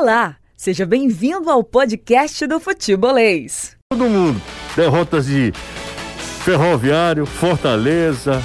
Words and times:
Olá, 0.00 0.36
seja 0.56 0.86
bem-vindo 0.86 1.50
ao 1.50 1.62
podcast 1.62 2.46
do 2.46 2.58
Futebolês. 2.58 3.76
Todo 3.92 4.08
mundo, 4.08 4.40
derrotas 4.74 5.26
de 5.26 5.52
Ferroviário, 6.42 7.26
Fortaleza, 7.26 8.40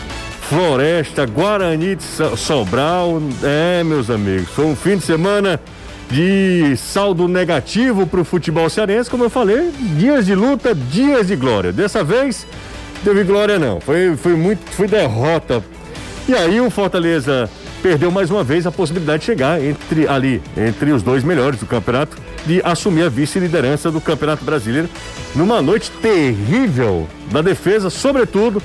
Floresta, 0.49 1.25
Guarani 1.25 1.95
de 1.95 2.03
Sobral. 2.35 3.21
É, 3.41 3.85
meus 3.85 4.09
amigos, 4.09 4.49
foi 4.49 4.65
um 4.65 4.75
fim 4.75 4.97
de 4.97 5.05
semana 5.05 5.57
de 6.11 6.75
saldo 6.75 7.25
negativo 7.25 8.05
para 8.05 8.19
o 8.19 8.25
futebol 8.25 8.69
cearense, 8.69 9.09
como 9.09 9.23
eu 9.23 9.29
falei, 9.29 9.71
dias 9.97 10.25
de 10.25 10.35
luta, 10.35 10.75
dias 10.75 11.27
de 11.27 11.37
glória. 11.37 11.71
Dessa 11.71 12.03
vez, 12.03 12.45
teve 13.01 13.23
glória 13.23 13.57
não, 13.57 13.79
foi, 13.79 14.17
foi 14.17 14.35
muito, 14.35 14.69
foi 14.71 14.89
derrota. 14.89 15.63
E 16.27 16.35
aí 16.35 16.59
o 16.59 16.69
Fortaleza 16.69 17.49
perdeu 17.85 18.09
mais 18.09 18.31
uma 18.31 18.43
vez 18.43 18.65
a 18.65 18.71
possibilidade 18.71 19.19
de 19.19 19.25
chegar 19.27 19.63
entre 19.63 20.07
ali, 20.07 20.41
entre 20.57 20.91
os 20.91 21.03
dois 21.03 21.23
melhores 21.23 21.59
do 21.59 21.67
campeonato, 21.67 22.17
de 22.43 22.59
assumir 22.65 23.03
a 23.03 23.09
vice-liderança 23.09 23.91
do 23.91 24.01
Campeonato 24.01 24.43
Brasileiro 24.43 24.89
numa 25.35 25.61
noite 25.61 25.91
terrível 26.01 27.07
da 27.31 27.43
defesa, 27.43 27.91
sobretudo 27.91 28.59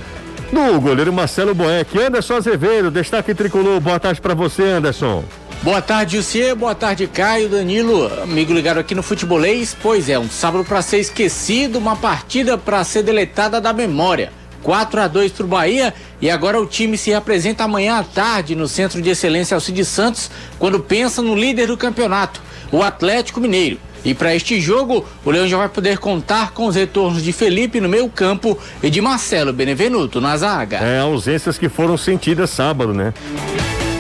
do 0.51 0.81
goleiro 0.81 1.13
Marcelo 1.13 1.55
Boeck. 1.55 1.99
Anderson 1.99 2.37
Azevedo, 2.37 2.91
destaque 2.91 3.35
tricolor. 3.35 3.79
Boa 3.79 4.01
tarde 4.01 4.23
para 4.23 4.33
você, 4.33 4.63
Anderson. 4.63 5.23
Boa 5.63 5.83
tarde, 5.83 6.17
Jussier. 6.17 6.57
Boa 6.57 6.75
tarde, 6.75 7.07
Caio, 7.07 7.51
Danilo. 7.51 8.11
Amigo 8.23 8.55
ligado 8.55 8.79
aqui 8.79 8.95
no 8.95 9.03
Futebolês. 9.03 9.77
Pois 9.83 10.09
é, 10.09 10.19
um 10.19 10.31
sábado 10.31 10.65
para 10.65 10.81
ser 10.81 10.99
esquecido, 10.99 11.79
uma 11.79 11.95
partida 11.95 12.57
para 12.57 12.83
ser 12.85 13.03
deletada 13.03 13.61
da 13.61 13.71
memória. 13.71 14.40
4 14.63 15.01
a 15.01 15.09
2 15.09 15.33
para 15.33 15.45
o 15.45 15.49
Bahia 15.49 15.95
e 16.21 16.31
agora 16.31 16.61
o 16.61 16.67
time 16.67 16.97
se 16.97 17.15
apresenta 17.15 17.65
amanhã 17.65 17.99
à 17.99 18.03
tarde 18.03 18.55
no 18.55 18.69
Centro 18.69 19.01
de 19.01 19.11
Excelência 19.11 19.55
Alcides 19.55 19.89
Santos, 19.89 20.31
quando 20.59 20.81
pensa 20.81 21.23
no 21.23 21.35
líder 21.35 21.69
do 21.69 21.77
campeonato, 21.77 22.43
o 22.71 22.83
Atlético 22.83 23.41
Mineiro. 23.41 23.79
E 24.05 24.15
para 24.15 24.35
este 24.35 24.61
jogo, 24.61 25.05
o 25.25 25.31
Leão 25.31 25.47
já 25.47 25.59
vai 25.59 25.69
poder 25.69 25.99
contar 25.99 26.53
com 26.53 26.67
os 26.67 26.75
retornos 26.75 27.23
de 27.23 27.33
Felipe 27.33 27.81
no 27.81 27.89
meio 27.89 28.09
campo 28.09 28.59
e 28.83 28.89
de 28.89 29.01
Marcelo 29.01 29.53
Benevenuto 29.53 30.21
na 30.21 30.37
zaga. 30.37 30.79
É, 30.79 31.01
ausências 31.01 31.59
que 31.59 31.69
foram 31.69 31.97
sentidas 31.99 32.51
sábado, 32.51 32.95
né? 32.95 33.13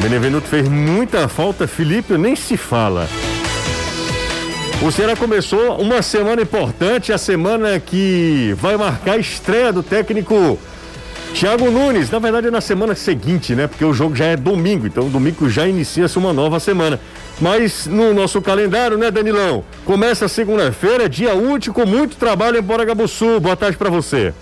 Benevenuto 0.00 0.48
fez 0.48 0.66
muita 0.66 1.28
falta, 1.28 1.68
Felipe 1.68 2.16
nem 2.16 2.34
se 2.34 2.56
fala. 2.56 3.06
O 4.82 4.90
Ceará 4.90 5.14
começou 5.14 5.78
uma 5.78 6.00
semana 6.00 6.40
importante, 6.40 7.12
a 7.12 7.18
semana 7.18 7.78
que 7.78 8.54
vai 8.56 8.78
marcar 8.78 9.12
a 9.12 9.18
estreia 9.18 9.70
do 9.70 9.82
técnico 9.82 10.58
Thiago 11.34 11.70
Nunes. 11.70 12.10
Na 12.10 12.18
verdade 12.18 12.46
é 12.48 12.50
na 12.50 12.62
semana 12.62 12.94
seguinte, 12.94 13.54
né? 13.54 13.66
Porque 13.66 13.84
o 13.84 13.92
jogo 13.92 14.16
já 14.16 14.24
é 14.24 14.38
domingo, 14.38 14.86
então 14.86 15.10
domingo 15.10 15.50
já 15.50 15.68
inicia-se 15.68 16.16
uma 16.16 16.32
nova 16.32 16.58
semana. 16.58 16.98
Mas 17.38 17.86
no 17.86 18.14
nosso 18.14 18.40
calendário, 18.40 18.96
né, 18.96 19.10
Danilão? 19.10 19.62
Começa 19.84 20.26
segunda-feira, 20.28 21.10
dia 21.10 21.34
útil, 21.34 21.74
com 21.74 21.84
muito 21.84 22.16
trabalho 22.16 22.58
em 22.58 22.62
Poragabuçu. 22.62 23.38
Boa 23.38 23.56
tarde 23.56 23.76
para 23.76 23.90
você. 23.90 24.32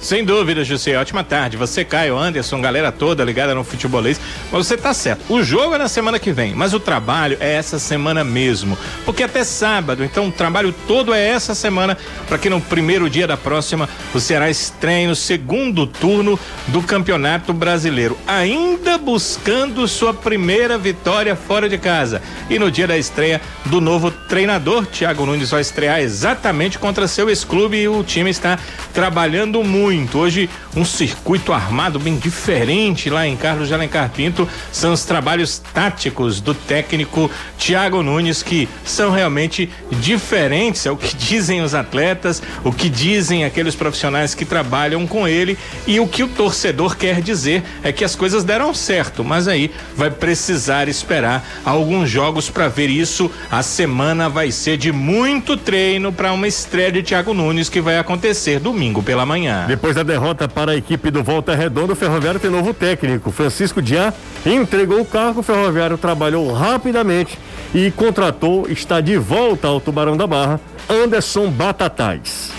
Sem 0.00 0.24
dúvida, 0.24 0.64
José. 0.64 0.96
Ótima 0.96 1.24
tarde. 1.24 1.56
Você, 1.56 1.84
Caio, 1.84 2.16
Anderson, 2.16 2.60
galera 2.60 2.92
toda 2.92 3.24
ligada 3.24 3.54
no 3.54 3.64
futebolês. 3.64 4.20
Mas 4.50 4.66
você 4.66 4.76
tá 4.76 4.94
certo. 4.94 5.24
O 5.28 5.42
jogo 5.42 5.74
é 5.74 5.78
na 5.78 5.88
semana 5.88 6.18
que 6.18 6.32
vem, 6.32 6.54
mas 6.54 6.72
o 6.72 6.80
trabalho 6.80 7.36
é 7.40 7.54
essa 7.54 7.78
semana 7.78 8.22
mesmo. 8.22 8.78
Porque 9.04 9.24
até 9.24 9.42
sábado, 9.42 10.04
então 10.04 10.28
o 10.28 10.32
trabalho 10.32 10.72
todo 10.86 11.12
é 11.12 11.28
essa 11.28 11.54
semana 11.54 11.98
para 12.28 12.38
que 12.38 12.48
no 12.48 12.60
primeiro 12.60 13.10
dia 13.10 13.26
da 13.26 13.36
próxima 13.36 13.88
o 14.14 14.20
Ceará 14.20 14.48
estreie 14.48 15.06
no 15.06 15.16
segundo 15.16 15.86
turno 15.86 16.38
do 16.68 16.80
Campeonato 16.80 17.52
Brasileiro. 17.52 18.16
Ainda 18.26 18.98
buscando 18.98 19.86
sua 19.88 20.14
primeira 20.14 20.78
vitória 20.78 21.34
fora 21.34 21.68
de 21.68 21.76
casa. 21.76 22.22
E 22.48 22.58
no 22.58 22.70
dia 22.70 22.86
da 22.86 22.96
estreia 22.96 23.40
do 23.66 23.80
novo 23.80 24.10
treinador, 24.10 24.86
Thiago 24.86 25.26
Nunes 25.26 25.50
vai 25.50 25.60
estrear 25.60 26.00
exatamente 26.00 26.78
contra 26.78 27.08
seu 27.08 27.28
ex-clube 27.28 27.76
e 27.76 27.88
o 27.88 28.04
time 28.04 28.30
está 28.30 28.58
trabalhando 28.94 29.62
muito 29.64 29.87
muito. 29.88 30.18
Hoje, 30.18 30.50
um 30.76 30.84
circuito 30.84 31.50
armado 31.50 31.98
bem 31.98 32.18
diferente 32.18 33.08
lá 33.08 33.26
em 33.26 33.34
Carlos 33.34 33.68
de 33.68 33.74
Alencar 33.74 34.10
Pinto. 34.10 34.46
São 34.70 34.92
os 34.92 35.02
trabalhos 35.02 35.58
táticos 35.58 36.42
do 36.42 36.52
técnico 36.52 37.30
Thiago 37.58 38.02
Nunes 38.02 38.42
que 38.42 38.68
são 38.84 39.10
realmente 39.10 39.70
diferentes. 39.92 40.84
É 40.84 40.90
o 40.90 40.96
que 40.96 41.16
dizem 41.16 41.62
os 41.62 41.74
atletas, 41.74 42.42
o 42.62 42.70
que 42.70 42.90
dizem 42.90 43.46
aqueles 43.46 43.74
profissionais 43.74 44.34
que 44.34 44.44
trabalham 44.44 45.06
com 45.06 45.26
ele 45.26 45.56
e 45.86 45.98
o 45.98 46.06
que 46.06 46.22
o 46.22 46.28
torcedor 46.28 46.94
quer 46.94 47.22
dizer 47.22 47.62
é 47.82 47.90
que 47.90 48.04
as 48.04 48.14
coisas 48.14 48.44
deram 48.44 48.74
certo, 48.74 49.24
mas 49.24 49.48
aí 49.48 49.70
vai 49.96 50.10
precisar 50.10 50.86
esperar 50.86 51.42
alguns 51.64 52.10
jogos 52.10 52.50
para 52.50 52.68
ver 52.68 52.90
isso. 52.90 53.30
A 53.50 53.62
semana 53.62 54.28
vai 54.28 54.52
ser 54.52 54.76
de 54.76 54.92
muito 54.92 55.56
treino 55.56 56.12
para 56.12 56.30
uma 56.30 56.46
estreia 56.46 56.92
de 56.92 57.02
Thiago 57.02 57.32
Nunes 57.32 57.70
que 57.70 57.80
vai 57.80 57.96
acontecer 57.96 58.60
domingo 58.60 59.02
pela 59.02 59.24
manhã. 59.24 59.64
Depois 59.78 59.94
da 59.94 60.02
derrota 60.02 60.48
para 60.48 60.72
a 60.72 60.76
equipe 60.76 61.08
do 61.08 61.22
Volta 61.22 61.54
Redonda, 61.54 61.92
o 61.92 61.96
Ferroviário 61.96 62.40
tem 62.40 62.50
novo 62.50 62.74
técnico. 62.74 63.30
Francisco 63.30 63.80
Diá 63.80 64.12
entregou 64.44 65.00
o 65.00 65.04
cargo, 65.04 65.38
o 65.38 65.42
Ferroviário 65.42 65.96
trabalhou 65.96 66.52
rapidamente 66.52 67.38
e 67.72 67.88
contratou, 67.92 68.68
está 68.68 69.00
de 69.00 69.16
volta 69.16 69.68
ao 69.68 69.80
Tubarão 69.80 70.16
da 70.16 70.26
Barra, 70.26 70.60
Anderson 70.90 71.48
Batatais. 71.48 72.50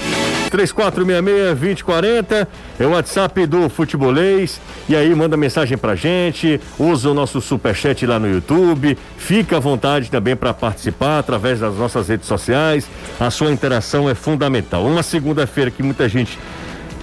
3466-2040 0.50 2.48
é 2.80 2.86
o 2.86 2.92
WhatsApp 2.92 3.46
do 3.46 3.70
Futebolês. 3.70 4.60
E 4.88 4.96
aí 4.96 5.14
manda 5.14 5.36
mensagem 5.38 5.78
pra 5.78 5.96
gente, 5.96 6.60
usa 6.80 7.10
o 7.10 7.14
nosso 7.14 7.42
superchat 7.42 8.06
lá 8.06 8.18
no 8.18 8.30
YouTube. 8.32 8.98
Fica 9.18 9.58
à 9.58 9.60
vontade 9.60 10.10
também 10.10 10.36
para 10.36 10.54
participar 10.54 11.20
através 11.20 11.60
das 11.60 11.76
nossas 11.76 12.08
redes 12.08 12.28
sociais. 12.28 12.88
A 13.20 13.30
sua 13.30 13.52
interação 13.52 14.10
é 14.10 14.16
fundamental. 14.16 14.86
Uma 14.86 15.04
segunda-feira 15.04 15.70
que 15.70 15.84
muita 15.84 16.08
gente 16.10 16.40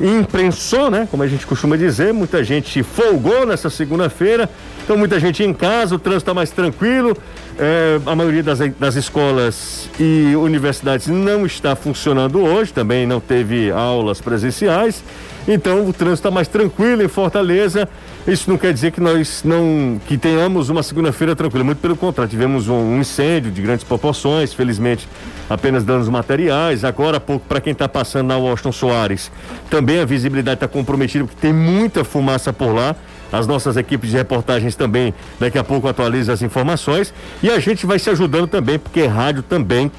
imprensou, 0.00 0.90
né? 0.90 1.08
Como 1.10 1.22
a 1.22 1.26
gente 1.26 1.46
costuma 1.46 1.76
dizer, 1.76 2.12
muita 2.12 2.44
gente 2.44 2.82
folgou 2.82 3.46
nessa 3.46 3.70
segunda-feira, 3.70 4.48
então 4.84 4.96
muita 4.96 5.18
gente 5.18 5.42
em 5.42 5.52
casa, 5.52 5.94
o 5.94 5.98
trânsito 5.98 6.22
está 6.22 6.34
mais 6.34 6.50
tranquilo, 6.50 7.16
é, 7.58 7.98
a 8.04 8.14
maioria 8.14 8.42
das, 8.42 8.58
das 8.78 8.94
escolas 8.94 9.88
e 9.98 10.34
universidades 10.36 11.06
não 11.06 11.46
está 11.46 11.74
funcionando 11.74 12.40
hoje, 12.40 12.72
também 12.72 13.06
não 13.06 13.20
teve 13.20 13.70
aulas 13.70 14.20
presenciais, 14.20 15.02
então 15.48 15.88
o 15.88 15.92
trânsito 15.92 16.14
está 16.14 16.30
mais 16.30 16.48
tranquilo 16.48 17.02
em 17.02 17.08
Fortaleza. 17.08 17.88
Isso 18.26 18.50
não 18.50 18.58
quer 18.58 18.72
dizer 18.72 18.90
que 18.90 19.00
nós 19.00 19.42
não 19.44 20.00
que 20.04 20.18
tenhamos 20.18 20.68
uma 20.68 20.82
segunda-feira 20.82 21.36
tranquila, 21.36 21.62
muito 21.62 21.78
pelo 21.78 21.96
contrário, 21.96 22.28
tivemos 22.28 22.68
um, 22.68 23.00
incêndio 23.00 23.52
de 23.52 23.62
grandes 23.62 23.84
proporções, 23.84 24.52
felizmente 24.52 25.08
apenas 25.48 25.84
danos 25.84 26.08
materiais. 26.08 26.84
Agora 26.84 27.18
há 27.18 27.20
pouco, 27.20 27.46
para 27.46 27.60
quem 27.60 27.72
está 27.72 27.88
passando 27.88 28.26
na 28.26 28.36
Washington 28.36 28.72
Soares, 28.72 29.30
também 29.70 30.00
a 30.00 30.04
visibilidade 30.04 30.56
está 30.56 30.66
comprometida, 30.66 31.24
porque 31.24 31.40
tem 31.40 31.52
muita 31.52 32.02
fumaça 32.02 32.52
por 32.52 32.74
lá. 32.74 32.96
As 33.30 33.46
nossas 33.46 33.76
equipes 33.76 34.10
de 34.10 34.16
reportagens 34.16 34.74
também 34.74 35.14
daqui 35.38 35.56
a 35.56 35.62
pouco 35.62 35.86
atualizam 35.86 36.34
as 36.34 36.42
informações 36.42 37.14
e 37.42 37.50
a 37.50 37.60
gente 37.60 37.86
vai 37.86 37.98
se 37.98 38.10
ajudando 38.10 38.48
também, 38.48 38.76
porque 38.76 39.06
rádio 39.06 39.42
também, 39.42 39.90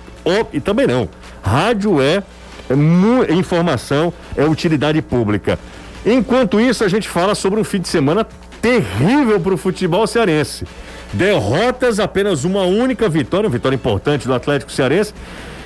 e 0.52 0.60
também 0.60 0.86
não, 0.86 1.08
rádio 1.42 2.02
é, 2.02 2.24
é 2.70 3.34
informação, 3.34 4.14
é 4.36 4.44
utilidade 4.44 5.02
pública. 5.02 5.58
Enquanto 6.06 6.60
isso, 6.60 6.84
a 6.84 6.88
gente 6.88 7.08
fala 7.08 7.36
sobre 7.36 7.60
um 7.60 7.64
fim 7.64 7.80
de 7.80 7.88
semana 7.88 8.26
terrível 8.62 9.40
para 9.40 9.54
o 9.54 9.58
futebol 9.58 10.06
cearense. 10.08 10.66
Derrotas, 11.14 12.00
apenas 12.00 12.44
uma 12.44 12.64
única 12.64 13.08
vitória, 13.08 13.48
uma 13.48 13.54
vitória 13.54 13.76
importante 13.76 14.28
do 14.28 14.34
Atlético 14.34 14.72
Cearense. 14.72 15.14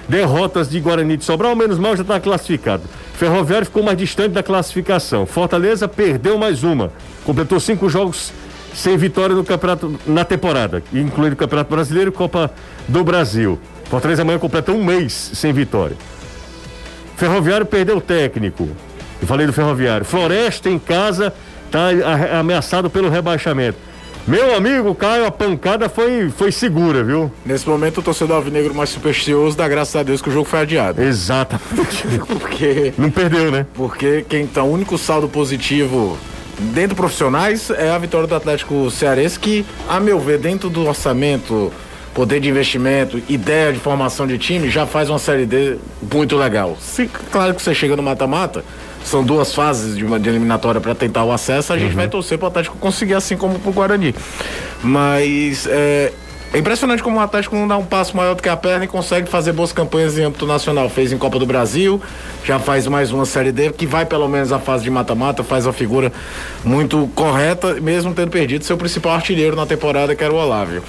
Derrotas 0.08 0.70
de 0.70 0.80
Guarani 0.80 1.16
de 1.16 1.24
Sobral, 1.24 1.56
menos 1.56 1.80
mal 1.80 1.96
já 1.96 2.02
está 2.02 2.20
classificado. 2.20 2.84
Ferroviário 3.14 3.66
ficou 3.66 3.84
mais 3.84 3.98
distante 3.98 4.34
da 4.34 4.44
classificação. 4.44 5.26
Fortaleza 5.26 5.88
perdeu 5.88 6.38
mais 6.38 6.64
uma. 6.64 6.92
Completou 7.24 7.60
cinco 7.60 7.90
jogos 7.90 8.34
sem 8.74 8.98
vitória 8.98 9.36
no 9.36 9.44
campeonato 9.44 10.00
na 10.06 10.26
temporada, 10.26 10.82
incluindo 10.94 11.34
o 11.34 11.38
Campeonato 11.38 11.70
Brasileiro 11.70 12.10
e 12.10 12.14
Copa 12.14 12.52
do 12.88 13.04
Brasil. 13.04 13.60
Fortaleza 13.90 14.22
amanhã 14.22 14.40
completa 14.40 14.72
um 14.72 14.84
mês 14.84 15.32
sem 15.34 15.54
vitória. 15.54 15.96
Ferroviário 17.16 17.66
perdeu 17.66 17.98
o 17.98 18.02
técnico. 18.02 18.70
Eu 19.22 19.28
falei 19.28 19.46
do 19.46 19.54
Ferroviário. 19.54 20.06
Floresta 20.06 20.70
em 20.70 20.80
casa 20.80 21.34
está 21.66 22.40
ameaçado 22.40 22.90
pelo 22.90 23.10
rebaixamento. 23.10 23.78
Meu 24.28 24.56
amigo 24.56 24.94
Caio, 24.94 25.26
a 25.26 25.32
pancada 25.32 25.90
foi, 25.90 26.30
foi 26.30 26.52
segura, 26.52 27.04
viu? 27.04 27.32
Nesse 27.44 27.68
momento 27.68 28.00
o 28.00 28.04
torcedor 28.04 28.38
alvinegro 28.38 28.74
mais 28.74 28.90
supersticioso 28.90 29.58
dá 29.58 29.68
graças 29.68 29.96
a 29.96 30.04
Deus 30.04 30.22
que 30.22 30.30
o 30.30 30.32
jogo 30.32 30.46
foi 30.46 30.60
adiado. 30.60 31.02
Exatamente. 31.02 32.04
porque. 32.30 32.94
Não 32.98 33.10
perdeu, 33.10 33.52
né? 33.52 33.66
Porque 33.74 34.24
quem 34.30 34.46
tá 34.46 34.62
o 34.62 34.72
único 34.72 34.98
saldo 34.98 35.28
positivo 35.28 36.18
dentro 36.60 36.96
profissionais 36.96 37.72
é 37.72 37.90
a 37.90 37.98
vitória 37.98 38.28
do 38.28 38.36
Atlético 38.36 38.92
Cearense, 38.92 39.40
que, 39.40 39.66
a 39.90 40.00
meu 40.00 40.20
ver, 40.20 40.38
dentro 40.38 40.70
do 40.70 40.86
orçamento, 40.86 41.74
poder 42.14 42.40
de 42.40 42.50
investimento, 42.50 43.22
ideia 43.28 43.74
de 43.74 43.80
formação 43.80 44.28
de 44.28 44.38
time, 44.38 44.70
já 44.70 44.86
faz 44.86 45.10
uma 45.10 45.18
série 45.18 45.48
D 45.48 45.78
muito 46.14 46.38
legal. 46.38 46.78
Se, 46.80 47.08
claro 47.32 47.56
que 47.56 47.62
você 47.62 47.74
chega 47.74 47.96
no 47.96 48.04
mata-mata 48.04 48.64
são 49.04 49.24
duas 49.24 49.54
fases 49.54 49.98
de 49.98 50.06
uma 50.06 50.20
de 50.20 50.30
eliminatória 50.30 50.80
para 50.80 50.96
tentar 50.96 51.24
o 51.24 51.32
acesso, 51.32 51.74
a 51.74 51.78
gente 51.78 51.92
uhum. 51.92 51.98
vai 51.98 52.08
torcer 52.08 52.38
para 52.38 52.46
o 52.46 52.48
Atlético 52.50 52.78
conseguir, 52.78 53.16
assim 53.16 53.36
como 53.36 53.60
para 53.60 53.70
o 53.70 53.74
Guarani. 53.74 54.16
Mas 54.84 55.68
é, 55.70 56.12
É 56.54 56.58
impressionante 56.58 57.02
como 57.02 57.18
o 57.18 57.20
Atlético 57.22 57.56
não 57.56 57.66
dá 57.66 57.78
um 57.78 57.86
passo 57.86 58.16
maior 58.16 58.36
do 58.36 58.44
que 58.44 58.50
a 58.50 58.58
perna 58.58 58.84
e 58.84 58.88
consegue 58.88 59.30
fazer 59.30 59.54
boas 59.54 59.72
campanhas 59.72 60.18
em 60.18 60.24
âmbito 60.24 60.46
nacional. 60.46 60.90
Fez 60.90 61.14
em 61.14 61.18
Copa 61.18 61.40
do 61.40 61.46
Brasil, 61.46 62.02
já 62.44 62.60
faz 62.60 62.86
mais 62.88 63.10
uma 63.14 63.24
Série 63.24 63.54
D, 63.54 63.72
que 63.72 63.86
vai 63.86 64.06
pelo 64.06 64.28
menos 64.28 64.52
à 64.52 64.60
fase 64.60 64.84
de 64.84 64.92
mata-mata, 64.92 65.46
faz 65.46 65.66
a 65.66 65.72
figura 65.72 66.12
muito 66.62 67.10
correta, 67.16 67.76
mesmo 67.76 68.14
tendo 68.14 68.32
perdido 68.32 68.66
seu 68.66 68.76
principal 68.76 69.14
artilheiro 69.14 69.56
na 69.56 69.66
temporada, 69.66 70.14
que 70.14 70.22
era 70.22 70.34
o 70.34 70.36
Olávio. 70.36 70.84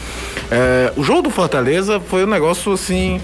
É, 0.51 0.93
o 0.97 1.05
jogo 1.05 1.23
do 1.23 1.31
Fortaleza 1.31 2.01
foi 2.01 2.25
um 2.25 2.29
negócio 2.29 2.73
assim 2.73 3.21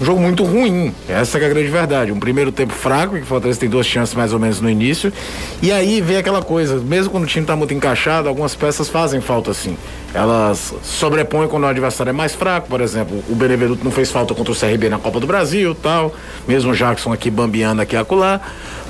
um 0.00 0.04
jogo 0.04 0.20
muito 0.20 0.42
ruim. 0.44 0.94
Essa 1.08 1.38
é 1.38 1.44
a 1.44 1.48
grande 1.48 1.68
verdade. 1.68 2.10
Um 2.10 2.18
primeiro 2.18 2.50
tempo 2.50 2.72
fraco, 2.72 3.16
que 3.16 3.22
o 3.22 3.26
Fortaleza 3.26 3.60
tem 3.60 3.68
duas 3.68 3.86
chances 3.86 4.14
mais 4.14 4.32
ou 4.32 4.38
menos 4.38 4.60
no 4.60 4.70
início. 4.70 5.12
E 5.60 5.70
aí 5.70 6.00
vem 6.00 6.16
aquela 6.16 6.42
coisa, 6.42 6.76
mesmo 6.76 7.10
quando 7.10 7.24
o 7.24 7.26
time 7.26 7.44
está 7.44 7.54
muito 7.54 7.74
encaixado, 7.74 8.28
algumas 8.28 8.54
peças 8.54 8.88
fazem 8.88 9.20
falta 9.20 9.50
assim. 9.50 9.76
Elas 10.14 10.74
sobrepõem 10.82 11.48
quando 11.48 11.64
o 11.64 11.66
adversário 11.66 12.10
é 12.10 12.12
mais 12.12 12.34
fraco, 12.34 12.68
por 12.68 12.80
exemplo, 12.80 13.22
o 13.28 13.34
Benevenuto 13.34 13.84
não 13.84 13.92
fez 13.92 14.10
falta 14.10 14.34
contra 14.34 14.52
o 14.52 14.56
CRB 14.56 14.88
na 14.88 14.98
Copa 14.98 15.20
do 15.20 15.26
Brasil, 15.26 15.74
tal, 15.74 16.12
mesmo 16.48 16.72
o 16.72 16.74
Jackson 16.74 17.12
aqui 17.12 17.30
bambeando 17.30 17.80
aqui 17.80 17.94
acolá, 17.94 18.40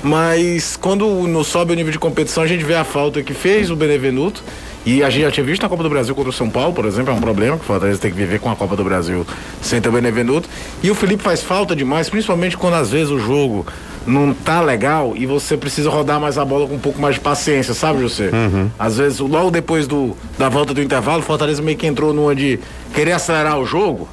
mas 0.01 0.75
quando 0.77 1.05
não 1.27 1.43
sobe 1.43 1.73
o 1.73 1.75
nível 1.75 1.91
de 1.91 1.99
competição, 1.99 2.41
a 2.41 2.47
gente 2.47 2.63
vê 2.63 2.73
a 2.73 2.83
falta 2.83 3.21
que 3.21 3.35
fez 3.35 3.69
o 3.69 3.75
Benevenuto 3.75 4.43
e 4.85 5.03
a 5.03 5.09
gente 5.09 5.23
já 5.23 5.31
tinha 5.31 5.45
visto 5.45 5.61
na 5.61 5.69
Copa 5.69 5.83
do 5.83 5.89
Brasil 5.89 6.15
contra 6.15 6.29
o 6.29 6.33
São 6.33 6.49
Paulo, 6.49 6.73
por 6.73 6.85
exemplo, 6.85 7.13
é 7.13 7.15
um 7.15 7.21
problema 7.21 7.55
que 7.55 7.63
o 7.63 7.65
Fortaleza 7.65 7.99
tem 7.99 8.11
que 8.11 8.17
viver 8.17 8.39
com 8.39 8.49
a 8.49 8.55
Copa 8.55 8.75
do 8.75 8.83
Brasil 8.83 9.25
sem 9.61 9.79
ter 9.79 9.89
o 9.89 9.91
Benevenuto. 9.91 10.49
E 10.81 10.89
o 10.89 10.95
Felipe 10.95 11.21
faz 11.21 11.43
falta 11.43 11.75
demais, 11.75 12.09
principalmente 12.09 12.57
quando 12.57 12.73
às 12.73 12.89
vezes 12.89 13.09
o 13.09 13.19
jogo 13.19 13.65
não 14.07 14.33
tá 14.33 14.59
legal 14.61 15.13
e 15.15 15.27
você 15.27 15.55
precisa 15.55 15.87
rodar 15.89 16.19
mais 16.19 16.39
a 16.39 16.43
bola 16.43 16.67
com 16.67 16.75
um 16.75 16.79
pouco 16.79 16.99
mais 16.99 17.15
de 17.15 17.21
paciência, 17.21 17.75
sabe, 17.75 18.01
José? 18.01 18.31
Uhum. 18.33 18.71
Às 18.79 18.97
vezes, 18.97 19.19
logo 19.19 19.51
depois 19.51 19.85
do, 19.85 20.17
da 20.39 20.49
volta 20.49 20.73
do 20.73 20.81
intervalo, 20.81 21.19
o 21.19 21.25
Fortaleza 21.25 21.61
meio 21.61 21.77
que 21.77 21.85
entrou 21.85 22.11
numa 22.11 22.33
de 22.33 22.59
querer 22.93 23.11
acelerar 23.11 23.59
o 23.59 23.65
jogo 23.65 24.09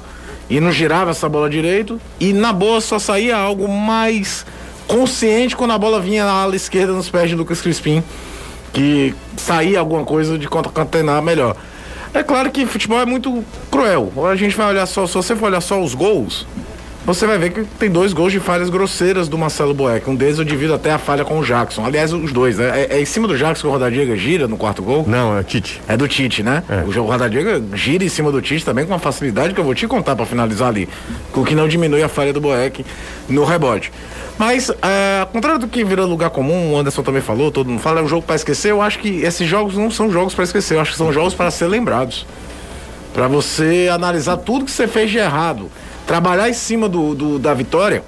e 0.47 0.59
não 0.59 0.71
girava 0.71 1.09
essa 1.09 1.27
bola 1.27 1.49
direito. 1.49 1.99
E 2.19 2.31
na 2.31 2.53
boa 2.53 2.79
só 2.79 2.99
saía 2.99 3.35
algo 3.35 3.67
mais 3.67 4.45
consciente 4.87 5.55
quando 5.55 5.71
a 5.71 5.77
bola 5.77 5.99
vinha 5.99 6.25
na 6.25 6.31
ala 6.31 6.55
esquerda 6.55 6.93
nos 6.93 7.09
pés 7.09 7.29
de 7.29 7.35
Lucas 7.35 7.59
Crispim 7.59 8.03
que 8.73 9.13
sair 9.37 9.77
alguma 9.77 10.03
coisa 10.03 10.37
de 10.37 10.47
concatenar 10.47 11.21
melhor. 11.21 11.55
É 12.13 12.23
claro 12.23 12.49
que 12.49 12.65
futebol 12.65 12.99
é 12.99 13.05
muito 13.05 13.43
cruel. 13.69 14.11
A 14.29 14.35
gente 14.35 14.55
vai 14.55 14.67
olhar 14.67 14.85
só, 14.85 15.05
se 15.05 15.13
você 15.13 15.35
for 15.35 15.45
olhar 15.45 15.61
só 15.61 15.81
os 15.81 15.93
gols, 15.93 16.45
você 17.05 17.25
vai 17.25 17.37
ver 17.37 17.51
que 17.51 17.63
tem 17.63 17.89
dois 17.89 18.13
gols 18.13 18.31
de 18.31 18.39
falhas 18.39 18.69
grosseiras 18.69 19.27
do 19.27 19.37
Marcelo 19.37 19.73
Boeck. 19.73 20.07
Um 20.09 20.15
deles 20.15 20.37
eu 20.37 20.45
divido 20.45 20.73
até 20.73 20.91
a 20.91 20.97
falha 20.97 21.25
com 21.25 21.39
o 21.39 21.43
Jackson. 21.43 21.85
Aliás, 21.85 22.13
os 22.13 22.31
dois, 22.31 22.57
né? 22.57 22.87
É, 22.87 22.97
é 22.97 23.01
em 23.01 23.05
cima 23.05 23.27
do 23.27 23.37
Jackson 23.37 23.61
que 23.61 23.67
o 23.67 23.71
Rodadiega 23.71 24.15
gira 24.15 24.47
no 24.47 24.57
quarto 24.57 24.83
gol? 24.83 25.05
Não, 25.07 25.37
é 25.37 25.43
Tite. 25.43 25.81
É 25.87 25.97
do 25.97 26.07
Tite, 26.07 26.43
né? 26.43 26.63
É. 26.69 26.83
O 26.83 27.03
Rodadiega 27.03 27.63
gira 27.73 28.03
em 28.03 28.09
cima 28.09 28.31
do 28.31 28.41
Tite 28.41 28.63
também 28.63 28.85
com 28.85 28.93
uma 28.93 28.99
facilidade 28.99 29.53
que 29.53 29.59
eu 29.59 29.63
vou 29.63 29.73
te 29.73 29.87
contar 29.87 30.15
para 30.15 30.25
finalizar 30.25 30.67
ali. 30.67 30.87
O 31.33 31.43
que 31.43 31.55
não 31.55 31.67
diminui 31.67 32.03
a 32.03 32.09
falha 32.09 32.31
do 32.33 32.41
Boeck 32.41 32.85
no 33.29 33.43
rebote. 33.43 33.91
Mas, 34.37 34.69
é, 34.81 35.19
ao 35.21 35.27
contrário 35.27 35.59
do 35.59 35.67
que 35.67 35.83
vira 35.83 36.05
lugar 36.05 36.29
comum, 36.29 36.73
o 36.73 36.77
Anderson 36.77 37.03
também 37.03 37.21
falou, 37.21 37.51
todo 37.51 37.69
mundo 37.69 37.81
fala, 37.81 37.99
é 37.99 38.03
um 38.03 38.07
jogo 38.07 38.25
para 38.25 38.35
esquecer. 38.35 38.71
Eu 38.71 38.81
acho 38.81 38.99
que 38.99 39.21
esses 39.21 39.47
jogos 39.47 39.75
não 39.75 39.91
são 39.91 40.11
jogos 40.11 40.33
para 40.33 40.45
esquecer, 40.45 40.75
eu 40.75 40.81
acho 40.81 40.91
que 40.91 40.97
são 40.97 41.11
jogos 41.11 41.33
para 41.33 41.51
ser 41.51 41.67
lembrados. 41.67 42.25
Para 43.13 43.27
você 43.27 43.89
analisar 43.91 44.37
tudo 44.37 44.65
que 44.65 44.71
você 44.71 44.87
fez 44.87 45.11
de 45.11 45.17
errado. 45.17 45.69
Trabalhar 46.07 46.49
em 46.49 46.53
cima 46.53 46.87
do, 46.87 47.13
do 47.13 47.37
da 47.37 47.53
vitória, 47.53 48.03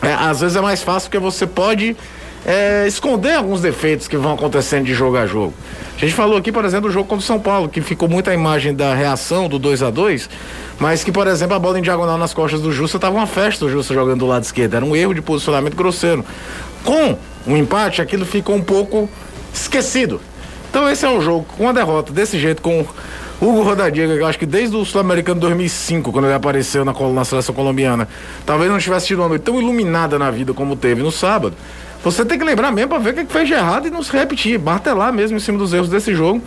é, 0.00 0.12
às 0.14 0.40
vezes 0.40 0.56
é 0.56 0.60
mais 0.60 0.82
fácil 0.82 1.10
porque 1.10 1.18
você 1.18 1.46
pode 1.46 1.96
é, 2.44 2.86
esconder 2.86 3.34
alguns 3.34 3.60
defeitos 3.60 4.06
que 4.06 4.16
vão 4.16 4.34
acontecendo 4.34 4.84
de 4.84 4.94
jogo 4.94 5.16
a 5.16 5.26
jogo. 5.26 5.54
A 5.96 6.00
gente 6.00 6.14
falou 6.14 6.36
aqui, 6.36 6.52
por 6.52 6.64
exemplo, 6.64 6.88
do 6.88 6.92
jogo 6.92 7.08
contra 7.08 7.22
o 7.22 7.26
São 7.26 7.40
Paulo, 7.40 7.68
que 7.68 7.80
ficou 7.80 8.08
muita 8.08 8.34
imagem 8.34 8.74
da 8.74 8.94
reação 8.94 9.48
do 9.48 9.58
2 9.58 9.82
a 9.82 9.90
2 9.90 10.28
mas 10.78 11.04
que, 11.04 11.12
por 11.12 11.26
exemplo, 11.26 11.54
a 11.54 11.58
bola 11.58 11.78
em 11.78 11.82
diagonal 11.82 12.18
nas 12.18 12.34
costas 12.34 12.60
do 12.60 12.72
Justa 12.72 12.96
estava 12.96 13.16
uma 13.16 13.26
festa, 13.26 13.64
o 13.64 13.70
Justa 13.70 13.94
jogando 13.94 14.20
do 14.20 14.26
lado 14.26 14.42
esquerdo. 14.42 14.74
Era 14.74 14.84
um 14.84 14.94
erro 14.96 15.14
de 15.14 15.22
posicionamento 15.22 15.76
grosseiro. 15.76 16.24
Com 16.82 17.16
um 17.46 17.56
empate, 17.56 18.02
aquilo 18.02 18.24
ficou 18.24 18.56
um 18.56 18.62
pouco 18.62 19.08
esquecido. 19.52 20.20
Então 20.68 20.88
esse 20.90 21.04
é 21.04 21.08
o 21.08 21.20
jogo, 21.20 21.46
com 21.56 21.68
a 21.68 21.72
derrota 21.72 22.12
desse 22.12 22.38
jeito, 22.38 22.60
com 22.60 22.84
Hugo 23.40 23.62
Rodadiga, 23.62 24.14
que 24.14 24.20
eu 24.20 24.26
acho 24.26 24.38
que 24.38 24.46
desde 24.46 24.76
o 24.76 24.84
Sul-Americano 24.84 25.40
2005, 25.40 26.10
quando 26.10 26.24
ele 26.24 26.34
apareceu 26.34 26.84
na, 26.84 26.92
na 26.92 27.24
seleção 27.24 27.54
colombiana, 27.54 28.08
talvez 28.44 28.70
não 28.70 28.78
tivesse 28.78 29.06
tido 29.06 29.20
uma 29.20 29.28
noite 29.28 29.42
tão 29.42 29.60
iluminada 29.60 30.18
na 30.18 30.30
vida 30.30 30.52
como 30.52 30.74
teve 30.74 31.02
no 31.02 31.12
sábado. 31.12 31.54
Você 32.04 32.22
tem 32.22 32.38
que 32.38 32.44
lembrar 32.44 32.70
mesmo 32.70 32.90
para 32.90 32.98
ver 32.98 33.10
o 33.10 33.14
que 33.14 33.32
fez 33.32 33.48
de 33.48 33.54
errado 33.54 33.88
e 33.88 33.90
não 33.90 34.02
se 34.02 34.12
repetir, 34.12 34.58
martelar 34.58 35.10
mesmo 35.10 35.38
em 35.38 35.40
cima 35.40 35.56
dos 35.56 35.72
erros 35.72 35.88
desse 35.88 36.14
jogo, 36.14 36.42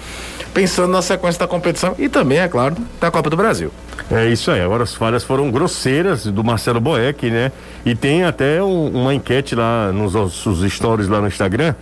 pensando 0.54 0.92
na 0.92 1.02
sequência 1.02 1.40
da 1.40 1.48
competição 1.48 1.96
e 1.98 2.08
também, 2.08 2.38
é 2.38 2.48
claro, 2.48 2.76
da 3.02 3.10
Copa 3.10 3.28
do 3.28 3.36
Brasil. 3.36 3.72
É 4.12 4.28
isso 4.28 4.52
aí. 4.52 4.62
Agora 4.62 4.84
as 4.84 4.94
falhas 4.94 5.24
foram 5.24 5.50
grosseiras 5.50 6.28
do 6.28 6.44
Marcelo 6.44 6.80
Boeck, 6.80 7.30
né? 7.32 7.52
E 7.84 7.96
tem 7.96 8.24
até 8.24 8.62
um, 8.62 8.90
uma 8.90 9.16
enquete 9.16 9.56
lá 9.56 9.92
nos 9.92 10.14
nossos 10.14 10.72
stories 10.72 11.08
lá 11.08 11.20
no 11.20 11.28
Instagram. 11.28 11.74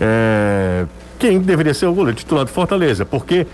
É, 0.00 0.86
quem 1.18 1.40
deveria 1.40 1.74
ser 1.74 1.86
o 1.86 1.92
goleiro 1.92 2.16
titular 2.16 2.44
do 2.44 2.50
Fortaleza? 2.52 3.04
Porque 3.04 3.44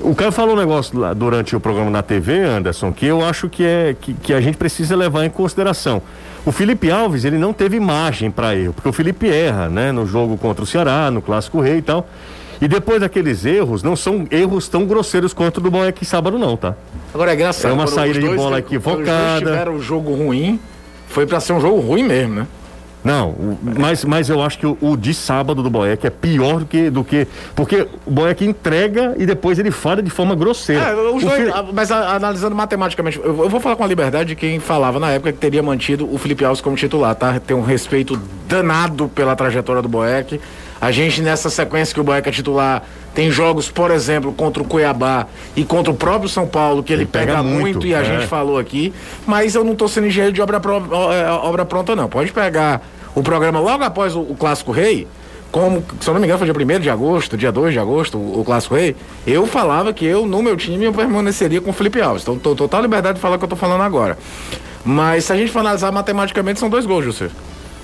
o 0.00 0.14
cara 0.14 0.32
falou 0.32 0.54
um 0.54 0.58
negócio 0.58 0.98
lá 0.98 1.12
durante 1.12 1.54
o 1.54 1.60
programa 1.60 1.90
na 1.90 2.02
TV, 2.02 2.42
Anderson, 2.42 2.90
que 2.90 3.04
eu 3.04 3.22
acho 3.22 3.50
que 3.50 3.64
é 3.64 3.94
que, 4.00 4.14
que 4.14 4.32
a 4.32 4.40
gente 4.40 4.56
precisa 4.56 4.96
levar 4.96 5.26
em 5.26 5.30
consideração. 5.30 6.00
O 6.44 6.52
Felipe 6.52 6.90
Alves, 6.90 7.24
ele 7.24 7.36
não 7.36 7.52
teve 7.52 7.78
margem 7.78 8.30
para 8.30 8.56
erro, 8.56 8.72
porque 8.72 8.88
o 8.88 8.92
Felipe 8.92 9.28
erra, 9.28 9.68
né, 9.68 9.92
no 9.92 10.06
jogo 10.06 10.38
contra 10.38 10.64
o 10.64 10.66
Ceará, 10.66 11.10
no 11.10 11.20
Clássico 11.20 11.60
Rei 11.60 11.78
e 11.78 11.82
tal. 11.82 12.08
E 12.60 12.68
depois 12.68 13.00
daqueles 13.00 13.44
erros, 13.44 13.82
não 13.82 13.96
são 13.96 14.26
erros 14.30 14.68
tão 14.68 14.84
grosseiros 14.84 15.32
quanto 15.32 15.58
o 15.58 15.60
do 15.60 15.70
Boeck 15.70 16.04
sábado, 16.04 16.38
não, 16.38 16.56
tá? 16.56 16.74
Agora 17.12 17.32
é 17.32 17.34
engraçado. 17.34 17.70
É 17.70 17.74
uma 17.74 17.86
saída 17.86 18.20
de 18.20 18.28
bola 18.34 18.58
equivocada. 18.58 19.44
Os 19.44 19.50
tiveram 19.50 19.72
um 19.74 19.82
jogo 19.82 20.14
ruim, 20.14 20.60
foi 21.08 21.26
para 21.26 21.40
ser 21.40 21.52
um 21.54 21.60
jogo 21.60 21.80
ruim 21.80 22.02
mesmo, 22.02 22.34
né? 22.34 22.46
Não, 23.02 23.34
mas, 23.62 24.04
mas 24.04 24.28
eu 24.28 24.42
acho 24.42 24.58
que 24.58 24.66
o, 24.66 24.76
o, 24.80 24.96
de 24.96 25.14
sábado 25.14 25.62
do 25.62 25.70
Boeck 25.70 26.06
é 26.06 26.10
pior 26.10 26.60
do 26.60 26.66
que, 26.66 26.90
do 26.90 27.02
que. 27.02 27.26
Porque 27.54 27.86
o 28.04 28.10
Boeck 28.10 28.44
entrega 28.44 29.14
e 29.16 29.24
depois 29.24 29.58
ele 29.58 29.70
falha 29.70 30.02
de 30.02 30.10
forma 30.10 30.34
grosseira. 30.34 30.90
É, 30.90 30.94
os 30.94 31.24
dois, 31.24 31.50
fi... 31.50 31.72
Mas 31.72 31.90
a, 31.90 32.16
analisando 32.16 32.54
matematicamente, 32.54 33.18
eu, 33.18 33.24
eu, 33.24 33.48
vou 33.48 33.58
falar 33.58 33.76
com 33.76 33.84
a 33.84 33.86
liberdade 33.86 34.30
de 34.30 34.36
quem 34.36 34.60
falava 34.60 34.98
na 34.98 35.10
época 35.10 35.32
que 35.32 35.38
teria 35.38 35.62
mantido 35.62 36.12
o 36.12 36.18
Felipe 36.18 36.44
Alves 36.44 36.60
como 36.60 36.76
titular, 36.76 37.14
tá? 37.14 37.40
Tem 37.40 37.56
um 37.56 37.62
respeito 37.62 38.20
danado 38.46 39.08
pela 39.08 39.34
trajetória 39.34 39.80
do 39.80 39.88
Boeck. 39.88 40.38
A 40.80 40.90
gente, 40.90 41.20
nessa 41.20 41.50
sequência 41.50 41.92
que 41.92 42.00
o 42.00 42.04
Boeck 42.04 42.28
é 42.28 42.32
titular, 42.32 42.82
tem 43.14 43.30
jogos, 43.30 43.70
por 43.70 43.90
exemplo, 43.90 44.32
contra 44.32 44.62
o 44.62 44.66
Cuiabá 44.66 45.26
e 45.54 45.64
contra 45.64 45.92
o 45.92 45.94
próprio 45.94 46.28
São 46.28 46.46
Paulo, 46.46 46.82
que 46.82 46.92
ele, 46.92 47.02
ele 47.02 47.10
pega, 47.10 47.32
pega, 47.32 47.42
muito, 47.42 47.62
muito 47.62 47.86
e 47.86 47.94
a 47.94 48.00
é. 48.00 48.04
gente 48.04 48.26
falou 48.26 48.58
aqui. 48.58 48.92
Mas 49.26 49.54
eu 49.54 49.62
não 49.62 49.72
estou 49.72 49.88
sendo 49.88 50.06
engenheiro 50.06 50.32
de 50.32 50.40
obra, 50.40 50.58
é, 50.58 51.30
obra 51.30 51.64
pronta, 51.64 51.94
não. 51.94 52.08
Pode 52.08 52.32
pegar 52.32 52.80
o 53.14 53.22
programa 53.22 53.60
logo 53.60 53.84
após 53.84 54.14
o, 54.14 54.20
o 54.20 54.34
Clássico 54.34 54.72
Rei, 54.72 55.06
como, 55.50 55.82
se 56.00 56.08
eu 56.08 56.14
não 56.14 56.20
me 56.20 56.26
engano, 56.26 56.38
foi 56.38 56.50
dia 56.50 56.76
1 56.78 56.80
de 56.80 56.90
agosto, 56.90 57.36
dia 57.36 57.50
2 57.50 57.72
de 57.72 57.78
agosto, 57.78 58.16
o, 58.16 58.40
o, 58.40 58.44
Clássico 58.44 58.76
Rei, 58.76 58.94
eu 59.26 59.46
falava 59.46 59.92
que 59.92 60.04
eu, 60.04 60.24
no 60.24 60.42
meu 60.42 60.56
time, 60.56 60.84
eu 60.84 60.92
permaneceria 60.92 61.60
com 61.60 61.70
o 61.70 61.72
Felipe 61.72 62.00
Alves. 62.00 62.22
Então, 62.22 62.38
tô 62.38 62.54
total 62.54 62.82
liberdade 62.82 63.16
de 63.16 63.20
falar 63.20 63.34
o 63.34 63.38
que 63.38 63.44
eu 63.44 63.48
tô 63.48 63.56
falando 63.56 63.82
agora. 63.82 64.16
Mas 64.84 65.24
se 65.24 65.32
a 65.32 65.36
gente 65.36 65.50
for 65.50 65.58
analisar 65.58 65.90
matematicamente, 65.90 66.60
são 66.60 66.70
dois 66.70 66.86
gols, 66.86 67.04
José. 67.04 67.28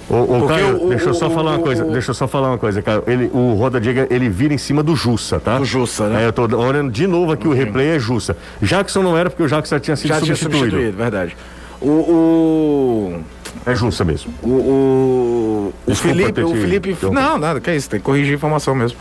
O, 0.08 0.44
o 0.44 0.46
Caio, 0.46 0.84
o, 0.84 0.88
deixa 0.88 1.06
eu 1.06 1.14
só 1.14 1.28
falar 1.28 1.52
uma 1.52 1.58
coisa, 1.58 1.84
deixa 1.84 2.10
eu 2.10 2.14
só 2.14 2.28
falar 2.28 2.48
uma 2.48 2.58
coisa, 2.58 2.80
cara. 2.80 3.02
Ele, 3.06 3.28
o 3.32 3.54
Roda 3.54 3.80
Diga, 3.80 4.06
ele 4.08 4.28
vira 4.28 4.54
em 4.54 4.58
cima 4.58 4.82
do 4.82 4.94
Jussa, 4.94 5.40
tá? 5.40 5.58
Do 5.58 5.64
Jussa, 5.64 6.08
né? 6.08 6.22
É, 6.22 6.26
eu 6.26 6.32
tô 6.32 6.42
olhando 6.56 6.92
de 6.92 7.06
novo 7.06 7.32
aqui, 7.32 7.48
o 7.48 7.52
replay 7.52 7.88
é 7.88 7.98
Jussa. 7.98 8.36
Jackson 8.62 9.02
não 9.02 9.18
era 9.18 9.28
porque 9.28 9.42
o 9.42 9.48
Jackson 9.48 9.74
já 9.76 9.80
tinha 9.80 9.96
sido 9.96 10.08
já 10.08 10.20
substituído. 10.20 10.50
Tinha 10.50 10.68
substituído, 10.68 10.96
verdade. 10.96 11.36
O, 11.80 11.88
o... 11.88 13.20
É 13.64 13.74
Jussa 13.74 14.04
mesmo. 14.04 14.32
O, 14.42 14.48
o, 14.48 15.74
o 15.86 15.94
Felipe, 15.94 16.40
o 16.40 16.54
Felipe, 16.54 16.96
não, 17.10 17.36
nada, 17.36 17.60
que 17.60 17.70
é 17.70 17.76
isso, 17.76 17.90
tem 17.90 17.98
que 17.98 18.06
corrigir 18.06 18.32
a 18.32 18.36
informação 18.36 18.74
mesmo. 18.74 18.98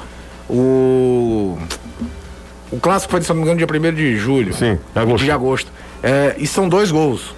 O 0.50 1.58
o 2.72 2.80
clássico 2.80 3.12
foi, 3.12 3.22
se 3.22 3.30
não 3.30 3.36
me 3.38 3.42
engano, 3.44 3.58
dia 3.58 3.92
1 3.92 3.94
de 3.94 4.18
julho. 4.18 4.54
Sim, 4.54 4.78
agosto. 4.94 5.24
De 5.24 5.32
agosto. 5.32 5.72
É, 6.02 6.36
e 6.38 6.48
são 6.48 6.68
dois 6.68 6.92
gols. 6.92 7.35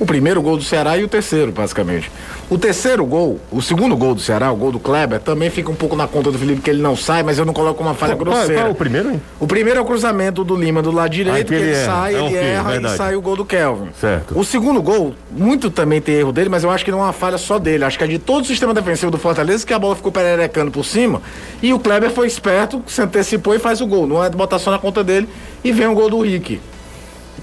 O 0.00 0.06
primeiro 0.06 0.40
gol 0.40 0.56
do 0.56 0.62
Ceará 0.62 0.96
e 0.96 1.02
o 1.02 1.08
terceiro, 1.08 1.50
basicamente. 1.50 2.10
O 2.48 2.56
terceiro 2.56 3.04
gol, 3.04 3.40
o 3.50 3.60
segundo 3.60 3.96
gol 3.96 4.14
do 4.14 4.20
Ceará, 4.20 4.50
o 4.52 4.56
gol 4.56 4.70
do 4.70 4.78
Kleber, 4.78 5.18
também 5.18 5.50
fica 5.50 5.70
um 5.70 5.74
pouco 5.74 5.96
na 5.96 6.06
conta 6.06 6.30
do 6.30 6.38
Felipe, 6.38 6.62
que 6.62 6.70
ele 6.70 6.80
não 6.80 6.96
sai, 6.96 7.24
mas 7.24 7.36
eu 7.36 7.44
não 7.44 7.52
coloco 7.52 7.82
uma 7.82 7.94
falha 7.94 8.14
qual, 8.14 8.26
grosseira. 8.26 8.62
Qual 8.62 8.68
é 8.68 8.70
o 8.70 8.74
primeiro, 8.74 9.10
hein? 9.10 9.22
O 9.40 9.46
primeiro 9.46 9.80
é 9.80 9.82
o 9.82 9.84
cruzamento 9.84 10.44
do 10.44 10.54
Lima 10.54 10.80
do 10.80 10.92
lado 10.92 11.10
direito, 11.10 11.52
ah, 11.52 11.56
que 11.56 11.62
ele, 11.62 11.74
sai, 11.84 12.14
é 12.14 12.18
ele 12.18 12.26
okay, 12.26 12.38
erra 12.38 12.70
verdade. 12.70 12.94
e 12.94 12.96
sai 12.96 13.16
o 13.16 13.20
gol 13.20 13.36
do 13.36 13.44
Kelvin. 13.44 13.88
Certo. 14.00 14.38
O 14.38 14.44
segundo 14.44 14.80
gol, 14.80 15.14
muito 15.30 15.68
também 15.68 16.00
tem 16.00 16.14
erro 16.14 16.30
dele, 16.30 16.48
mas 16.48 16.62
eu 16.62 16.70
acho 16.70 16.84
que 16.84 16.92
não 16.92 17.00
é 17.00 17.02
uma 17.02 17.12
falha 17.12 17.36
só 17.36 17.58
dele. 17.58 17.84
Acho 17.84 17.98
que 17.98 18.04
é 18.04 18.06
de 18.06 18.18
todo 18.18 18.44
o 18.44 18.46
sistema 18.46 18.72
defensivo 18.72 19.10
do 19.10 19.18
Fortaleza 19.18 19.66
que 19.66 19.74
a 19.74 19.78
bola 19.78 19.96
ficou 19.96 20.12
pererecando 20.12 20.70
por 20.70 20.84
cima 20.84 21.20
e 21.60 21.74
o 21.74 21.78
Kleber 21.78 22.10
foi 22.10 22.28
esperto, 22.28 22.82
se 22.86 23.02
antecipou 23.02 23.54
e 23.54 23.58
faz 23.58 23.80
o 23.80 23.86
gol. 23.86 24.06
Não 24.06 24.24
é 24.24 24.30
de 24.30 24.36
botar 24.36 24.58
só 24.60 24.70
na 24.70 24.78
conta 24.78 25.02
dele 25.02 25.28
e 25.64 25.72
vem 25.72 25.88
o 25.88 25.94
gol 25.94 26.08
do 26.08 26.20
Rick. 26.20 26.60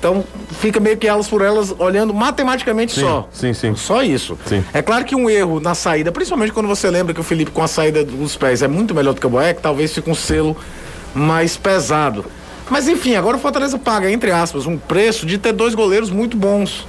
Então 0.05 0.23
fica 0.59 0.79
meio 0.79 0.95
que 0.97 1.07
elas 1.07 1.27
por 1.27 1.41
elas 1.41 1.73
olhando 1.79 2.13
matematicamente 2.13 2.93
sim, 2.93 3.01
só. 3.01 3.27
Sim, 3.31 3.53
sim. 3.55 3.75
Só 3.75 4.03
isso. 4.03 4.37
Sim. 4.45 4.63
É 4.71 4.79
claro 4.79 5.03
que 5.03 5.15
um 5.15 5.27
erro 5.27 5.59
na 5.59 5.73
saída, 5.73 6.11
principalmente 6.11 6.51
quando 6.53 6.67
você 6.67 6.91
lembra 6.91 7.11
que 7.11 7.19
o 7.19 7.23
Felipe 7.23 7.49
com 7.49 7.63
a 7.63 7.67
saída 7.67 8.05
dos 8.05 8.35
pés 8.35 8.61
é 8.61 8.67
muito 8.67 8.93
melhor 8.93 9.15
do 9.15 9.19
que 9.19 9.25
o 9.25 9.29
Boeck, 9.31 9.59
talvez 9.63 9.91
fique 9.91 10.07
um 10.07 10.13
selo 10.13 10.55
mais 11.15 11.57
pesado. 11.57 12.23
Mas 12.69 12.87
enfim, 12.87 13.15
agora 13.15 13.35
o 13.35 13.39
Fortaleza 13.39 13.79
paga, 13.79 14.11
entre 14.11 14.29
aspas, 14.29 14.67
um 14.67 14.77
preço 14.77 15.25
de 15.25 15.39
ter 15.39 15.53
dois 15.53 15.73
goleiros 15.73 16.11
muito 16.11 16.37
bons. 16.37 16.87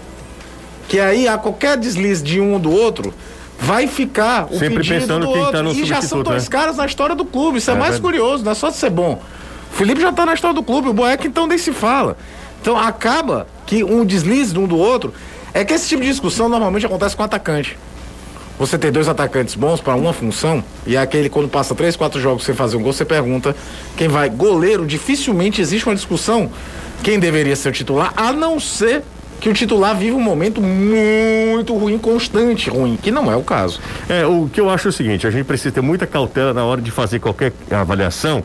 Que 0.87 1.01
aí, 1.01 1.27
a 1.27 1.39
qualquer 1.39 1.79
deslize 1.79 2.23
de 2.23 2.39
um 2.39 2.53
ou 2.53 2.59
do 2.59 2.71
outro, 2.71 3.15
vai 3.59 3.87
ficar 3.87 4.45
o 4.51 4.59
Sempre 4.59 4.77
pedido 4.77 5.01
pensando 5.01 5.27
do 5.27 5.33
quem 5.33 5.41
outro. 5.41 5.53
tá 5.57 5.63
no 5.63 5.73
E 5.73 5.87
já 5.87 6.03
são 6.03 6.23
dois 6.23 6.45
né? 6.45 6.51
caras 6.51 6.77
na 6.77 6.85
história 6.85 7.15
do 7.17 7.25
clube. 7.25 7.59
Isso 7.59 7.71
é, 7.71 7.75
É 7.75 7.79
mais 7.79 7.93
verdade. 7.95 8.03
curioso, 8.19 8.45
não 8.45 8.53
é 8.53 8.55
só 8.55 8.69
de 8.69 8.77
ser 8.77 8.91
bom. 8.91 9.23
O 9.73 9.75
Felipe 9.75 10.03
já 10.03 10.13
tá 10.13 10.27
na 10.27 10.35
história 10.35 10.55
do 10.55 10.63
clube, 10.63 10.89
o 10.91 10.93
Boeck 10.93 11.27
então 11.27 11.47
nem 11.47 11.57
se 11.57 11.73
fala. 11.73 12.17
Então 12.67 12.77
acaba 12.77 13.47
que 13.65 13.85
um 13.85 14.05
deslize 14.05 14.53
de 14.53 14.59
um 14.59 14.67
do 14.67 14.77
outro. 14.77 15.15
É 15.55 15.65
que 15.65 15.73
esse 15.73 15.89
tipo 15.89 16.03
de 16.03 16.09
discussão 16.09 16.49
normalmente 16.49 16.85
acontece 16.85 17.15
com 17.15 17.23
atacante. 17.23 17.79
Você 18.59 18.77
tem 18.77 18.91
dois 18.91 19.07
atacantes 19.07 19.55
bons 19.55 19.81
para 19.81 19.95
uma 19.95 20.13
função, 20.13 20.65
e 20.85 20.97
é 20.97 20.99
aquele 20.99 21.29
quando 21.29 21.49
passa 21.49 21.77
três, 21.77 21.95
quatro 21.95 22.21
jogos 22.21 22.43
sem 22.45 22.57
fazer 22.57 22.77
um 22.77 22.83
gol, 22.83 22.93
você 22.93 23.05
pergunta 23.05 23.55
quem 23.97 24.09
vai. 24.09 24.29
Goleiro, 24.29 24.85
dificilmente 24.85 25.61
existe 25.61 25.87
uma 25.87 25.95
discussão 25.95 26.51
quem 27.05 27.21
deveria 27.21 27.55
ser 27.55 27.69
o 27.69 27.73
titular, 27.73 28.13
a 28.17 28.33
não 28.33 28.59
ser 28.59 29.05
que 29.39 29.49
o 29.49 29.55
titular 29.55 29.97
vive 29.97 30.17
um 30.17 30.21
momento 30.21 30.61
muito 30.61 31.73
ruim, 31.73 31.97
constante 31.99 32.69
ruim, 32.69 32.99
que 33.01 33.13
não 33.13 33.31
é 33.31 33.37
o 33.37 33.43
caso. 33.43 33.79
É, 34.09 34.27
o 34.27 34.51
que 34.53 34.61
eu 34.61 34.69
acho 34.69 34.89
é 34.89 34.91
o 34.91 34.93
seguinte, 34.93 35.25
a 35.25 35.31
gente 35.31 35.45
precisa 35.45 35.71
ter 35.71 35.83
muita 35.83 36.05
cautela 36.05 36.53
na 36.53 36.65
hora 36.65 36.83
de 36.83 36.91
fazer 36.91 37.21
qualquer 37.21 37.53
avaliação, 37.71 38.43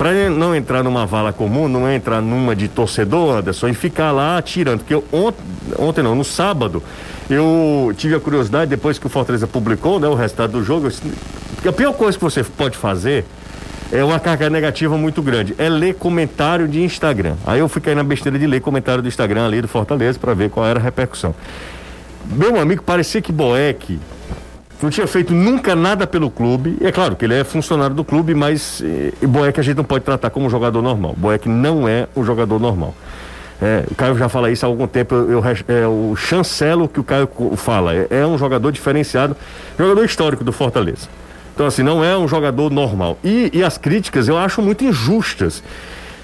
para 0.00 0.30
não 0.30 0.56
entrar 0.56 0.82
numa 0.82 1.04
vala 1.04 1.30
comum, 1.30 1.68
não 1.68 1.86
entrar 1.92 2.22
numa 2.22 2.56
de 2.56 2.68
torcedor, 2.68 3.36
Anderson, 3.36 3.68
e 3.68 3.74
ficar 3.74 4.12
lá 4.12 4.38
atirando. 4.38 4.78
Porque 4.78 4.94
eu, 4.94 5.04
ontem, 5.12 5.42
ontem 5.78 6.02
não, 6.02 6.14
no 6.14 6.24
sábado, 6.24 6.82
eu 7.28 7.92
tive 7.98 8.14
a 8.14 8.18
curiosidade, 8.18 8.70
depois 8.70 8.98
que 8.98 9.06
o 9.06 9.10
Fortaleza 9.10 9.46
publicou 9.46 10.00
né, 10.00 10.08
o 10.08 10.14
resultado 10.14 10.52
do 10.52 10.64
jogo, 10.64 10.88
eu 10.88 11.68
a 11.68 11.72
pior 11.74 11.92
coisa 11.92 12.16
que 12.16 12.24
você 12.24 12.42
pode 12.42 12.78
fazer 12.78 13.26
é 13.92 14.02
uma 14.02 14.18
carga 14.18 14.48
negativa 14.48 14.96
muito 14.96 15.20
grande. 15.20 15.54
É 15.58 15.68
ler 15.68 15.96
comentário 15.96 16.66
de 16.66 16.82
Instagram. 16.82 17.34
Aí 17.46 17.60
eu 17.60 17.68
fiquei 17.68 17.94
na 17.94 18.02
besteira 18.02 18.38
de 18.38 18.46
ler 18.46 18.62
comentário 18.62 19.02
do 19.02 19.08
Instagram 19.08 19.44
ali 19.44 19.60
do 19.60 19.68
Fortaleza 19.68 20.18
para 20.18 20.32
ver 20.32 20.48
qual 20.48 20.64
era 20.64 20.80
a 20.80 20.82
repercussão. 20.82 21.34
Meu 22.24 22.58
amigo, 22.58 22.82
parecia 22.82 23.20
que 23.20 23.32
Boeck 23.32 24.00
não 24.82 24.90
tinha 24.90 25.06
feito 25.06 25.32
nunca 25.32 25.74
nada 25.76 26.06
pelo 26.06 26.30
clube. 26.30 26.76
E 26.80 26.86
é 26.86 26.92
claro 26.92 27.14
que 27.16 27.24
ele 27.24 27.34
é 27.34 27.44
funcionário 27.44 27.94
do 27.94 28.04
clube, 28.04 28.34
mas 28.34 28.82
eh, 28.82 29.26
Boeck 29.26 29.60
a 29.60 29.62
gente 29.62 29.76
não 29.76 29.84
pode 29.84 30.04
tratar 30.04 30.30
como 30.30 30.48
jogador 30.48 30.80
normal. 30.80 31.14
Boeck 31.16 31.48
não 31.48 31.86
é 31.86 32.08
um 32.16 32.24
jogador 32.24 32.58
normal. 32.58 32.94
É, 33.62 33.84
o 33.90 33.94
Caio 33.94 34.16
já 34.16 34.28
fala 34.28 34.50
isso 34.50 34.64
há 34.64 34.68
algum 34.68 34.86
tempo, 34.86 35.14
eu, 35.14 35.30
eu, 35.32 35.42
é, 35.68 35.86
o 35.86 36.16
chancelo 36.16 36.88
que 36.88 36.98
o 36.98 37.04
Caio 37.04 37.28
fala. 37.56 37.94
É, 37.94 38.06
é 38.10 38.26
um 38.26 38.38
jogador 38.38 38.72
diferenciado, 38.72 39.36
jogador 39.78 40.04
histórico 40.04 40.42
do 40.42 40.50
Fortaleza. 40.50 41.08
Então, 41.54 41.66
assim, 41.66 41.82
não 41.82 42.02
é 42.02 42.16
um 42.16 42.26
jogador 42.26 42.70
normal. 42.70 43.18
E, 43.22 43.50
e 43.52 43.62
as 43.62 43.76
críticas 43.76 44.28
eu 44.28 44.38
acho 44.38 44.62
muito 44.62 44.82
injustas. 44.82 45.62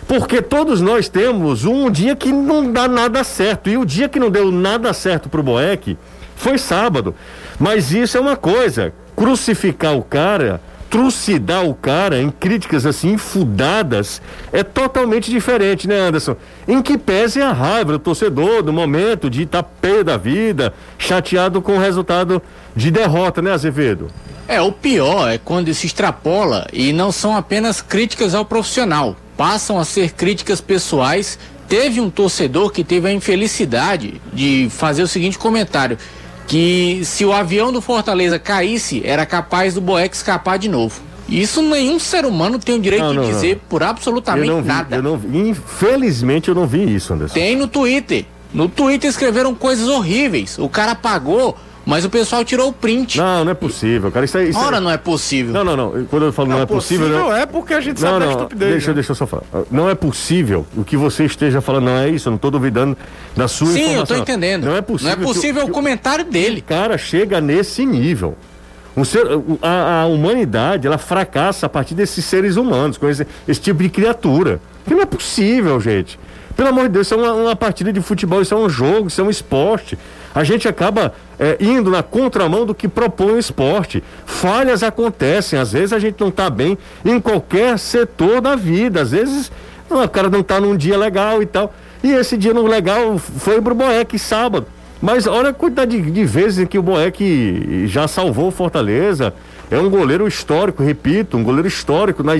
Porque 0.09 0.41
todos 0.41 0.81
nós 0.81 1.09
temos 1.09 1.65
um 1.65 1.91
dia 1.91 2.17
que 2.17 2.33
não 2.33 2.73
dá 2.73 2.89
nada 2.89 3.23
certo. 3.23 3.69
E 3.69 3.77
o 3.77 3.85
dia 3.85 4.09
que 4.09 4.19
não 4.19 4.31
deu 4.31 4.51
nada 4.51 4.95
certo 4.95 5.29
pro 5.29 5.43
Boeck 5.43 5.99
foi 6.37 6.57
sábado. 6.57 7.15
Mas 7.59 7.93
isso 7.93 8.17
é 8.17 8.21
uma 8.21 8.37
coisa. 8.37 8.93
Crucificar 9.17 9.97
o 9.97 10.03
cara, 10.03 10.61
trucidar 10.91 11.65
o 11.65 11.75
cara 11.75 12.21
em 12.21 12.31
críticas 12.31 12.87
assim 12.87 13.13
infudadas 13.13 14.21
é 14.53 14.63
totalmente 14.63 15.31
diferente, 15.31 15.89
né, 15.89 15.99
Anderson? 15.99 16.37
Em 16.69 16.83
que 16.83 16.99
pese 16.99 17.41
a 17.41 17.53
raiva 17.53 17.93
do 17.93 17.99
torcedor, 17.99 18.63
do 18.63 18.73
momento 18.73 19.31
de 19.31 19.43
estar 19.43 19.63
pé 19.63 20.05
da 20.05 20.17
vida, 20.17 20.75
chateado 20.99 21.63
com 21.63 21.77
o 21.77 21.81
resultado 21.81 22.43
de 22.75 22.91
derrota, 22.91 23.41
né, 23.41 23.53
Azevedo? 23.53 24.09
É, 24.49 24.61
o 24.61 24.71
pior 24.71 25.29
é 25.29 25.39
quando 25.39 25.73
se 25.75 25.87
extrapola 25.87 26.67
e 26.73 26.93
não 26.93 27.11
são 27.11 27.37
apenas 27.37 27.81
críticas 27.81 28.35
ao 28.35 28.45
profissional, 28.45 29.17
passam 29.37 29.79
a 29.79 29.85
ser 29.85 30.13
críticas 30.13 30.61
pessoais. 30.61 31.39
Teve 31.69 32.01
um 32.01 32.09
torcedor 32.09 32.71
que 32.71 32.85
teve 32.85 33.09
a 33.09 33.13
infelicidade 33.13 34.21
de 34.33 34.69
fazer 34.71 35.03
o 35.03 35.09
seguinte 35.09 35.37
comentário: 35.37 35.99
que 36.47 37.01
se 37.05 37.25
o 37.25 37.33
avião 37.33 37.73
do 37.73 37.81
Fortaleza 37.81 38.39
caísse, 38.39 39.03
era 39.05 39.27
capaz 39.27 39.75
do 39.75 39.81
Boeck 39.81 40.15
escapar 40.15 40.59
de 40.59 40.69
novo. 40.69 41.01
Isso 41.29 41.61
nenhum 41.61 41.99
ser 41.99 42.25
humano 42.25 42.59
tem 42.59 42.77
o 42.77 42.81
direito 42.81 43.03
Não, 43.03 43.11
de 43.11 43.19
não, 43.19 43.25
dizer 43.27 43.57
não. 43.57 43.63
por 43.69 43.83
absolutamente 43.83 44.49
eu 44.49 44.63
vi, 44.63 44.69
nada. 44.69 44.97
eu. 44.97 45.21
Infelizmente 45.33 46.49
eu 46.49 46.55
não 46.55 46.67
vi 46.67 46.95
isso, 46.95 47.13
Anderson. 47.13 47.35
Tem 47.35 47.57
no 47.57 47.67
Twitter. 47.67 48.25
No 48.55 48.69
Twitter 48.69 49.11
escreveram 49.11 49.55
coisas 49.55 49.89
horríveis. 49.89 50.57
O 50.59 50.69
cara 50.69 50.95
pagou, 50.95 51.57
mas 51.87 52.05
o 52.05 52.11
pessoal 52.11 52.45
tirou 52.45 52.69
o 52.69 52.73
print. 52.73 53.17
Não, 53.17 53.45
não 53.45 53.53
é 53.53 53.55
possível, 53.55 54.11
cara. 54.11 54.25
Isso 54.27 54.37
é. 54.37 54.45
Isso 54.49 54.59
é- 54.59 54.63
Ora, 54.63 54.81
não 54.81 54.91
é 54.91 54.99
possível. 54.99 55.53
Não, 55.55 55.65
não, 55.65 55.77
não. 55.77 56.05
Quando 56.07 56.25
eu 56.27 56.33
falo 56.33 56.49
não, 56.49 56.61
é 56.61 56.67
possível. 56.67 57.09
não... 57.09 57.35
é 57.35 57.47
porque 57.47 57.73
a 57.73 57.81
gente 57.81 58.03
Não, 58.03 58.09
sabe 58.09 58.19
da 58.21 58.25
não, 58.27 58.33
estupidez. 58.33 58.71
deixa, 58.73 58.89
né? 58.89 58.95
deixa 58.95 59.13
eu 59.13 59.17
só 59.17 59.27
falar. 59.27 59.45
Não 59.71 59.89
é 59.89 59.95
possível 59.95 60.67
o 60.77 60.83
que 60.85 60.97
você 60.97 61.25
esteja 61.25 61.61
falando, 61.61 61.85
não 61.85 61.97
é 61.99 62.09
isso, 62.11 62.29
eu 62.29 62.33
não 62.33 62.37
estou 62.37 62.51
duvidando 62.51 62.97
da 63.37 63.47
sua 63.49 63.69
Sim, 63.69 63.79
eu 63.81 63.87
informação. 63.91 64.17
tô 64.17 64.23
entendendo. 64.23 64.65
Não 64.65 64.77
é 64.77 64.83
possível. 64.83 65.17
Não 65.17 65.23
é 65.23 65.27
possível 65.27 65.65
que, 65.65 65.71
o 65.71 65.73
comentário 65.73 66.25
dele. 66.25 66.59
o 66.61 66.65
cara 66.65 66.99
chega 66.99 67.41
nesse 67.41 67.87
nível. 67.87 68.37
Um 68.97 69.05
ser, 69.05 69.27
o- 69.27 69.59
a, 69.63 70.03
a 70.03 70.07
humanidade, 70.07 70.87
ela 70.87 70.99
fracassa 70.99 71.67
a 71.67 71.69
partir 71.69 71.95
desses 71.95 72.25
seres 72.25 72.57
humanos, 72.57 72.99
com 72.99 73.09
esse, 73.09 73.27
esse 73.47 73.61
tipo 73.61 73.83
de 73.83 73.89
criatura. 73.91 74.61
Que 74.87 74.95
não 74.95 75.03
é 75.03 75.07
possível, 75.07 75.81
gente. 75.81 76.19
Pelo 76.57 76.71
amor 76.71 76.85
de 76.85 76.91
Deus, 76.91 77.07
isso 77.07 77.15
é 77.15 77.19
uma, 77.19 77.33
uma 77.33 77.57
partida 77.57 77.93
de 77.93 78.01
futebol, 78.01 78.41
isso 78.41 78.55
é 78.55 78.57
um 78.57 78.69
jogo, 78.69 79.09
isso 79.09 79.21
é 79.21 79.25
um 79.25 79.31
esporte. 79.31 79.99
A 80.35 80.43
gente 80.43 80.67
acaba 80.67 81.13
é, 81.39 81.57
indo 81.61 81.91
na 81.91 82.03
contramão 82.03 82.65
do 82.65 82.75
que 82.75 82.89
propõe 82.89 83.33
o 83.33 83.39
esporte. 83.39 84.03
Falhas 84.25 84.83
acontecem, 84.83 85.59
às 85.59 85.73
vezes 85.73 85.93
a 85.93 85.99
gente 85.99 86.21
não 86.21 86.29
está 86.29 86.49
bem 86.49 86.79
em 87.05 87.21
qualquer 87.21 87.79
setor 87.79 88.41
da 88.41 88.57
vida. 88.57 89.03
Às 89.03 89.11
vezes 89.11 89.53
ah, 89.91 90.05
o 90.05 90.09
cara 90.09 90.31
não 90.31 90.41
está 90.41 90.61
num 90.61 90.77
dia 90.77 90.97
legal 90.97 91.43
e 91.43 91.47
tal. 91.47 91.75
E 92.03 92.13
esse 92.13 92.37
dia 92.37 92.55
não 92.55 92.67
legal 92.67 93.19
foi 93.19 93.61
pro 93.61 93.75
Boeck 93.75 94.19
sábado. 94.19 94.67
Mas 95.01 95.27
olha 95.27 95.51
a 95.51 95.53
quantidade 95.53 96.01
de, 96.01 96.11
de 96.11 96.25
vezes 96.25 96.67
que 96.69 96.79
o 96.79 96.83
Boeck 96.83 97.87
já 97.87 98.09
salvou 98.09 98.51
Fortaleza. 98.51 99.35
É 99.71 99.79
um 99.79 99.91
goleiro 99.91 100.29
histórico, 100.29 100.83
repito, 100.83 101.37
um 101.37 101.43
goleiro 101.43 101.67
histórico 101.67 102.23
na, 102.23 102.35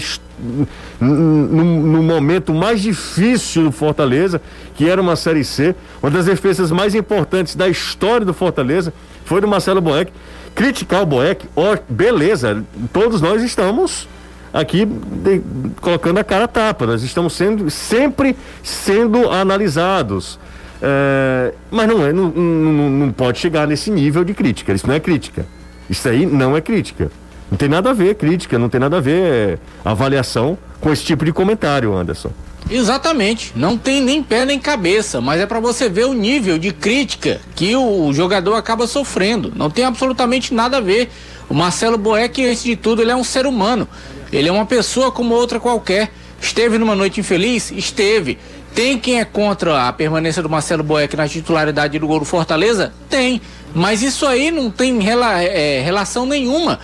no, 1.01 1.65
no 1.65 2.03
momento 2.03 2.55
mais 2.55 2.81
difícil 2.81 3.65
do 3.65 3.73
Fortaleza, 3.73 4.41
que 4.77 4.89
era 4.89 5.01
uma 5.01 5.17
Série 5.17 5.45
C. 5.45 5.75
Uma 6.03 6.11
das 6.11 6.27
defesas 6.27 6.71
mais 6.71 6.95
importantes 6.95 7.57
da 7.57 7.69
história 7.69 8.25
do 8.25 8.33
Fortaleza 8.33 8.93
foi 9.25 9.41
do 9.41 9.49
Marcelo 9.49 9.81
Boeck. 9.81 10.13
Criticar 10.55 11.03
o 11.03 11.07
Boeck, 11.07 11.47
ó, 11.57 11.77
beleza, 11.89 12.65
todos 12.93 13.21
nós 13.21 13.43
estamos 13.43 14.09
aqui 14.53 14.87
de- 14.87 15.43
colocando 15.81 16.19
a 16.19 16.25
cara 16.25 16.45
a 16.45 16.49
tapa. 16.49 16.87
Nós 16.87 17.03
estamos 17.03 17.33
sendo 17.35 17.69
sempre 17.71 18.37
sendo 18.63 19.31
analisados. 19.31 20.39
É, 20.81 21.53
mas 21.71 21.89
não, 21.89 22.07
é, 22.07 22.13
não, 22.13 22.29
não, 22.31 22.91
não 22.91 23.11
pode 23.13 23.39
chegar 23.39 23.67
nesse 23.67 23.91
nível 23.91 24.25
de 24.25 24.33
crítica. 24.33 24.73
Isso 24.73 24.87
não 24.87 24.95
é 24.95 25.01
crítica. 25.01 25.45
Isso 25.89 26.09
aí 26.09 26.27
não 26.27 26.57
é 26.57 26.61
crítica. 26.61 27.11
Não 27.51 27.57
tem 27.57 27.69
nada 27.69 27.91
a 27.91 27.93
ver 27.93 28.17
crítica, 28.17 28.59
não 28.59 28.69
tem 28.69 28.81
nada 28.81 28.97
a 28.97 29.01
ver 29.01 29.23
é, 29.23 29.59
avaliação 29.85 30.59
com 30.81 30.93
esse 30.93 31.05
tipo 31.05 31.25
de 31.25 31.33
comentário, 31.33 31.95
Anderson. 31.95 32.31
Exatamente. 32.69 33.53
Não 33.55 33.79
tem 33.79 34.03
nem 34.03 34.23
pé 34.23 34.45
nem 34.45 34.59
cabeça, 34.59 35.21
mas 35.21 35.41
é 35.41 35.47
pra 35.47 35.61
você 35.61 35.89
ver 35.89 36.07
o 36.07 36.13
nível 36.13 36.59
de 36.59 36.73
crítica 36.73 37.41
que 37.55 37.77
o 37.77 38.13
jogador 38.13 38.55
acaba 38.55 38.87
sofrendo. 38.87 39.53
Não 39.55 39.71
tem 39.71 39.85
absolutamente 39.85 40.53
nada 40.53 40.79
a 40.79 40.81
ver. 40.81 41.09
O 41.49 41.55
Marcelo 41.55 41.97
Boeck, 41.97 42.45
antes 42.45 42.65
de 42.65 42.75
tudo, 42.75 43.03
ele 43.03 43.13
é 43.13 43.17
um 43.17 43.23
ser 43.23 43.47
humano. 43.47 43.87
Ele 44.33 44.49
é 44.49 44.53
uma 44.53 44.67
pessoa 44.67 45.13
como 45.13 45.35
outra 45.35 45.61
qualquer. 45.61 46.11
Esteve 46.41 46.77
numa 46.77 46.97
noite 46.97 47.21
infeliz? 47.21 47.71
Esteve. 47.71 48.37
Tem 48.75 48.99
quem 48.99 49.21
é 49.21 49.25
contra 49.25 49.89
a 49.89 49.93
permanência 49.93 50.43
do 50.43 50.51
Marcelo 50.51 50.83
Boeck 50.83 51.17
na 51.17 51.29
titularidade 51.29 51.99
do 51.99 52.07
gol 52.07 52.19
do 52.19 52.25
Fortaleza? 52.25 52.93
Tem. 53.09 53.41
Mas 53.77 54.03
isso 54.03 54.25
aí 54.27 54.51
não 54.51 54.71
tem 54.71 54.99
rela- 55.01 55.43
é, 55.43 55.83
relação 55.83 56.25
nenhuma 56.25 56.81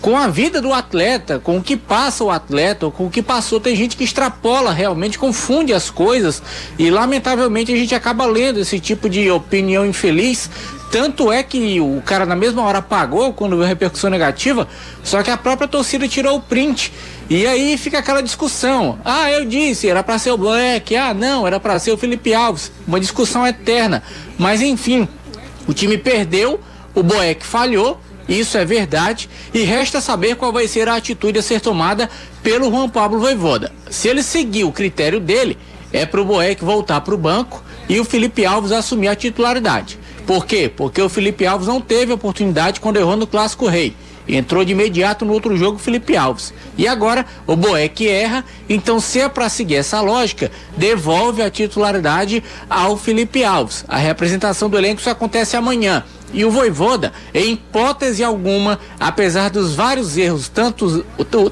com 0.00 0.16
a 0.16 0.26
vida 0.26 0.60
do 0.60 0.72
atleta, 0.72 1.38
com 1.38 1.58
o 1.58 1.62
que 1.62 1.74
passa 1.76 2.22
o 2.24 2.30
atleta, 2.30 2.86
ou 2.86 2.92
com 2.92 3.06
o 3.06 3.10
que 3.10 3.22
passou. 3.22 3.60
Tem 3.60 3.76
gente 3.76 3.94
que 3.94 4.04
extrapola 4.04 4.72
realmente, 4.72 5.18
confunde 5.18 5.72
as 5.74 5.90
coisas 5.90 6.42
e 6.78 6.90
lamentavelmente 6.90 7.72
a 7.72 7.76
gente 7.76 7.94
acaba 7.94 8.24
lendo 8.24 8.58
esse 8.60 8.80
tipo 8.80 9.08
de 9.08 9.30
opinião 9.30 9.84
infeliz. 9.84 10.50
Tanto 10.90 11.30
é 11.30 11.42
que 11.42 11.78
o 11.80 12.02
cara 12.04 12.26
na 12.26 12.34
mesma 12.34 12.62
hora 12.62 12.82
pagou 12.82 13.32
quando 13.32 13.56
veio 13.56 13.68
repercussão 13.68 14.10
negativa, 14.10 14.66
só 15.04 15.22
que 15.22 15.30
a 15.30 15.36
própria 15.36 15.68
torcida 15.68 16.08
tirou 16.08 16.36
o 16.38 16.40
print. 16.40 16.92
E 17.28 17.46
aí 17.46 17.78
fica 17.78 17.98
aquela 18.00 18.22
discussão. 18.22 18.98
Ah, 19.04 19.30
eu 19.30 19.44
disse, 19.44 19.88
era 19.88 20.02
para 20.02 20.18
ser 20.18 20.32
o 20.32 20.36
Black. 20.36 20.96
Ah, 20.96 21.14
não, 21.14 21.46
era 21.46 21.60
para 21.60 21.78
ser 21.78 21.92
o 21.92 21.96
Felipe 21.96 22.34
Alves. 22.34 22.72
Uma 22.88 22.98
discussão 22.98 23.46
eterna. 23.46 24.02
Mas 24.36 24.60
enfim, 24.60 25.06
o 25.66 25.72
time 25.72 25.96
perdeu, 25.98 26.60
o 26.94 27.02
Boeck 27.02 27.44
falhou, 27.44 28.00
isso 28.28 28.56
é 28.56 28.64
verdade, 28.64 29.28
e 29.52 29.62
resta 29.62 30.00
saber 30.00 30.36
qual 30.36 30.52
vai 30.52 30.68
ser 30.68 30.88
a 30.88 30.96
atitude 30.96 31.38
a 31.38 31.42
ser 31.42 31.60
tomada 31.60 32.08
pelo 32.42 32.70
Juan 32.70 32.88
Pablo 32.88 33.18
Voivoda. 33.18 33.72
Se 33.90 34.08
ele 34.08 34.22
seguir 34.22 34.64
o 34.64 34.72
critério 34.72 35.20
dele, 35.20 35.58
é 35.92 36.06
pro 36.06 36.24
Boeck 36.24 36.64
voltar 36.64 37.00
pro 37.00 37.18
banco 37.18 37.62
e 37.88 37.98
o 37.98 38.04
Felipe 38.04 38.44
Alves 38.44 38.72
assumir 38.72 39.08
a 39.08 39.16
titularidade. 39.16 39.98
Por 40.26 40.46
quê? 40.46 40.70
Porque 40.74 41.02
o 41.02 41.08
Felipe 41.08 41.44
Alves 41.44 41.66
não 41.66 41.80
teve 41.80 42.12
oportunidade 42.12 42.78
quando 42.78 42.98
errou 42.98 43.16
no 43.16 43.26
Clássico 43.26 43.66
Rei. 43.66 43.96
Entrou 44.36 44.64
de 44.64 44.72
imediato 44.72 45.24
no 45.24 45.32
outro 45.32 45.56
jogo 45.56 45.78
Felipe 45.78 46.16
Alves. 46.16 46.52
E 46.76 46.86
agora 46.86 47.26
o 47.46 47.56
Boeck 47.56 48.06
erra, 48.08 48.44
então 48.68 49.00
se 49.00 49.20
é 49.20 49.28
para 49.28 49.48
seguir 49.48 49.76
essa 49.76 50.00
lógica, 50.00 50.50
devolve 50.76 51.42
a 51.42 51.50
titularidade 51.50 52.42
ao 52.68 52.96
Felipe 52.96 53.44
Alves. 53.44 53.84
A 53.88 53.96
representação 53.96 54.68
do 54.68 54.78
elenco 54.78 55.00
só 55.00 55.10
acontece 55.10 55.56
amanhã. 55.56 56.04
E 56.32 56.44
o 56.44 56.50
Voivoda, 56.50 57.12
em 57.34 57.54
hipótese 57.54 58.22
alguma, 58.22 58.78
apesar 59.00 59.50
dos 59.50 59.74
vários 59.74 60.16
erros, 60.16 60.48
tanto, 60.48 61.04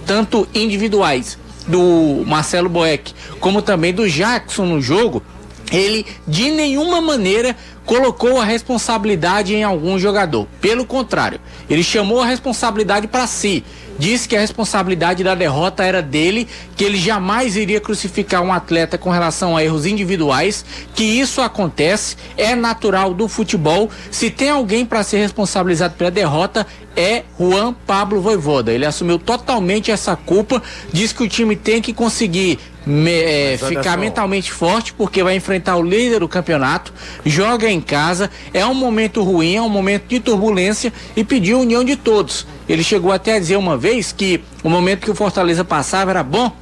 tanto 0.06 0.48
individuais 0.54 1.36
do 1.66 2.24
Marcelo 2.26 2.68
Boeck, 2.68 3.12
como 3.40 3.60
também 3.60 3.92
do 3.92 4.08
Jackson 4.08 4.64
no 4.64 4.80
jogo, 4.80 5.22
ele 5.72 6.06
de 6.26 6.50
nenhuma 6.50 7.00
maneira 7.00 7.56
colocou 7.84 8.38
a 8.38 8.44
responsabilidade 8.44 9.54
em 9.54 9.64
algum 9.64 9.98
jogador. 9.98 10.46
Pelo 10.60 10.84
contrário, 10.84 11.40
ele 11.70 11.82
chamou 11.82 12.20
a 12.20 12.26
responsabilidade 12.26 13.06
para 13.08 13.26
si. 13.26 13.64
Disse 13.98 14.28
que 14.28 14.36
a 14.36 14.40
responsabilidade 14.40 15.24
da 15.24 15.34
derrota 15.34 15.82
era 15.82 16.00
dele, 16.00 16.46
que 16.76 16.84
ele 16.84 16.96
jamais 16.96 17.56
iria 17.56 17.80
crucificar 17.80 18.42
um 18.42 18.52
atleta 18.52 18.96
com 18.96 19.10
relação 19.10 19.56
a 19.56 19.64
erros 19.64 19.86
individuais, 19.86 20.64
que 20.94 21.02
isso 21.02 21.40
acontece, 21.40 22.16
é 22.36 22.54
natural 22.54 23.12
do 23.12 23.26
futebol. 23.26 23.90
Se 24.10 24.30
tem 24.30 24.50
alguém 24.50 24.86
para 24.86 25.02
ser 25.02 25.18
responsabilizado 25.18 25.94
pela 25.94 26.12
derrota, 26.12 26.64
é 26.94 27.24
Juan 27.38 27.74
Pablo 27.86 28.20
Voivoda. 28.20 28.72
Ele 28.72 28.86
assumiu 28.86 29.18
totalmente 29.18 29.90
essa 29.90 30.14
culpa, 30.14 30.62
diz 30.92 31.12
que 31.12 31.24
o 31.24 31.28
time 31.28 31.56
tem 31.56 31.82
que 31.82 31.92
conseguir 31.92 32.58
me, 32.86 33.12
é, 33.12 33.58
ficar 33.58 33.96
mentalmente 33.96 34.52
forte 34.52 34.92
porque 34.92 35.22
vai 35.22 35.36
enfrentar 35.36 35.76
o 35.76 35.82
líder 35.82 36.20
do 36.20 36.28
campeonato, 36.28 36.92
joga 37.24 37.70
em 37.70 37.80
casa, 37.80 38.30
é 38.52 38.64
um 38.64 38.74
momento 38.74 39.22
ruim, 39.22 39.56
é 39.56 39.62
um 39.62 39.68
momento 39.68 40.06
de 40.08 40.20
turbulência 40.20 40.92
e 41.16 41.22
pediu 41.24 41.58
a 41.58 41.60
união 41.60 41.84
de 41.84 41.96
todos. 41.96 42.46
Ele 42.68 42.82
chegou 42.82 43.12
até 43.12 43.34
a 43.34 43.38
dizer 43.38 43.56
uma 43.56 43.76
vez 43.76 44.12
que 44.12 44.42
o 44.62 44.68
momento 44.68 45.04
que 45.04 45.10
o 45.10 45.14
Fortaleza 45.14 45.64
passava 45.64 46.10
era 46.10 46.22
bom 46.22 46.52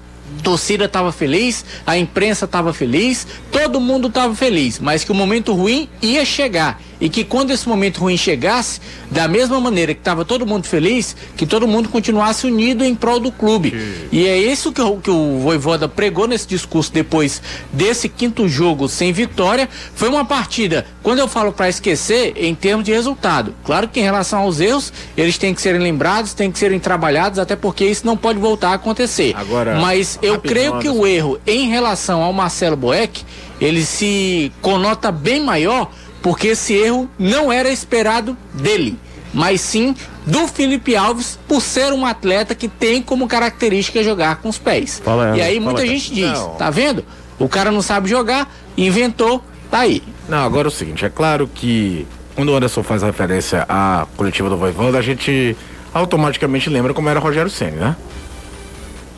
torcida 0.43 0.85
estava 0.85 1.13
feliz, 1.13 1.65
a 1.87 1.97
imprensa 1.97 2.45
estava 2.45 2.73
feliz, 2.73 3.27
todo 3.51 3.81
mundo 3.81 4.09
estava 4.09 4.35
feliz, 4.35 4.79
mas 4.79 5.03
que 5.03 5.11
o 5.11 5.15
momento 5.15 5.53
ruim 5.53 5.89
ia 6.01 6.25
chegar 6.25 6.81
e 7.01 7.09
que 7.09 7.25
quando 7.25 7.51
esse 7.51 7.69
momento 7.69 7.99
ruim 8.01 8.17
chegasse, 8.17 8.81
da 9.11 9.29
mesma 9.29 9.61
maneira 9.61 9.95
que 9.95 10.01
estava 10.01 10.25
todo 10.25 10.47
mundo 10.47 10.67
feliz, 10.67 11.17
que 11.37 11.47
todo 11.47 11.67
mundo 11.67 11.89
continuasse 11.89 12.47
unido 12.47 12.85
em 12.85 12.95
prol 12.95 13.21
do 13.21 13.31
clube. 13.31 13.75
E 14.11 14.27
é 14.27 14.37
isso 14.37 14.73
que 14.73 14.81
o, 14.81 14.97
que 14.97 15.11
o 15.11 15.39
Voivoda 15.39 15.89
pregou 15.89 16.27
nesse 16.27 16.47
discurso 16.47 16.93
depois 16.93 17.41
desse 17.73 18.09
quinto 18.09 18.49
jogo 18.49 18.89
sem 18.89 19.13
vitória. 19.13 19.69
Foi 19.95 20.09
uma 20.09 20.25
partida, 20.25 20.87
quando 21.03 21.19
eu 21.19 21.29
falo 21.29 21.53
para 21.53 21.69
esquecer, 21.69 22.33
em 22.37 22.55
termos 22.55 22.85
de 22.85 22.93
resultado. 22.93 23.55
Claro 23.65 23.89
que 23.89 24.01
em 24.01 24.03
relação 24.03 24.41
aos 24.41 24.61
erros, 24.61 24.93
eles 25.17 25.39
têm 25.39 25.55
que 25.55 25.61
serem 25.61 25.81
lembrados, 25.81 26.35
têm 26.35 26.51
que 26.51 26.59
serem 26.59 26.79
trabalhados, 26.79 27.39
até 27.39 27.55
porque 27.55 27.85
isso 27.85 28.07
não 28.07 28.17
pode 28.17 28.39
voltar 28.39 28.71
a 28.71 28.75
acontecer. 28.75 29.35
Agora, 29.37 29.79
Mas 29.81 30.19
eu 30.23 30.41
creio 30.41 30.79
que 30.79 30.89
o 30.89 31.07
erro 31.07 31.39
em 31.47 31.69
relação 31.69 32.23
ao 32.23 32.33
Marcelo 32.33 32.77
Boeck, 32.77 33.23
ele 33.61 33.85
se 33.85 34.53
conota 34.61 35.11
bem 35.11 35.43
maior 35.43 35.91
porque 36.27 36.49
esse 36.49 36.75
erro 36.75 37.09
não 37.17 37.53
era 37.53 37.71
esperado 37.71 38.37
dele, 38.53 38.99
mas 39.33 39.61
sim 39.61 39.95
do 40.27 40.49
Felipe 40.49 40.97
Alves 40.97 41.39
por 41.47 41.63
ser 41.63 41.93
um 41.93 42.05
atleta 42.05 42.53
que 42.53 42.67
tem 42.67 43.01
como 43.01 43.29
característica 43.29 44.03
jogar 44.03 44.39
com 44.39 44.49
os 44.49 44.59
pés. 44.59 45.01
Fala, 45.05 45.37
e 45.37 45.41
aí 45.41 45.55
fala, 45.55 45.65
muita 45.67 45.83
cara. 45.83 45.93
gente 45.93 46.13
diz, 46.13 46.33
Não. 46.33 46.57
tá 46.57 46.69
vendo? 46.69 47.05
O 47.39 47.49
cara 47.49 47.71
não 47.71 47.81
sabe 47.81 48.11
jogar, 48.11 48.53
inventou, 48.77 49.41
tá 49.71 49.79
aí. 49.79 50.03
Não, 50.29 50.39
agora 50.39 50.67
é 50.67 50.71
o 50.71 50.73
seguinte, 50.73 51.05
é 51.05 51.09
claro 51.09 51.49
que 51.55 52.05
quando 52.35 52.49
o 52.49 52.57
Anderson 52.57 52.83
faz 52.83 53.05
referência 53.05 53.65
à 53.69 54.05
coletiva 54.17 54.51
do 54.51 54.57
Voivoda, 54.57 54.99
a 54.99 55.03
gente 55.03 55.57
automaticamente 55.95 56.69
lembra 56.69 56.93
como 56.93 57.09
era 57.09 57.21
o 57.21 57.23
Rogério 57.23 57.53
Ceni, 57.53 57.77
né? 57.77 57.95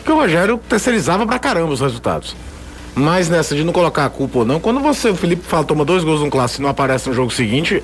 Que 0.05 0.13
o 0.13 0.15
Rogério 0.15 0.61
terceirizava 0.69 1.27
pra 1.27 1.39
caramba 1.39 1.73
os 1.73 1.81
resultados. 1.81 2.37
Mas 2.95 3.29
nessa 3.29 3.55
de 3.55 3.63
não 3.65 3.73
colocar 3.73 4.05
a 4.07 4.11
culpa 4.11 4.39
ou 4.41 4.45
não, 4.45 4.59
quando 4.59 4.81
você, 4.81 5.11
o 5.11 5.15
Felipe 5.17 5.43
fala, 5.47 5.65
toma 5.65 5.85
dois 5.85 6.03
gols 6.03 6.21
no 6.21 6.31
clássico 6.31 6.61
e 6.61 6.65
não 6.65 6.71
aparece 6.71 7.09
no 7.09 7.15
jogo 7.15 7.31
seguinte, 7.31 7.83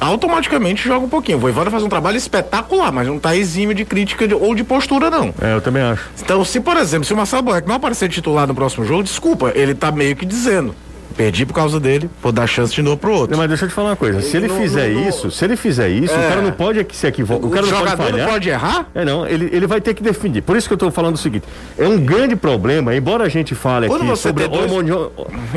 automaticamente 0.00 0.82
joga 0.86 1.04
um 1.04 1.08
pouquinho. 1.08 1.38
O 1.38 1.40
Voivoda 1.40 1.70
faz 1.70 1.82
um 1.82 1.88
trabalho 1.88 2.16
espetacular, 2.16 2.92
mas 2.92 3.06
não 3.06 3.18
tá 3.18 3.36
exímio 3.36 3.74
de 3.74 3.84
crítica 3.84 4.26
de- 4.26 4.34
ou 4.34 4.54
de 4.54 4.64
postura, 4.64 5.10
não. 5.10 5.34
É, 5.40 5.54
eu 5.54 5.60
também 5.60 5.82
acho. 5.82 6.08
Então, 6.22 6.44
se 6.44 6.60
por 6.60 6.76
exemplo, 6.76 7.04
se 7.06 7.12
o 7.12 7.16
Marcelo 7.16 7.42
Boeck 7.42 7.66
não 7.68 7.74
aparecer 7.76 8.08
titular 8.08 8.46
no 8.46 8.54
próximo 8.54 8.84
jogo, 8.84 9.02
desculpa, 9.02 9.52
ele 9.54 9.74
tá 9.74 9.90
meio 9.92 10.14
que 10.16 10.24
dizendo. 10.26 10.74
Perdi 11.16 11.46
por 11.46 11.52
causa 11.54 11.78
dele, 11.78 12.10
vou 12.20 12.32
dar 12.32 12.44
chance 12.46 12.74
de 12.74 12.82
novo 12.82 12.96
pro 12.96 13.12
outro. 13.12 13.30
Não, 13.32 13.38
mas 13.38 13.48
deixa 13.48 13.64
eu 13.66 13.68
te 13.68 13.74
falar 13.74 13.90
uma 13.90 13.96
coisa. 13.96 14.20
Se 14.20 14.36
ele 14.36 14.48
Não, 14.48 14.56
fizer 14.60 14.88
não, 14.88 15.00
não. 15.02 15.08
isso, 15.08 15.30
se 15.30 15.44
ele 15.44 15.56
fizer 15.56 15.88
isso, 15.88 16.12
É. 16.12 16.18
o 16.26 16.28
cara 16.28 16.42
não 16.42 16.50
pode 16.50 16.80
aqui 16.80 16.96
se 16.96 17.06
equivocar. 17.06 17.44
O, 17.44 17.46
O 17.48 17.50
cara 17.50 17.62
não 17.66 17.72
pode 17.72 17.80
jogador 17.90 18.02
falhar. 18.10 18.26
não 18.26 18.32
pode 18.32 18.48
errar? 18.48 18.88
É, 18.94 19.04
não, 19.04 19.24
ele, 19.26 19.48
ele 19.52 19.66
vai 19.66 19.80
ter 19.80 19.94
que 19.94 20.02
defender. 20.02 20.42
Por 20.42 20.56
isso 20.56 20.66
que 20.66 20.72
eu 20.72 20.76
estou 20.76 20.90
falando 20.90 21.14
o 21.14 21.18
seguinte: 21.18 21.44
é 21.78 21.86
um 21.86 21.98
grande 22.04 22.34
problema, 22.34 22.94
embora 22.96 23.22
a 23.24 23.28
gente 23.28 23.54
fale 23.54 23.86
Quando 23.86 24.08
aqui 24.10 24.16
sobre 24.18 24.48
dois- 24.48 24.72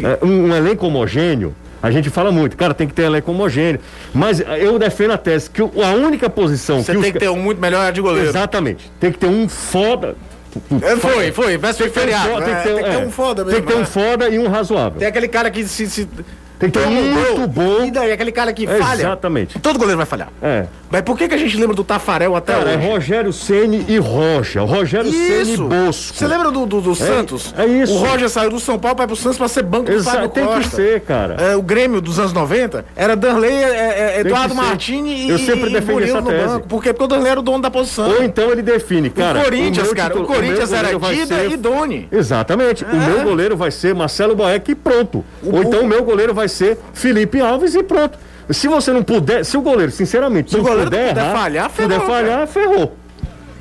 é, 0.04 0.24
um, 0.24 0.46
um 0.50 0.56
elenco 0.56 0.86
homogêneo, 0.86 1.56
a 1.82 1.90
gente 1.90 2.10
fala 2.12 2.32
muito, 2.32 2.56
cara, 2.56 2.74
tem 2.76 2.88
que 2.88 2.94
ter 2.94 3.04
elenco 3.04 3.32
homogêneo. 3.32 3.80
Mas 4.14 4.40
eu 4.40 4.78
defendo 4.78 5.12
a 5.14 5.18
tese 5.18 5.50
que 5.50 5.62
a 5.62 5.66
única 5.96 6.30
posição 6.30 6.84
Você 6.84 6.92
que 6.92 6.98
os 7.00 7.04
tem 7.04 7.14
que 7.14 7.20
ca- 7.20 7.26
ter 7.26 7.32
um 7.32 7.40
muito 7.42 7.60
melhor 7.60 7.88
é 7.88 7.92
de 7.92 8.00
goleiro. 8.02 8.30
Exatamente. 8.30 8.92
Tem 9.00 9.12
que 9.12 9.18
ter 9.18 9.28
um 9.28 9.50
foda. 9.50 10.16
É, 10.82 10.96
foi, 10.98 11.32
foi, 11.32 11.58
ter 11.78 11.84
um 11.86 11.90
feriado. 11.92 12.30
foda, 12.30 12.46
tem 12.46 12.56
que 12.56 12.64
ter, 12.64 12.70
é, 12.70 12.74
tem 12.74 12.84
que 12.84 12.90
ter 12.90 12.96
é, 12.96 13.06
um 13.06 13.12
foda 13.12 13.46
mesmo. 13.46 13.60
Tem 13.60 13.66
que 13.66 13.74
ter 13.74 13.78
um 13.78 13.82
né? 13.82 13.86
foda 13.86 14.30
e 14.30 14.40
um 14.40 14.48
razoável. 14.48 15.00
Tem 15.00 15.08
aquele 15.08 15.28
cara 15.28 15.50
que 15.52 15.68
se. 15.68 15.90
se 15.90 16.08
Tem 16.60 16.70
que 16.70 16.80
ter 16.80 16.88
um 16.88 16.92
muito 16.92 17.48
bom. 17.48 17.86
E 17.86 17.92
daí, 17.92 18.12
aquele 18.12 18.32
cara 18.32 18.52
que 18.52 18.66
falha. 18.66 19.02
Exatamente. 19.02 19.60
Todo 19.60 19.78
goleiro 19.78 19.98
vai 19.98 20.06
falhar. 20.06 20.30
É. 20.42 20.66
Mas 20.90 21.02
por 21.02 21.18
que, 21.18 21.28
que 21.28 21.36
a 21.36 21.38
gente 21.38 21.56
lembra 21.58 21.76
do 21.76 21.84
Tafarel 21.84 22.36
até 22.36 22.54
Cara, 22.54 22.72
é 22.72 22.78
hoje? 22.78 22.88
Rogério 22.88 23.34
Ceni 23.34 23.86
e 23.88 23.98
Rocha. 23.98 24.64
O 24.64 24.66
Rogério 24.66 25.12
Ceni 25.12 25.54
e! 25.54 25.58
Bosco. 25.58 26.16
Você 26.18 26.26
lembra 26.28 26.50
do, 26.50 26.66
do, 26.66 26.82
do 26.82 26.96
Santos? 26.96 27.54
é 27.58 27.66
isso. 27.66 27.94
O 27.94 27.98
Roger 27.98 28.30
saiu 28.30 28.50
do 28.50 28.60
São 28.60 28.80
Paulo 28.80 28.96
para 28.96 29.06
pro 29.08 29.16
Santos 29.16 29.38
para 29.38 29.48
ser 29.50 29.64
banco 29.64 29.92
do 29.92 30.04
Fábio 30.04 30.30
tem 30.30 30.46
Costa. 30.46 30.62
que 30.62 30.76
ser, 30.76 31.02
cara. 31.02 31.36
É, 31.36 31.56
o 31.56 31.62
Grêmio 31.62 32.00
dos 32.02 32.18
anos 32.20 32.32
90 32.34 32.86
era 32.96 33.16
Danley, 33.16 33.52
é, 33.52 34.16
é, 34.18 34.20
Eduardo. 34.22 34.56
Martini 34.56 35.28
e, 35.28 35.30
Eu 35.30 35.38
sempre 35.38 35.70
defendi 35.70 35.92
Murilo 35.92 36.12
essa 36.18 36.22
no 36.22 36.30
tese. 36.30 36.46
banco. 36.48 36.68
Por 36.68 36.82
quê? 36.82 36.94
Porque 36.94 37.04
o 37.04 37.08
Danley 37.08 37.32
era 37.32 37.40
o 37.40 37.44
dono 37.44 37.62
da 37.62 37.70
posição. 37.70 38.10
Ou 38.10 38.24
então 38.24 38.50
ele 38.52 38.62
define, 38.62 39.10
cara. 39.10 39.40
o 39.42 39.44
Corinthians, 39.44 39.88
meu 39.88 39.96
cara. 39.96 40.10
titular- 40.16 40.24
o 40.32 40.34
Corinthians 40.34 40.70
meu 40.72 40.80
era 40.80 40.98
Dida 41.00 41.36
ser- 41.36 41.52
e 41.52 41.58
Doni. 41.58 42.08
Exatamente. 42.12 42.84
O 42.86 42.96
meu 42.96 43.24
goleiro 43.24 43.56
vai 43.58 43.72
ser 43.72 43.94
Marcelo 43.94 44.36
Boeck 44.36 44.72
e 44.72 44.76
pronto. 44.76 45.24
Ou 45.44 45.62
então 45.62 45.82
o 45.82 45.88
meu 45.88 46.04
goleiro 46.04 46.34
vai 46.34 46.47
ser 46.48 46.78
Felipe 46.94 47.40
Alves 47.40 47.76
e 47.76 47.84
pronto. 47.84 48.18
Se 48.50 48.68
você 48.68 48.92
não 48.94 49.04
puder, 49.04 49.44
se 49.44 49.58
o 49.58 49.62
goleiro, 49.62 49.92
sinceramente, 49.92 50.52
Se 50.52 50.56
o 50.56 50.60
não 50.60 50.66
goleiro 50.66 50.90
puder, 50.90 51.10
puder 51.10 51.22
errar, 51.22 51.34
falhar, 51.34 51.70
puder 51.70 52.00
ferrou, 52.00 52.08
falhar, 52.08 52.48
ferrou. 52.48 52.98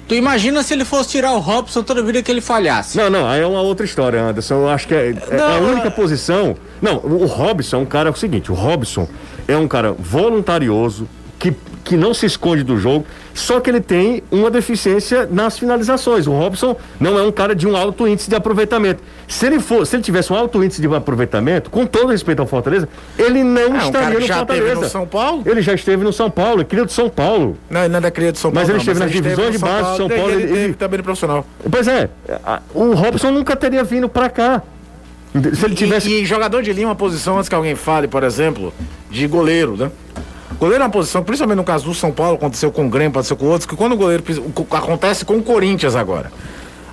Tu 0.09 0.15
imagina 0.15 0.63
se 0.63 0.73
ele 0.73 0.85
fosse 0.85 1.11
tirar 1.11 1.33
o 1.33 1.41
Robson 1.41 1.83
toda 1.83 2.01
vida 2.01 2.23
que 2.23 2.31
ele 2.31 2.41
falhasse. 2.41 2.97
Não, 2.97 3.11
não, 3.11 3.29
aí 3.29 3.41
é 3.41 3.47
uma 3.47 3.61
outra 3.61 3.85
história, 3.85 4.23
Anderson. 4.23 4.55
Eu 4.55 4.69
acho 4.69 4.87
que 4.87 4.95
é, 4.95 5.09
é 5.09 5.37
Não, 5.37 5.57
a 5.57 5.59
única 5.59 5.91
posição. 5.91 6.57
Não, 6.81 6.99
o 6.99 7.27
Robson 7.27 7.79
é 7.79 7.81
um 7.81 7.85
cara. 7.85 8.09
É 8.09 8.13
o 8.13 8.15
seguinte: 8.15 8.53
o 8.53 8.55
Robson 8.55 9.09
é 9.49 9.57
um 9.57 9.67
cara 9.67 9.93
voluntarioso, 9.93 11.09
que, 11.39 11.53
que 11.85 11.97
não 11.97 12.15
se 12.15 12.25
esconde 12.27 12.63
do 12.65 12.79
jogo, 12.79 13.05
só 13.35 13.61
que 13.61 13.69
ele 13.69 13.81
tem 13.81 14.23
uma 14.31 14.51
deficiência 14.51 15.29
nas 15.31 15.59
finalizações. 15.59 16.27
O 16.27 16.33
Robson 16.33 16.75
não 16.99 17.19
é 17.19 17.23
um 17.23 17.31
cara 17.31 17.55
de 17.55 17.67
um 17.69 17.77
alto 17.77 18.09
índice 18.09 18.31
de 18.31 18.35
aproveitamento. 18.37 19.03
Se 19.29 19.45
ele 19.47 19.61
for, 19.61 19.87
se 19.87 19.97
ele 19.97 20.03
tivesse 20.03 20.33
um 20.33 20.37
alto 20.37 20.65
índice 20.65 20.81
de 20.81 20.87
aproveitamento, 20.95 21.69
com 21.69 21.85
todo 21.85 22.07
respeito 22.11 22.41
ao 22.41 22.47
Fortaleza, 22.47 22.89
ele 23.19 23.45
não 23.45 23.61
É, 23.63 23.69
um 23.69 23.77
estaria 23.79 24.15
que 24.15 24.21
no 24.23 24.27
já 24.27 24.37
Fortaleza. 24.39 24.67
teve 24.69 24.81
no 24.81 24.89
São 24.89 25.07
Paulo? 25.07 25.43
Ele 25.45 25.61
já 25.63 25.75
esteve 25.75 26.05
no 26.05 26.13
São 26.13 26.31
Paulo, 26.31 26.63
é 26.63 26.65
cria 26.65 26.87
de 26.87 26.93
São 26.93 27.11
Paulo. 27.11 27.59
Não, 27.69 27.81
ele 27.85 27.89
não 28.01 28.09
é 28.09 28.11
cria 28.11 28.33
de 28.33 28.39
São 28.39 28.51
Mas 28.51 28.67
Paulo. 28.69 28.71
ele 28.71 28.73
não, 28.87 28.93
esteve 28.95 28.99
nas 29.01 29.09
esteve 29.11 29.23
divisões 29.29 29.53
de 29.53 29.59
base 29.59 29.91
de 29.91 29.97
São 29.99 30.09
Paulo, 30.09 30.33
Ele, 30.33 30.43
ele- 30.45 30.59
ele- 30.65 30.75
também 30.75 30.97
no 30.99 31.05
profissional. 31.05 31.47
Pois 31.71 31.87
é, 31.87 32.09
o 32.75 32.95
Robson 32.95 33.31
nunca 33.31 33.55
teria 33.55 33.85
vindo 33.85 34.09
pra 34.09 34.31
cá. 34.31 34.63
Se 35.53 35.67
ele 35.67 35.75
tivesse. 35.75 36.09
E, 36.09 36.23
e 36.23 36.25
jogador 36.25 36.63
de 36.63 36.73
linha 36.73 36.89
uma 36.89 36.95
posição, 36.95 37.37
antes 37.37 37.47
que 37.49 37.55
alguém 37.55 37.75
fale, 37.75 38.09
por 38.09 38.23
exemplo, 38.25 38.73
de 39.11 39.27
goleiro, 39.27 39.77
né? 39.77 39.91
Goleiro 40.59 40.83
é 40.83 40.87
uma 40.87 40.93
posição, 40.93 41.23
principalmente 41.23 41.57
no 41.57 41.65
caso 41.65 41.85
do 41.85 41.95
São 41.95 42.13
Paulo, 42.13 42.37
aconteceu 42.37 42.71
com 42.71 42.87
o 42.87 42.89
Grêmio, 42.89 43.11
aconteceu 43.11 43.37
com 43.37 43.47
outros, 43.47 43.67
que 43.67 43.77
quando 43.77 43.93
o 43.93 43.97
goleiro. 43.97 44.23
Acontece 44.71 45.25
com 45.25 45.37
o 45.37 45.43
Corinthians 45.43 45.95
agora. 45.95 46.31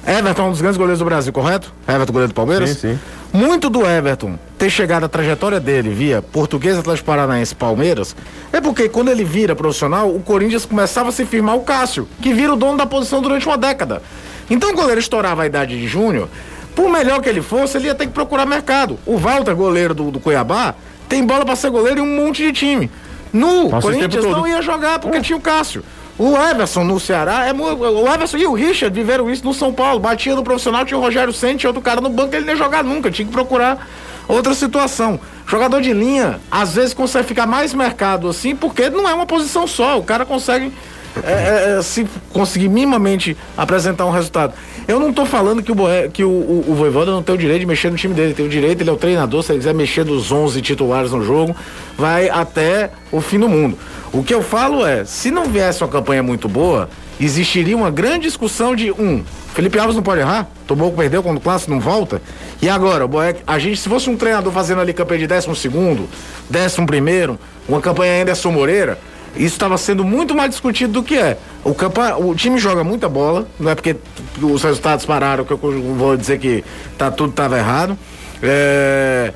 Everton 0.06 0.42
é 0.42 0.46
um 0.46 0.52
dos 0.52 0.60
grandes 0.60 0.78
goleiros 0.78 1.00
do 1.00 1.06
Brasil, 1.06 1.32
correto? 1.32 1.74
Everton, 1.88 2.12
goleiro 2.12 2.34
do 2.34 2.36
Palmeiras? 2.36 2.72
Sim, 2.72 2.94
sim. 2.94 3.00
Muito 3.32 3.70
do 3.70 3.86
Everton 3.86 4.38
ter 4.58 4.70
chegado 4.70 5.06
a 5.06 5.10
trajetória 5.10 5.60
dele 5.60 5.90
via 5.90 6.22
Português, 6.22 6.78
Atlético 6.78 7.08
Paranaense 7.08 7.56
Palmeiras 7.56 8.16
é 8.52 8.62
porque 8.62 8.88
quando 8.88 9.10
ele 9.10 9.24
vira 9.24 9.56
profissional, 9.56 10.14
o 10.14 10.20
Corinthians 10.20 10.66
começava 10.66 11.10
a 11.10 11.12
se 11.12 11.26
firmar 11.26 11.56
o 11.56 11.62
Cássio, 11.62 12.08
que 12.22 12.34
vira 12.34 12.54
o 12.54 12.56
dono 12.56 12.78
da 12.78 12.86
posição 12.86 13.22
durante 13.22 13.48
uma 13.48 13.58
década. 13.58 14.04
Então 14.50 14.72
o 14.72 14.76
goleiro 14.76 15.00
estourava 15.00 15.44
a 15.44 15.46
idade 15.46 15.80
de 15.80 15.88
Júnior, 15.88 16.28
por 16.76 16.90
melhor 16.90 17.22
que 17.22 17.30
ele 17.30 17.42
fosse, 17.42 17.78
ele 17.78 17.88
ia 17.88 17.96
ter 17.96 18.08
que 18.08 18.14
procurar 18.14 18.46
mercado. 18.46 19.00
O 19.06 19.18
Walter, 19.18 19.56
goleiro 19.56 19.94
do, 19.94 20.12
do 20.12 20.20
Cuiabá, 20.20 20.76
tem 21.08 21.26
bola 21.26 21.46
pra 21.46 21.56
ser 21.56 21.70
goleiro 21.70 22.00
em 22.00 22.04
um 22.04 22.26
monte 22.26 22.44
de 22.44 22.52
time. 22.52 22.92
No 23.34 23.70
Passa 23.70 23.88
Corinthians 23.88 24.26
não 24.26 24.48
ia 24.48 24.62
jogar 24.62 25.00
porque 25.00 25.20
tinha 25.20 25.38
o 25.38 25.42
Cássio. 25.42 25.84
O 26.18 26.38
Everson 26.38 26.84
no 26.84 27.00
Ceará, 27.00 27.48
é, 27.48 27.52
o 27.52 28.14
Everson 28.14 28.38
e 28.38 28.46
o 28.46 28.54
Richard 28.54 28.94
viveram 28.94 29.32
isso 29.32 29.44
no 29.44 29.54
São 29.54 29.74
Paulo. 29.74 30.00
Batia 30.00 30.36
no 30.36 30.44
profissional, 30.44 30.86
tinha 30.86 30.98
o 30.98 31.02
Rogério 31.02 31.34
Sente, 31.34 31.62
tinha 31.62 31.70
outro 31.70 31.82
cara 31.82 32.00
no 32.00 32.10
banco, 32.10 32.36
ele 32.36 32.46
não 32.46 32.54
ia 32.54 32.58
jogar 32.58 32.84
nunca, 32.84 33.10
tinha 33.10 33.26
que 33.26 33.32
procurar 33.32 33.88
Outra 34.28 34.54
situação, 34.54 35.20
jogador 35.46 35.82
de 35.82 35.92
linha, 35.92 36.40
às 36.50 36.76
vezes 36.76 36.94
consegue 36.94 37.28
ficar 37.28 37.46
mais 37.46 37.74
mercado 37.74 38.30
assim, 38.30 38.56
porque 38.56 38.90
não 38.90 39.08
é 39.08 39.14
uma 39.14 39.26
posição 39.26 39.68
só, 39.68 40.00
o 40.00 40.04
cara 40.04 40.26
consegue 40.26 40.72
é, 41.22 41.32
é, 41.32 41.78
é, 41.78 41.82
se 41.82 42.08
conseguir 42.32 42.70
minimamente 42.70 43.38
apresentar 43.58 44.06
um 44.06 44.12
resultado. 44.12 44.54
Eu 44.88 45.00
não 45.00 45.10
estou 45.10 45.26
falando 45.26 45.62
que, 45.62 45.72
o, 45.72 45.76
Boé, 45.76 46.08
que 46.08 46.24
o, 46.24 46.30
o, 46.30 46.66
o 46.70 46.76
Voivoda 46.76 47.12
não 47.12 47.22
tem 47.22 47.36
o 47.36 47.38
direito 47.38 47.62
de 47.62 47.66
mexer 47.66 47.92
no 47.92 47.98
time 47.98 48.14
dele, 48.14 48.30
ele 48.30 48.34
tem 48.34 48.46
o 48.46 48.50
direito, 48.50 48.82
ele 48.82 48.90
é 48.90 48.94
o 48.94 48.98
treinador, 48.98 49.44
se 49.44 49.52
ele 49.52 49.60
quiser 49.60 49.74
mexer 49.74 50.04
dos 50.04 50.32
11 50.32 50.62
titulares 50.62 51.12
no 51.12 51.24
jogo, 51.24 51.56
vai 51.98 52.30
até 52.30 52.90
o 53.12 53.22
fim 53.22 53.40
do 53.40 53.48
mundo. 53.48 53.78
O 54.12 54.24
que 54.24 54.34
eu 54.34 54.42
falo 54.42 54.86
é, 54.86 55.06
se 55.06 55.30
não 55.30 55.46
viesse 55.46 55.84
uma 55.84 55.90
campanha 55.90 56.24
muito 56.24 56.48
boa, 56.50 56.90
existiria 57.20 57.78
uma 57.78 57.92
grande 57.92 58.24
discussão 58.28 58.76
de 58.76 58.92
um, 58.92 59.24
Felipe 59.54 59.78
Alves 59.78 59.96
não 59.96 60.02
pode 60.02 60.20
errar, 60.20 60.50
tomou 60.66 60.92
perdeu 60.92 61.22
quando 61.22 61.38
o 61.38 61.40
clássico 61.40 61.72
não 61.72 61.80
volta. 61.80 62.20
E 62.60 62.68
agora, 62.68 63.06
o 63.06 63.08
Boeck, 63.08 63.42
a 63.46 63.60
gente, 63.60 63.78
se 63.78 63.88
fosse 63.88 64.10
um 64.10 64.18
treinador 64.18 64.52
fazendo 64.52 64.82
ali 64.82 64.94
campanha 64.94 65.20
de 65.20 65.28
décimo 65.28 65.56
segundo, 65.56 66.10
décimo 66.50 66.88
primeiro, 66.88 67.40
uma 67.70 67.80
campanha 67.80 68.14
ainda 68.14 68.32
é 68.32 68.48
Moreira, 68.52 68.98
isso 69.36 69.56
estava 69.56 69.78
sendo 69.78 70.04
muito 70.04 70.36
mais 70.36 70.50
discutido 70.50 70.94
do 70.94 71.04
que 71.04 71.18
é. 71.18 71.38
O, 71.64 71.74
campa, 71.74 72.16
o 72.16 72.36
time 72.36 72.58
joga 72.58 72.84
muita 72.84 73.10
bola, 73.10 73.48
não 73.60 73.72
é 73.72 73.76
porque 73.76 73.96
os 74.42 74.64
resultados 74.64 75.06
pararam 75.06 75.44
que 75.44 75.52
eu 75.52 75.58
vou 75.58 76.16
dizer 76.16 76.40
que 76.40 76.64
tá, 76.98 77.10
tudo 77.10 77.32
estava 77.32 77.58
errado. 77.58 77.98
É, 78.42 79.34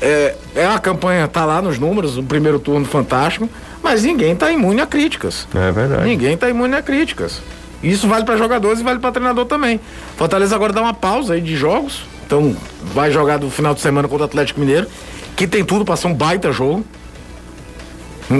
é, 0.00 0.34
é 0.54 0.66
a 0.66 0.78
campanha, 0.78 1.26
tá 1.26 1.44
lá 1.44 1.60
nos 1.60 1.78
números, 1.78 2.16
o 2.16 2.22
primeiro 2.22 2.58
turno 2.58 2.86
fantástico, 2.86 3.48
mas 3.82 4.02
ninguém 4.04 4.32
está 4.32 4.50
imune 4.52 4.80
a 4.80 4.86
críticas. 4.86 5.48
É 5.54 5.72
verdade. 5.72 6.04
Ninguém 6.04 6.34
está 6.34 6.48
imune 6.48 6.74
a 6.74 6.82
críticas. 6.82 7.42
Isso 7.82 8.06
vale 8.06 8.24
para 8.24 8.36
jogadores 8.36 8.80
e 8.80 8.82
vale 8.82 8.98
para 8.98 9.10
treinador 9.10 9.46
também. 9.46 9.80
Fortaleza 10.16 10.54
agora 10.54 10.72
dá 10.72 10.82
uma 10.82 10.94
pausa 10.94 11.34
aí 11.34 11.40
de 11.40 11.56
jogos. 11.56 12.02
Então 12.26 12.54
vai 12.94 13.10
jogar 13.10 13.38
do 13.38 13.50
final 13.50 13.74
de 13.74 13.80
semana 13.80 14.06
contra 14.06 14.24
o 14.24 14.26
Atlético 14.26 14.60
Mineiro, 14.60 14.86
que 15.34 15.46
tem 15.46 15.64
tudo 15.64 15.84
para 15.84 15.96
ser 15.96 16.06
um 16.06 16.14
baita 16.14 16.52
jogo. 16.52 16.84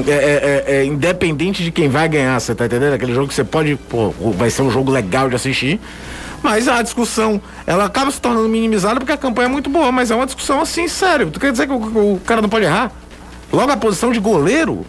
É, 0.07 0.11
é, 0.11 0.15
é, 0.15 0.77
é, 0.77 0.85
independente 0.85 1.65
de 1.65 1.73
quem 1.73 1.89
vai 1.89 2.09
ganhar, 2.09 2.39
você 2.39 2.55
tá 2.55 2.67
entendendo? 2.67 2.93
Aquele 2.93 3.13
jogo 3.13 3.27
que 3.27 3.35
você 3.35 3.43
pode, 3.43 3.75
pô, 3.75 4.11
vai 4.37 4.49
ser 4.49 4.63
um 4.63 4.71
jogo 4.71 4.91
legal 4.91 5.29
de 5.29 5.35
assistir. 5.35 5.81
Mas 6.43 6.69
a 6.69 6.81
discussão, 6.81 7.41
ela 7.67 7.85
acaba 7.85 8.11
se 8.11 8.21
tornando 8.21 8.49
minimizada 8.49 9.01
porque 9.01 9.13
a 9.13 9.17
campanha 9.17 9.47
é 9.47 9.51
muito 9.51 9.69
boa, 9.69 9.91
mas 9.91 10.11
é 10.11 10.15
uma 10.15 10.27
discussão 10.27 10.61
assim, 10.61 10.87
sério. 10.87 11.31
Tu 11.31 11.41
quer 11.41 11.51
dizer 11.51 11.67
que 11.67 11.73
o, 11.73 12.15
o 12.15 12.21
cara 12.25 12.41
não 12.41 12.49
pode 12.49 12.65
errar? 12.65 12.93
Logo 13.53 13.71
a 13.71 13.77
posição 13.77 14.13
de 14.13 14.21
goleiro, 14.21 14.87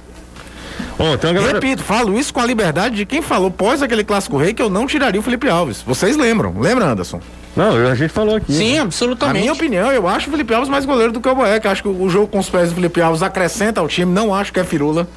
Oh, 0.99 1.17
galera... 1.17 1.53
Repito, 1.53 1.83
falo 1.83 2.17
isso 2.17 2.33
com 2.33 2.39
a 2.39 2.45
liberdade 2.45 2.95
de 2.95 3.05
quem 3.05 3.21
falou 3.21 3.49
pós 3.49 3.81
aquele 3.81 4.03
clássico 4.03 4.37
rei 4.37 4.53
que 4.53 4.61
eu 4.61 4.69
não 4.69 4.85
tiraria 4.85 5.19
o 5.19 5.23
Felipe 5.23 5.49
Alves. 5.49 5.81
Vocês 5.81 6.15
lembram? 6.15 6.53
Lembra, 6.59 6.85
Anderson? 6.85 7.19
Não, 7.55 7.75
a 7.75 7.95
gente 7.95 8.11
falou 8.11 8.35
aqui. 8.35 8.53
Sim, 8.53 8.73
né? 8.73 8.79
absolutamente. 8.79 9.35
Na 9.35 9.39
minha 9.41 9.53
opinião, 9.53 9.91
eu 9.91 10.07
acho 10.07 10.27
o 10.27 10.31
Felipe 10.31 10.53
Alves 10.53 10.69
mais 10.69 10.85
goleiro 10.85 11.11
do 11.11 11.19
que 11.19 11.27
o 11.27 11.35
Boeck. 11.35 11.67
Acho 11.67 11.83
que 11.83 11.89
o 11.89 12.09
jogo 12.09 12.27
com 12.27 12.39
os 12.39 12.49
pés 12.49 12.69
do 12.69 12.75
Felipe 12.75 13.01
Alves 13.01 13.21
acrescenta 13.21 13.81
ao 13.81 13.87
time. 13.87 14.11
Não 14.11 14.33
acho 14.33 14.53
que 14.53 14.59
é 14.59 14.63
firula. 14.63 15.07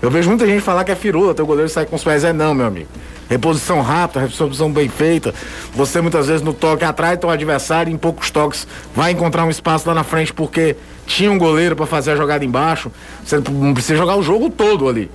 Eu 0.00 0.10
vejo 0.10 0.28
muita 0.28 0.46
gente 0.46 0.60
falar 0.60 0.84
que 0.84 0.92
é 0.92 0.94
firula, 0.94 1.34
teu 1.34 1.46
goleiro 1.46 1.68
sai 1.68 1.86
com 1.86 1.96
os 1.96 2.04
pés. 2.04 2.24
É 2.24 2.32
não, 2.32 2.54
meu 2.54 2.66
amigo. 2.66 2.88
Reposição 3.28 3.82
rápida, 3.82 4.20
reposição 4.20 4.72
bem 4.72 4.88
feita. 4.88 5.34
Você 5.74 6.00
muitas 6.00 6.26
vezes 6.26 6.42
no 6.42 6.52
toque 6.54 6.84
atrai 6.84 7.16
teu 7.16 7.28
adversário 7.28 7.92
em 7.92 7.96
poucos 7.96 8.30
toques 8.30 8.66
vai 8.94 9.12
encontrar 9.12 9.44
um 9.44 9.50
espaço 9.50 9.86
lá 9.86 9.94
na 9.94 10.04
frente 10.04 10.32
porque 10.32 10.76
tinha 11.06 11.30
um 11.30 11.38
goleiro 11.38 11.76
para 11.76 11.86
fazer 11.86 12.12
a 12.12 12.16
jogada 12.16 12.44
embaixo. 12.44 12.90
Você 13.24 13.38
não 13.50 13.74
precisa 13.74 13.96
jogar 13.96 14.16
o 14.16 14.22
jogo 14.22 14.48
todo 14.48 14.88
ali. 14.88 15.10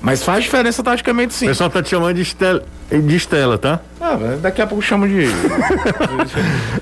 Mas 0.00 0.22
faz 0.22 0.44
diferença 0.44 0.82
taticamente 0.82 1.34
sim. 1.34 1.46
O 1.46 1.48
pessoal 1.48 1.68
tá 1.68 1.82
te 1.82 1.90
chamando 1.90 2.14
de 2.14 2.22
Estela, 2.22 2.62
de 2.90 3.16
Estela 3.16 3.58
tá? 3.58 3.80
Ah, 4.00 4.16
daqui 4.40 4.62
a 4.62 4.66
pouco 4.66 4.82
chama 4.82 5.08
de. 5.08 5.26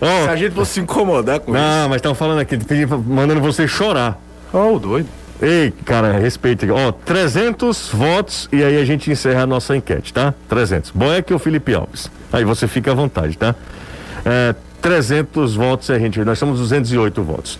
oh, 0.00 0.24
Se 0.24 0.30
a 0.30 0.36
gente 0.36 0.54
fosse 0.54 0.74
se 0.74 0.80
incomodar 0.80 1.40
com 1.40 1.52
não, 1.52 1.58
isso. 1.58 1.68
Não, 1.68 1.88
mas 1.88 1.96
estão 1.96 2.14
falando 2.14 2.40
aqui, 2.40 2.58
mandando 3.06 3.40
você 3.40 3.66
chorar. 3.66 4.20
Oh, 4.52 4.78
doido. 4.78 5.08
Ei, 5.40 5.72
cara, 5.84 6.12
respeita. 6.12 6.66
Ó, 6.72 6.92
300 6.92 7.90
votos 7.92 8.48
e 8.50 8.64
aí 8.64 8.80
a 8.80 8.84
gente 8.84 9.10
encerra 9.10 9.42
a 9.42 9.46
nossa 9.46 9.76
enquete, 9.76 10.12
tá? 10.12 10.32
300. 10.48 10.90
Boeck 10.92 11.32
ou 11.32 11.38
Felipe 11.38 11.74
Alves? 11.74 12.10
Aí 12.32 12.44
você 12.44 12.66
fica 12.66 12.92
à 12.92 12.94
vontade, 12.94 13.36
tá? 13.36 13.54
É, 14.24 14.54
300 14.80 15.54
votos 15.54 15.90
a 15.90 15.98
gente, 15.98 16.18
nós 16.20 16.38
somos 16.38 16.58
208 16.58 17.22
votos. 17.22 17.58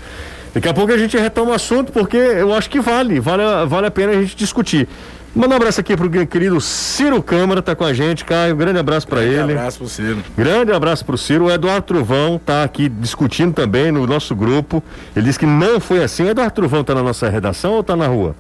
Daqui 0.55 0.69
a 0.69 0.73
pouco 0.73 0.91
a 0.91 0.97
gente 0.97 1.19
retoma 1.19 1.51
o 1.51 1.55
assunto 1.55 1.93
porque 1.93 2.17
eu 2.17 2.55
acho 2.55 2.71
que 2.71 2.81
vale, 2.81 3.21
vale, 3.21 3.43
vale 3.67 3.87
a 3.89 3.91
pena 3.91 4.13
a 4.13 4.23
gente 4.23 4.35
discutir. 4.35 4.89
Manda 5.37 5.53
um 5.53 5.57
abraço 5.57 5.79
aqui 5.79 5.95
pro 5.95 6.09
querido 6.27 6.59
Ciro 6.63 7.23
Câmara, 7.23 7.61
tá 7.61 7.77
com 7.77 7.85
a 7.85 7.93
gente, 7.93 8.25
Caio. 8.25 8.57
Grande 8.57 8.79
abraço 8.79 9.07
para 9.07 9.23
ele. 9.23 9.35
Grande 9.35 9.53
abraço 9.53 9.79
pro 9.79 9.89
Ciro. 9.89 10.25
Grande 10.35 10.73
abraço 10.73 11.05
pro 11.05 11.19
Ciro. 11.19 11.45
O 11.45 11.51
Eduardo 11.51 11.87
Truvão 11.87 12.41
tá 12.43 12.65
aqui 12.65 12.89
discutindo 12.89 13.53
também 13.53 13.93
no 13.93 14.07
nosso 14.07 14.35
grupo. 14.35 14.83
Ele 15.15 15.27
disse 15.27 15.39
que 15.39 15.45
não 15.45 15.79
foi 15.79 16.03
assim. 16.03 16.23
O 16.23 16.31
Eduardo 16.31 16.55
Truvão 16.55 16.83
tá 16.83 16.95
na 16.95 17.03
nossa 17.03 17.29
redação 17.29 17.73
ou 17.75 17.83
tá 17.83 17.95
na 17.95 18.07
rua? 18.07 18.35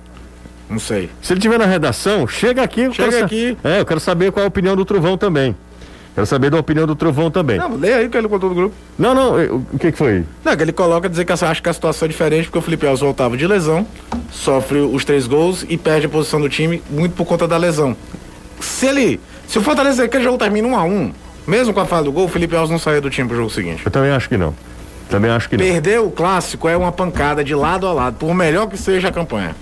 Não 0.70 0.78
sei. 0.78 1.10
Se 1.20 1.34
ele 1.34 1.38
estiver 1.38 1.58
na 1.58 1.66
redação, 1.66 2.26
chega 2.26 2.62
aqui. 2.62 2.90
Chega 2.90 3.26
aqui. 3.26 3.58
É, 3.62 3.80
eu 3.80 3.84
quero 3.84 4.00
saber 4.00 4.32
qual 4.32 4.44
é 4.44 4.46
a 4.46 4.48
opinião 4.48 4.74
do 4.74 4.86
Truvão 4.86 5.18
também. 5.18 5.54
Quero 6.16 6.26
saber 6.26 6.48
da 6.48 6.58
opinião 6.58 6.86
do 6.86 6.96
Trovão 6.96 7.30
também. 7.30 7.58
Não, 7.58 7.76
leia 7.76 7.96
aí 7.96 8.06
o 8.06 8.10
que 8.10 8.16
ele 8.16 8.26
contou 8.26 8.48
do 8.48 8.54
grupo. 8.54 8.74
Não, 8.98 9.14
não, 9.14 9.34
o 9.74 9.78
que, 9.78 9.92
que 9.92 9.98
foi? 9.98 10.24
Não, 10.42 10.56
que 10.56 10.62
ele 10.62 10.72
coloca 10.72 11.10
dizer 11.10 11.26
que 11.26 11.32
acha 11.32 11.60
que 11.60 11.68
a 11.68 11.72
situação 11.74 12.06
é 12.06 12.08
diferente 12.08 12.44
porque 12.44 12.56
o 12.56 12.62
Felipe 12.62 12.86
Alves 12.86 13.02
voltava 13.02 13.36
de 13.36 13.46
lesão, 13.46 13.86
sofre 14.30 14.78
os 14.78 15.04
três 15.04 15.26
gols 15.26 15.66
e 15.68 15.76
perde 15.76 16.06
a 16.06 16.08
posição 16.08 16.40
do 16.40 16.48
time 16.48 16.82
muito 16.88 17.14
por 17.14 17.26
conta 17.26 17.46
da 17.46 17.58
lesão. 17.58 17.94
Se 18.58 18.86
ele. 18.86 19.20
Se 19.46 19.58
o 19.58 19.62
Fortaleza 19.62 20.04
aquele 20.04 20.24
jogo 20.24 20.38
termina 20.38 20.66
um 20.66 20.74
a 20.74 20.84
um, 20.84 21.12
mesmo 21.46 21.74
com 21.74 21.80
a 21.80 21.84
falha 21.84 22.04
do 22.04 22.12
gol, 22.12 22.24
o 22.24 22.28
Felipe 22.28 22.56
Alves 22.56 22.70
não 22.70 22.78
saia 22.78 22.98
do 22.98 23.10
time 23.10 23.28
pro 23.28 23.36
jogo 23.36 23.50
seguinte. 23.50 23.82
Eu 23.84 23.92
também 23.92 24.10
acho 24.10 24.26
que 24.26 24.38
não. 24.38 24.54
Também 25.10 25.30
acho 25.30 25.50
que 25.50 25.58
não. 25.58 25.66
Perder 25.66 26.00
o 26.00 26.10
clássico 26.10 26.66
é 26.66 26.74
uma 26.78 26.92
pancada 26.92 27.44
de 27.44 27.54
lado 27.54 27.86
a 27.86 27.92
lado, 27.92 28.16
por 28.16 28.34
melhor 28.34 28.68
que 28.68 28.78
seja 28.78 29.08
a 29.08 29.12
campanha. 29.12 29.54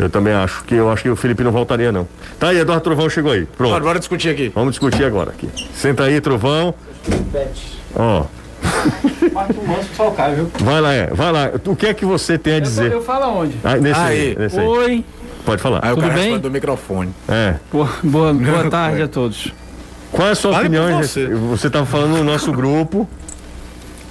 Eu 0.00 0.08
também 0.08 0.32
acho 0.32 0.64
que 0.64 0.74
eu 0.74 0.90
acho 0.90 1.02
que 1.02 1.10
o 1.10 1.16
Felipe 1.16 1.44
não 1.44 1.52
voltaria 1.52 1.92
não. 1.92 2.08
Tá 2.38 2.48
aí, 2.48 2.58
Eduardo 2.58 2.82
Trovão 2.82 3.10
chegou 3.10 3.32
aí. 3.32 3.44
Pronto. 3.44 3.72
Bora, 3.72 3.84
bora 3.84 3.98
discutir 3.98 4.30
aqui. 4.30 4.50
Vamos 4.54 4.70
discutir 4.70 5.04
agora 5.04 5.30
aqui. 5.30 5.46
Senta 5.74 6.04
aí, 6.04 6.18
Trovão. 6.22 6.74
Ó. 7.94 8.24
Vai 10.60 10.80
lá, 10.80 10.94
é. 10.94 11.06
Vai 11.08 11.32
lá. 11.32 11.50
O 11.66 11.76
que 11.76 11.86
é 11.86 11.94
que 11.94 12.06
você 12.06 12.38
tem 12.38 12.54
a 12.54 12.60
dizer? 12.60 12.86
Eu, 12.86 12.98
eu 12.98 13.02
falo 13.02 13.24
aonde? 13.24 13.56
Ah, 13.62 13.76
nesse 13.76 14.00
aí. 14.00 14.20
aí 14.20 14.36
nesse 14.38 14.58
Oi. 14.58 14.86
Aí. 14.86 15.04
Pode 15.44 15.60
falar. 15.60 15.80
Aí 15.82 15.94
Tudo 15.94 16.06
o 16.06 16.10
bem? 16.10 16.38
do 16.38 16.50
microfone. 16.50 17.12
É. 17.28 17.56
Boa, 17.70 17.90
boa, 18.02 18.32
boa 18.32 18.68
tarde 18.70 19.02
a 19.02 19.08
todos. 19.08 19.52
Qual 20.10 20.28
é 20.28 20.30
a 20.30 20.34
sua 20.34 20.58
opinião? 20.58 21.02
Você 21.02 21.66
estava 21.66 21.84
falando 21.84 22.16
no 22.16 22.24
nosso 22.24 22.50
grupo. 22.52 23.06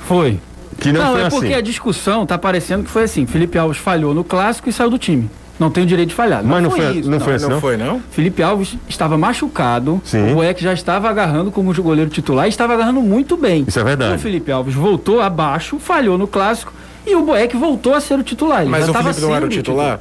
Foi. 0.08 0.39
Que 0.80 0.91
não, 0.91 1.02
não 1.02 1.17
é 1.17 1.25
assim. 1.25 1.39
porque 1.39 1.54
a 1.54 1.62
discussão 1.62 2.25
tá 2.25 2.38
parecendo 2.38 2.84
que 2.84 2.89
foi 2.89 3.04
assim. 3.04 3.25
Felipe 3.25 3.58
Alves 3.58 3.78
falhou 3.78 4.13
no 4.13 4.23
clássico 4.23 4.69
e 4.69 4.73
saiu 4.73 4.89
do 4.89 4.97
time. 4.97 5.30
Não 5.60 5.69
tem 5.69 5.84
o 5.84 5.86
direito 5.86 6.10
de 6.10 6.15
falhar. 6.15 6.41
Mas 6.41 6.63
não, 6.63 6.69
não 6.69 6.72
foi, 6.72 6.98
isso. 6.98 7.10
Não, 7.10 7.17
não 7.17 7.26
foi 7.26 7.34
assim, 7.36 7.43
não? 7.43 7.52
não? 7.52 7.62
foi, 7.62 7.78
não? 7.78 8.02
Felipe 8.12 8.41
Alves 8.41 8.78
estava 8.88 9.17
machucado. 9.17 10.02
Sim. 10.06 10.32
O 10.32 10.36
Boeck 10.36 10.63
já 10.63 10.72
estava 10.74 11.10
agarrando 11.10 11.52
como 11.52 11.74
goleiro 11.82 12.10
titular 12.10 12.45
e 12.45 12.50
estava 12.50 12.74
agarrando 12.74 13.02
muito 13.02 13.36
bem. 13.36 13.65
Isso 13.67 13.80
é 13.80 13.84
verdade. 13.84 14.15
O 14.15 14.19
Felipe 14.19 14.50
Alves 14.52 14.74
voltou 14.74 15.19
abaixo, 15.19 15.78
falhou 15.78 16.17
no 16.17 16.28
clássico 16.28 16.72
e 17.06 17.13
o 17.13 17.22
Boeck 17.24 17.58
voltou 17.58 17.93
a 17.93 18.00
ser 18.00 18.17
o 18.17 18.24
titular. 18.24 18.62
Ele 18.62 18.69
Mas 18.69 18.88
o 18.88 18.93
Felipe 18.93 19.22
não 19.22 19.36
era 19.36 19.45
o 19.45 19.50
titular? 19.50 20.00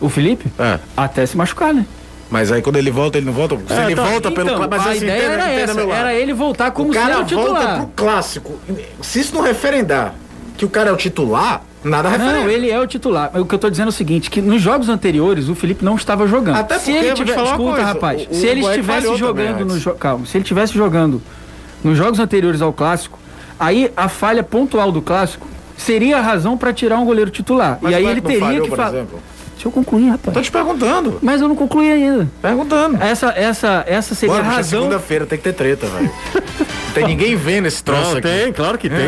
O 0.00 0.08
Felipe? 0.08 0.50
É. 0.58 0.78
Até 0.96 1.26
se 1.26 1.36
machucar, 1.36 1.74
né? 1.74 1.84
Mas 2.30 2.52
aí 2.52 2.62
quando 2.62 2.76
ele 2.76 2.90
volta, 2.90 3.18
ele 3.18 3.26
não 3.26 3.32
volta. 3.32 3.56
Se 3.66 3.72
é, 3.72 3.84
ele 3.86 3.94
tá. 3.94 4.02
volta 4.04 4.28
então, 4.28 4.44
pelo 4.44 4.68
Mas 4.68 4.86
a 4.86 4.90
assim, 4.90 5.04
ideia 5.04 5.22
era 5.22 5.50
essa, 5.50 5.80
era 5.80 6.14
ele 6.14 6.32
voltar 6.32 6.70
como 6.70 6.90
o 6.90 6.94
cara 6.94 7.20
o 7.20 7.24
titular. 7.24 7.46
volta 7.46 7.76
pro 7.76 7.86
clássico. 7.96 8.58
Se 9.00 9.20
isso 9.20 9.34
não 9.34 9.42
referendar 9.42 10.14
que 10.58 10.64
o 10.64 10.68
cara 10.68 10.90
é 10.90 10.92
o 10.92 10.96
titular, 10.96 11.62
Nada 11.84 12.08
referente. 12.08 12.34
Não, 12.34 12.50
ele 12.50 12.68
é 12.68 12.80
o 12.80 12.86
titular. 12.86 13.30
O 13.34 13.46
que 13.46 13.54
eu 13.54 13.58
tô 13.58 13.70
dizendo 13.70 13.86
é 13.86 13.90
o 13.90 13.92
seguinte, 13.92 14.28
que 14.28 14.42
nos 14.42 14.60
jogos 14.60 14.88
anteriores 14.88 15.48
o 15.48 15.54
Felipe 15.54 15.84
não 15.84 15.94
estava 15.94 16.26
jogando. 16.26 16.56
Até 16.56 16.74
porque, 16.74 16.90
se 16.90 16.96
ele 16.98 17.14
tiver, 17.14 17.40
escuta, 17.40 17.82
rapaz, 17.82 18.26
o, 18.28 18.34
se 18.34 18.46
ele 18.46 18.60
estivesse 18.66 19.16
jogando 19.16 19.64
no 19.64 19.78
jo... 19.78 19.92
calma, 19.92 20.26
se 20.26 20.36
ele 20.36 20.42
estivesse 20.42 20.74
jogando 20.74 21.22
nos 21.82 21.96
jogos 21.96 22.18
anteriores 22.18 22.60
ao 22.60 22.72
clássico, 22.72 23.16
aí 23.58 23.92
a 23.96 24.08
falha 24.08 24.42
pontual 24.42 24.90
do 24.90 25.00
clássico 25.00 25.46
seria 25.76 26.18
a 26.18 26.20
razão 26.20 26.58
para 26.58 26.72
tirar 26.72 26.98
um 26.98 27.04
goleiro 27.04 27.30
titular. 27.30 27.78
Mas 27.80 27.92
e 27.92 27.94
aí 27.94 28.06
ele 28.06 28.20
teria 28.20 28.60
que 28.60 28.70
falar 28.70 29.06
Deixa 29.58 29.66
eu 29.66 29.72
concluir, 29.72 30.08
rapaz. 30.10 30.34
Tô 30.34 30.40
te 30.40 30.52
perguntando. 30.52 31.18
Mas 31.20 31.40
eu 31.40 31.48
não 31.48 31.56
concluí 31.56 31.90
ainda. 31.90 32.28
Perguntando. 32.40 33.02
Essa, 33.02 33.30
essa, 33.30 33.84
essa 33.88 34.14
seria 34.14 34.36
Mano, 34.36 34.48
a 34.48 34.52
razão. 34.52 34.82
segunda-feira 34.82 35.26
tem 35.26 35.36
que 35.36 35.42
ter 35.42 35.52
treta, 35.52 35.86
velho. 35.88 36.10
tem 36.94 37.06
ninguém 37.06 37.36
vendo 37.36 37.66
esse 37.66 37.82
troço 37.82 38.10
não, 38.10 38.18
aqui. 38.18 38.28
Tem, 38.28 38.52
claro 38.52 38.78
que 38.78 38.88
tem. 38.88 38.98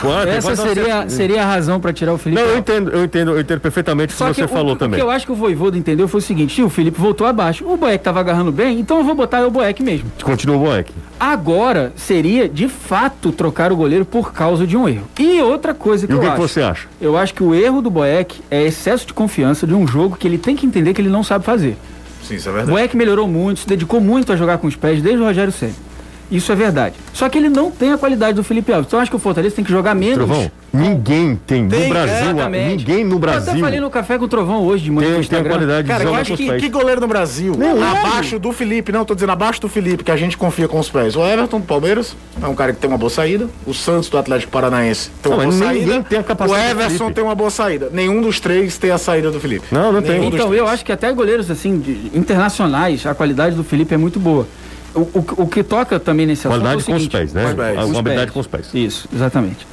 Claro, 0.00 0.30
essa 0.30 0.56
tem 0.56 0.74
seria, 0.74 1.08
seria 1.08 1.42
a 1.42 1.46
razão 1.46 1.80
para 1.80 1.92
tirar 1.92 2.12
o 2.12 2.18
Felipe. 2.18 2.40
Não, 2.40 2.48
eu 2.48 2.58
entendo, 2.58 2.90
eu 2.90 3.04
entendo, 3.04 3.30
eu 3.32 3.40
entendo 3.40 3.60
perfeitamente 3.60 4.14
o 4.14 4.16
que 4.16 4.34
você 4.34 4.44
o, 4.44 4.48
falou 4.48 4.72
o, 4.72 4.76
também. 4.76 4.98
O 4.98 5.02
que 5.02 5.06
eu 5.06 5.10
acho 5.10 5.26
que 5.26 5.32
o 5.32 5.34
Voivoda 5.34 5.76
entendeu 5.76 6.08
foi 6.08 6.18
o 6.18 6.22
seguinte: 6.22 6.62
o 6.62 6.68
Felipe 6.68 7.00
voltou 7.00 7.26
abaixo. 7.26 7.64
O 7.66 7.76
Boeck 7.76 8.02
tava 8.02 8.20
agarrando 8.20 8.52
bem, 8.52 8.78
então 8.80 8.98
eu 8.98 9.04
vou 9.04 9.14
botar 9.14 9.46
o 9.46 9.50
Boeck 9.50 9.82
mesmo. 9.82 10.10
Continua 10.22 10.56
o 10.56 10.60
Boeck. 10.60 10.92
Agora 11.18 11.92
seria, 11.96 12.48
de 12.48 12.68
fato, 12.68 13.32
trocar 13.32 13.72
o 13.72 13.76
goleiro 13.76 14.04
por 14.04 14.32
causa 14.32 14.66
de 14.66 14.76
um 14.76 14.88
erro. 14.88 15.08
E 15.18 15.40
outra 15.42 15.74
coisa 15.74 16.06
que 16.06 16.12
e 16.12 16.14
eu 16.14 16.18
o 16.18 16.20
que 16.20 16.26
acho. 16.26 16.36
que 16.36 16.42
você 16.42 16.62
acha? 16.62 16.88
Eu 17.00 17.16
acho 17.16 17.34
que 17.34 17.42
o 17.42 17.54
erro 17.54 17.82
do 17.82 17.90
Boeck 17.90 18.40
é 18.50 18.62
excesso 18.62 19.06
de 19.06 19.12
confiança 19.12 19.66
de 19.66 19.74
um 19.74 19.86
jogo 19.86 20.16
que 20.16 20.26
ele 20.26 20.38
tem 20.38 20.54
que 20.54 20.66
entender 20.66 20.94
que 20.94 21.00
ele 21.00 21.10
não 21.10 21.24
sabe 21.24 21.44
fazer. 21.44 21.76
Sim, 22.22 22.36
isso 22.36 22.48
é 22.48 22.52
verdade. 22.52 22.70
O 22.70 22.74
Boeck 22.74 22.96
melhorou 22.96 23.26
muito, 23.26 23.60
se 23.60 23.66
dedicou 23.66 24.00
muito 24.00 24.32
a 24.32 24.36
jogar 24.36 24.58
com 24.58 24.66
os 24.66 24.76
pés 24.76 25.00
desde 25.00 25.20
o 25.20 25.24
Rogério 25.24 25.52
Senna. 25.52 25.87
Isso 26.30 26.52
é 26.52 26.54
verdade. 26.54 26.94
Só 27.12 27.28
que 27.28 27.38
ele 27.38 27.48
não 27.48 27.70
tem 27.70 27.92
a 27.92 27.98
qualidade 27.98 28.34
do 28.34 28.44
Felipe 28.44 28.72
Alves. 28.72 28.86
Então 28.88 28.98
eu 28.98 29.02
acho 29.02 29.10
que 29.10 29.16
o 29.16 29.20
Fortaleza 29.20 29.56
tem 29.56 29.64
que 29.64 29.70
jogar 29.70 29.94
menos. 29.94 30.16
Trovão, 30.16 30.50
Ninguém 30.72 31.34
tem, 31.46 31.66
tem 31.66 31.84
no 31.84 31.88
Brasil, 31.88 32.34
ninguém 32.50 33.04
no 33.04 33.18
Brasil. 33.18 33.46
Eu 33.46 33.52
até 33.52 33.60
falei 33.60 33.80
no 33.80 33.90
café 33.90 34.18
com 34.18 34.26
o 34.26 34.28
Trovão 34.28 34.62
hoje 34.62 34.84
de 34.84 34.90
manhã. 34.90 35.14
Tem, 35.14 35.24
tem 35.24 35.38
a 35.38 35.44
qualidade 35.44 35.88
Cara, 35.88 36.04
eu 36.04 36.14
acho 36.14 36.36
que, 36.36 36.56
que 36.58 36.68
goleiro 36.68 37.00
no 37.00 37.08
Brasil, 37.08 37.54
não, 37.56 37.82
abaixo 37.82 38.36
é. 38.36 38.38
do 38.38 38.52
Felipe, 38.52 38.92
não, 38.92 39.04
tô 39.04 39.14
dizendo 39.14 39.32
abaixo 39.32 39.60
do 39.62 39.68
Felipe, 39.68 40.04
que 40.04 40.10
a 40.10 40.16
gente 40.16 40.36
confia 40.36 40.68
com 40.68 40.78
os 40.78 40.90
pés. 40.90 41.16
O 41.16 41.24
Everton 41.24 41.60
do 41.60 41.66
Palmeiras 41.66 42.14
é 42.42 42.46
um 42.46 42.54
cara 42.54 42.74
que 42.74 42.80
tem 42.80 42.88
uma 42.88 42.98
boa 42.98 43.08
saída. 43.08 43.48
O 43.66 43.72
Santos 43.72 44.10
do 44.10 44.18
Atlético 44.18 44.52
Paranaense 44.52 45.10
tem 45.22 45.32
uma 45.32 45.44
não, 45.44 45.50
boa 45.50 45.58
saída. 45.58 46.02
Tem 46.02 46.18
a 46.18 46.22
capacidade 46.22 46.66
o 46.66 46.70
Everson 46.70 47.12
tem 47.12 47.24
uma 47.24 47.34
boa 47.34 47.50
saída. 47.50 47.88
Nenhum 47.90 48.20
dos 48.20 48.38
três 48.38 48.76
tem 48.76 48.90
a 48.90 48.98
saída 48.98 49.30
do 49.30 49.40
Felipe. 49.40 49.66
Não, 49.72 49.90
não 49.90 50.00
Nenhum 50.02 50.30
tem. 50.30 50.34
Então, 50.34 50.54
eu 50.54 50.68
acho 50.68 50.84
que 50.84 50.92
até 50.92 51.10
goleiros 51.12 51.50
assim, 51.50 52.10
internacionais, 52.12 53.06
a 53.06 53.14
qualidade 53.14 53.56
do 53.56 53.64
Felipe 53.64 53.94
é 53.94 53.98
muito 53.98 54.20
boa. 54.20 54.46
O, 54.94 55.00
o, 55.00 55.24
o 55.42 55.46
que 55.46 55.62
toca 55.62 56.00
também 56.00 56.26
nesse 56.26 56.46
assunto. 56.46 56.62
Qualidade 56.62 56.82
é 56.82 56.84
com 56.84 56.98
seguinte, 56.98 57.16
os 57.16 57.32
pés, 57.32 57.32
né? 57.32 57.54
Com 57.92 57.98
habilidade 57.98 58.32
com 58.32 58.40
os 58.40 58.46
pés. 58.46 58.70
Isso, 58.72 59.08
exatamente. 59.14 59.66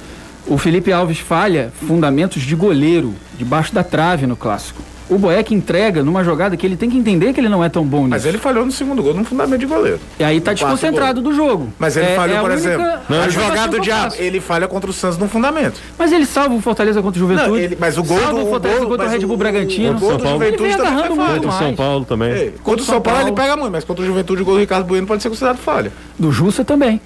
O 0.45 0.57
Felipe 0.57 0.91
Alves 0.91 1.19
falha 1.19 1.71
fundamentos 1.87 2.43
de 2.43 2.55
goleiro, 2.55 3.13
debaixo 3.37 3.73
da 3.73 3.83
trave 3.83 4.27
no 4.27 4.35
clássico 4.35 4.81
o 5.09 5.17
Boeck 5.17 5.53
entrega 5.53 6.03
numa 6.03 6.23
jogada 6.23 6.57
que 6.57 6.65
ele 6.65 6.75
tem 6.75 6.89
que 6.89 6.97
entender 6.97 7.33
que 7.33 7.39
ele 7.39 7.49
não 7.49 7.63
é 7.63 7.69
tão 7.69 7.85
bom 7.85 7.99
nisso. 7.99 8.09
Mas 8.09 8.25
ele 8.25 8.37
falhou 8.37 8.65
no 8.65 8.71
segundo 8.71 9.03
gol, 9.03 9.13
no 9.13 9.23
fundamento 9.23 9.59
de 9.59 9.65
goleiro. 9.65 9.99
E 10.19 10.23
aí 10.23 10.41
tá 10.41 10.53
desconcentrado 10.53 11.21
do 11.21 11.33
jogo. 11.33 11.71
Mas 11.77 11.95
ele 11.95 12.07
é, 12.07 12.15
falhou, 12.15 12.37
é 12.37 12.41
por 12.41 12.51
exemplo, 12.51 12.85
não, 13.07 13.21
a 13.21 13.29
jogada 13.29 13.79
de 13.79 13.91
ele 14.17 14.39
falha 14.39 14.67
contra 14.67 14.89
o 14.89 14.93
Santos 14.93 15.17
no 15.17 15.27
fundamento. 15.27 15.79
Mas 15.97 16.11
ele 16.11 16.25
salva 16.25 16.55
o 16.55 16.61
Fortaleza 16.61 17.01
contra 17.01 17.17
o 17.17 17.19
Juventude. 17.19 17.49
Não, 17.49 17.57
ele, 17.57 17.77
mas 17.79 17.97
o 17.97 18.03
gol 18.03 18.19
salva 18.19 18.39
do 18.39 18.47
o 18.47 18.49
Fortaleza 18.49 18.79
gol, 18.81 18.89
contra 18.89 19.05
o 19.05 19.09
Red 19.09 19.19
Bull 19.19 19.37
Bragantino. 19.37 19.97
O 19.97 19.99
gol 19.99 20.17
do 20.17 20.27
Juventude 20.27 20.77
também 20.77 21.07
contra 21.07 21.49
o 21.49 21.51
São 21.51 21.75
Paulo 21.75 22.05
também. 22.05 22.31
Ei, 22.31 22.53
contra 22.63 22.81
o 22.81 22.85
São 22.85 23.01
Paulo, 23.01 23.19
Paulo 23.19 23.29
ele 23.29 23.35
pega 23.35 23.55
muito, 23.55 23.71
mas 23.71 23.83
contra 23.83 24.03
o 24.03 24.07
Juventude 24.07 24.41
o 24.41 24.45
gol 24.45 24.55
do 24.55 24.59
Ricardo 24.59 24.85
Bueno 24.85 25.05
pode 25.05 25.21
ser 25.21 25.29
considerado 25.29 25.57
falha. 25.57 25.91
Do 26.17 26.31
Justa 26.31 26.65
também. 26.65 26.99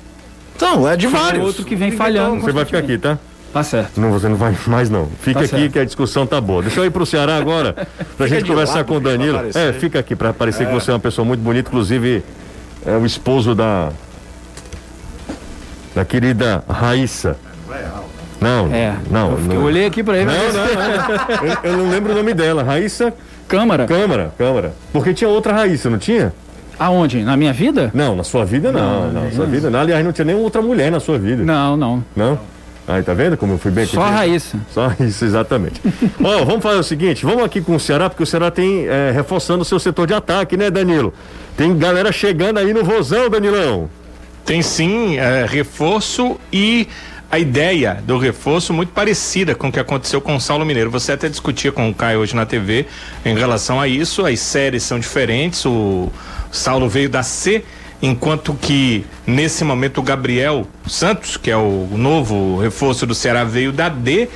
Então, 0.56 0.88
é 0.88 0.98
de 0.98 1.08
vários. 1.08 1.46
outro 1.46 1.64
que 1.64 1.76
vem 1.76 1.92
falhando. 1.92 2.42
Você 2.42 2.52
vai 2.52 2.66
ficar 2.66 2.80
aqui, 2.80 2.98
tá? 2.98 3.18
Tá 3.52 3.64
certo. 3.64 4.00
Não, 4.00 4.12
você 4.12 4.28
não 4.30 4.36
vai 4.36 4.56
mais 4.68 4.90
não. 4.90 5.08
Fica 5.22 5.40
tá 5.40 5.46
aqui 5.46 5.56
certo. 5.56 5.72
que 5.72 5.80
a 5.80 5.86
discussão 5.86 6.28
tá 6.28 6.40
boa. 6.40 6.62
Deixa 6.62 6.80
eu 6.80 6.86
ir 6.86 6.92
pro 6.92 7.06
Ceará 7.06 7.38
agora, 7.38 7.88
pra 8.18 8.28
gente 8.28 8.46
conversar 8.46 8.84
com 8.84 8.98
o 8.98 9.00
Danilo. 9.00 9.40
É, 9.56 9.74
fica 9.74 10.00
aqui 10.00 10.16
para 10.16 10.34
parecer 10.34 10.64
é. 10.64 10.66
que 10.68 10.74
você 10.74 10.92
é 10.92 10.94
uma 10.94 11.00
pessoa 11.00 11.26
muito 11.26 11.42
bonita, 11.42 11.70
inclusive 11.70 12.24
é 12.86 12.96
o 12.96 13.06
esposo 13.06 13.56
da 13.56 13.90
da 15.96 16.06
querida 16.06 16.64
Raíssa. 16.70 17.38
Não, 18.40 18.74
é. 18.74 18.96
não, 19.12 19.32
eu, 19.32 19.40
não. 19.40 19.56
Eu 19.56 19.62
olhei 19.64 19.86
aqui 19.86 20.02
para 20.02 20.18
ele. 20.18 20.26
Não, 20.26 20.34
não, 20.34 20.54
não. 20.54 21.48
eu, 21.72 21.72
eu, 21.72 21.78
não 21.78 21.90
lembro 21.90 22.14
o 22.14 22.16
nome 22.16 22.34
dela. 22.34 22.64
Raíssa 22.64 23.14
Câmara. 23.48 23.86
Câmara, 23.86 24.32
Câmara. 24.38 24.74
Porque 24.94 25.14
tinha 25.14 25.30
outra 25.30 25.52
Raíssa, 25.52 25.90
não 25.90 25.98
tinha? 25.98 26.32
Aonde? 26.78 27.24
Na 27.24 27.36
minha 27.36 27.52
vida? 27.52 27.92
Não, 27.94 28.16
na 28.16 28.24
sua 28.24 28.46
vida 28.46 28.72
não. 28.72 29.12
Não, 29.12 29.24
na 29.26 29.32
sua 29.32 29.46
vida 29.46 29.70
não. 29.70 29.80
Aliás, 29.80 30.06
não 30.06 30.14
tinha 30.14 30.24
nenhuma 30.24 30.46
outra 30.46 30.62
mulher 30.62 30.90
na 30.90 31.00
sua 31.02 31.18
vida. 31.18 31.44
Não, 31.44 31.76
não. 31.76 32.04
Não? 32.16 32.40
Aí, 32.90 33.04
tá 33.04 33.14
vendo 33.14 33.38
como 33.38 33.54
eu 33.54 33.60
fui 33.60 33.70
bem 33.70 33.84
aqui? 33.84 33.94
Só 33.94 34.02
a 34.02 34.10
Raíssa. 34.10 34.58
Só 34.74 34.92
isso, 35.00 35.24
exatamente. 35.24 35.80
Ó, 36.24 36.44
vamos 36.44 36.64
fazer 36.64 36.80
o 36.80 36.84
seguinte, 36.84 37.24
vamos 37.24 37.44
aqui 37.44 37.62
com 37.62 37.76
o 37.76 37.80
Ceará, 37.80 38.10
porque 38.10 38.24
o 38.24 38.26
Ceará 38.26 38.50
tem 38.50 38.88
é, 38.88 39.12
reforçando 39.12 39.62
o 39.62 39.66
seu 39.66 39.80
setor 39.80 40.08
de 40.08 40.16
ataque, 40.16 40.58
né, 40.58 40.72
Danilo? 40.72 41.14
Tem 41.56 41.78
galera 41.78 42.12
chegando 42.12 42.58
aí 42.58 42.74
no 42.74 42.84
vozão, 42.84 43.30
Danilão. 43.30 43.88
Tem 44.44 44.64
sim, 44.64 45.20
é, 45.20 45.46
reforço 45.48 46.40
e 46.52 46.88
a 47.32 47.38
ideia 47.38 48.02
do 48.08 48.18
reforço 48.18 48.74
muito 48.74 48.92
parecida 48.92 49.54
com 49.54 49.68
o 49.68 49.72
que 49.72 49.80
aconteceu 49.80 50.20
com 50.20 50.36
o 50.36 50.42
Saulo 50.42 50.66
Mineiro. 50.66 50.90
Você 50.90 51.12
até 51.12 51.30
discutia 51.30 51.72
com 51.72 51.88
o 51.88 51.94
Caio 51.94 52.22
hoje 52.22 52.36
na 52.36 52.44
TV 52.44 52.88
em 53.24 53.38
relação 53.38 53.80
a 53.80 53.88
isso, 53.88 54.26
as 54.26 54.40
séries 54.40 54.82
são 54.82 54.98
diferentes, 54.98 55.64
o 55.64 56.12
Saulo 56.52 56.90
veio 56.90 57.08
da 57.08 57.22
C 57.22 57.64
enquanto 58.02 58.54
que 58.54 59.06
nesse 59.26 59.64
momento 59.64 60.00
o 60.00 60.04
Gabriel 60.04 60.68
Santos, 60.88 61.38
que 61.38 61.52
é 61.52 61.58
o 61.58 61.88
novo 61.92 62.58
reforço 62.58 63.06
do 63.06 63.14
Ceará, 63.14 63.44
veio 63.44 63.72
da 63.72 63.90
D. 63.90 64.30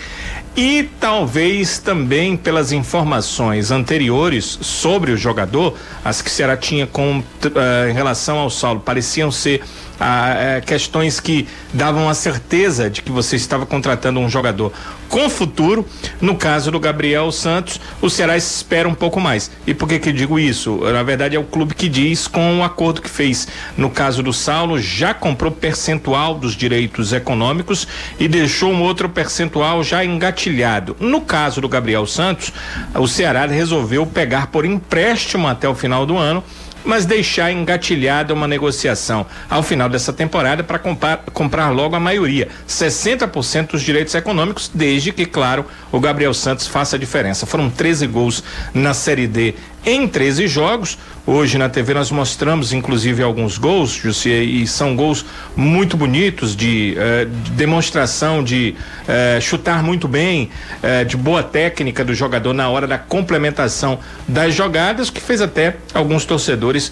E 0.56 0.88
talvez 1.00 1.80
também 1.80 2.38
pelas 2.38 2.72
informações 2.72 3.72
anteriores 3.72 4.60
sobre 4.62 5.12
o 5.12 5.18
jogador, 5.18 5.76
as 6.06 6.22
que 6.22 6.30
o 6.30 6.32
Ceará 6.32 6.56
tinha 6.56 6.86
com, 6.86 7.20
uh, 7.20 7.90
em 7.90 7.94
relação 7.94 8.38
ao 8.38 8.52
Saulo 8.52 8.80
pareciam 8.80 9.32
ser 9.32 9.64
uh, 10.04 10.66
questões 10.66 11.20
que 11.20 11.48
davam 11.74 12.10
a 12.10 12.14
certeza 12.14 12.90
de 12.90 13.02
que 13.02 13.12
você 13.12 13.36
estava 13.36 13.66
contratando 13.66 14.20
um 14.20 14.30
jogador 14.30 14.74
com 15.08 15.30
futuro. 15.30 15.86
No 16.20 16.36
caso 16.36 16.72
do 16.72 16.80
Gabriel 16.80 17.32
Santos, 17.32 17.80
o 18.02 18.10
Ceará 18.10 18.36
espera 18.36 18.90
um 18.90 18.96
pouco 18.96 19.22
mais. 19.22 19.52
E 19.66 19.74
por 19.74 19.88
que 19.88 20.00
que 20.00 20.12
digo 20.12 20.40
isso? 20.40 20.80
Na 20.92 21.04
verdade 21.04 21.36
é 21.36 21.40
o 21.40 21.44
clube 21.44 21.76
que 21.76 21.88
diz 21.88 22.28
com 22.28 22.60
o 22.60 22.64
acordo 22.64 23.02
que 23.02 23.10
fez. 23.10 23.48
No 23.78 23.90
caso 23.90 24.24
do 24.24 24.34
Saulo, 24.34 24.80
já 24.80 25.14
comprou 25.14 25.52
percentual 25.52 26.36
dos 26.36 26.56
direitos 26.56 27.14
econômicos 27.14 27.88
e 28.20 28.28
deixou 28.28 28.72
um 28.72 28.82
outro 28.82 29.08
percentual 29.08 29.84
já 29.84 30.04
engatilhado. 30.04 30.96
No 31.00 31.22
caso 31.22 31.62
do 31.62 31.70
Gabriel 31.70 32.08
Santos, 32.08 32.52
o 32.96 33.08
Ceará 33.08 33.46
resolveu 33.46 34.06
pegar 34.06 34.48
por 34.48 34.66
empréstimo 34.66 35.48
até 35.48 35.70
o 35.70 35.76
final 35.76 36.06
do 36.06 36.18
ano 36.18 36.44
mas 36.84 37.06
deixar 37.06 37.52
engatilhada 37.52 38.34
uma 38.34 38.48
negociação 38.48 39.26
ao 39.50 39.64
final 39.64 39.90
dessa 39.90 40.12
temporada 40.12 40.64
para 40.64 40.80
comprar, 40.80 41.18
comprar 41.34 41.70
logo 41.70 41.96
a 41.96 42.00
maioria, 42.00 42.48
60% 42.68 43.72
dos 43.72 43.82
direitos 43.82 44.14
econômicos, 44.16 44.70
desde 44.74 45.12
que, 45.12 45.26
claro, 45.26 45.66
o 45.92 46.00
Gabriel 46.00 46.34
Santos 46.34 46.68
faça 46.68 46.96
a 46.96 47.00
diferença. 47.00 47.46
Foram 47.46 47.70
13 47.70 48.08
gols 48.08 48.44
na 48.74 48.94
Série 48.94 49.28
D 49.28 49.56
em 49.86 50.08
13 50.08 50.48
jogos. 50.48 50.98
Hoje 51.26 51.58
na 51.58 51.70
TV 51.70 51.94
nós 51.94 52.12
mostramos 52.12 52.74
inclusive 52.74 53.24
alguns 53.24 53.58
gols, 53.58 53.92
Jussi, 53.92 54.30
e 54.30 54.68
são 54.68 54.94
gols 54.94 55.26
muito 55.56 55.96
bonitos 55.96 56.54
de, 56.54 56.96
eh, 56.98 57.26
de 57.26 57.52
demonstração 57.52 58.44
de 58.44 58.76
eh, 59.08 59.40
chutar 59.42 59.82
muito 59.82 60.06
bem, 60.06 60.50
eh, 60.82 61.06
de 61.06 61.16
boa 61.16 61.42
técnica 61.42 62.04
do 62.04 62.14
jogador 62.14 62.52
na 62.52 62.70
hora 62.70 62.86
da 62.86 62.98
complementação 62.98 64.00
das 64.28 64.54
jogadas, 64.54 65.10
que 65.10 65.22
fez 65.22 65.42
até 65.42 65.78
alguns 65.94 66.26
torcedores 66.26 66.92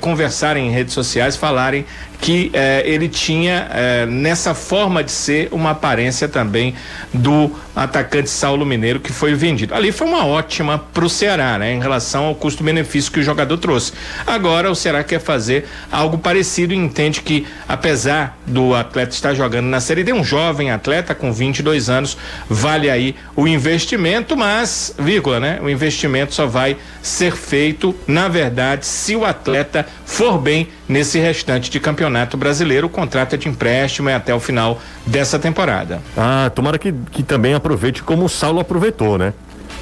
conversarem 0.00 0.68
em 0.68 0.70
redes 0.70 0.94
sociais, 0.94 1.34
falarem 1.34 1.84
que 2.20 2.50
eh, 2.52 2.82
ele 2.84 3.08
tinha 3.08 3.68
eh, 3.70 4.06
nessa 4.06 4.54
forma 4.54 5.02
de 5.04 5.12
ser 5.12 5.48
uma 5.52 5.70
aparência 5.70 6.28
também 6.28 6.74
do 7.12 7.50
atacante 7.74 8.30
Saulo 8.30 8.64
Mineiro 8.64 9.00
que 9.00 9.12
foi 9.12 9.34
vendido. 9.34 9.74
Ali 9.74 9.92
foi 9.92 10.06
uma 10.06 10.24
ótima 10.24 10.78
para 10.78 11.04
o 11.04 11.10
Ceará, 11.10 11.58
né, 11.58 11.72
em 11.72 11.80
relação 11.80 12.24
ao 12.24 12.34
custo-benefício 12.34 13.12
que 13.12 13.20
o 13.20 13.22
jogador 13.22 13.58
trouxe. 13.58 13.92
Agora 14.26 14.70
o 14.70 14.74
Ceará 14.74 15.04
quer 15.04 15.20
fazer 15.20 15.66
algo 15.92 16.18
parecido 16.18 16.72
e 16.72 16.76
entende 16.76 17.20
que 17.20 17.46
apesar 17.68 18.38
do 18.46 18.74
atleta 18.74 19.12
estar 19.12 19.34
jogando 19.34 19.66
na 19.66 19.80
Série 19.80 20.02
D, 20.02 20.12
um 20.12 20.24
jovem 20.24 20.70
atleta 20.70 21.14
com 21.14 21.32
22 21.32 21.90
anos, 21.90 22.16
vale 22.48 22.88
aí 22.88 23.14
o 23.34 23.46
investimento, 23.46 24.36
mas, 24.36 24.94
vírgula, 24.98 25.38
né, 25.38 25.58
o 25.62 25.68
investimento 25.68 26.34
só 26.34 26.46
vai 26.46 26.76
ser 27.02 27.32
feito, 27.32 27.94
na 28.06 28.28
verdade, 28.28 28.86
se 28.86 29.14
o 29.14 29.24
atleta 29.24 29.86
for 30.04 30.38
bem 30.38 30.68
nesse 30.88 31.18
restante 31.18 31.70
de 31.70 31.80
campeonato 31.80 32.36
brasileiro. 32.36 32.86
O 32.86 32.90
contrato 32.90 33.34
é 33.34 33.36
de 33.36 33.48
empréstimo 33.48 34.08
é 34.08 34.14
até 34.14 34.34
o 34.34 34.40
final 34.40 34.80
dessa 35.06 35.38
temporada. 35.38 36.00
Ah, 36.16 36.50
tomara 36.54 36.78
que, 36.78 36.92
que 37.10 37.22
também 37.22 37.54
aproveite 37.54 38.02
como 38.02 38.24
o 38.24 38.28
Saulo 38.28 38.60
aproveitou, 38.60 39.18
né? 39.18 39.32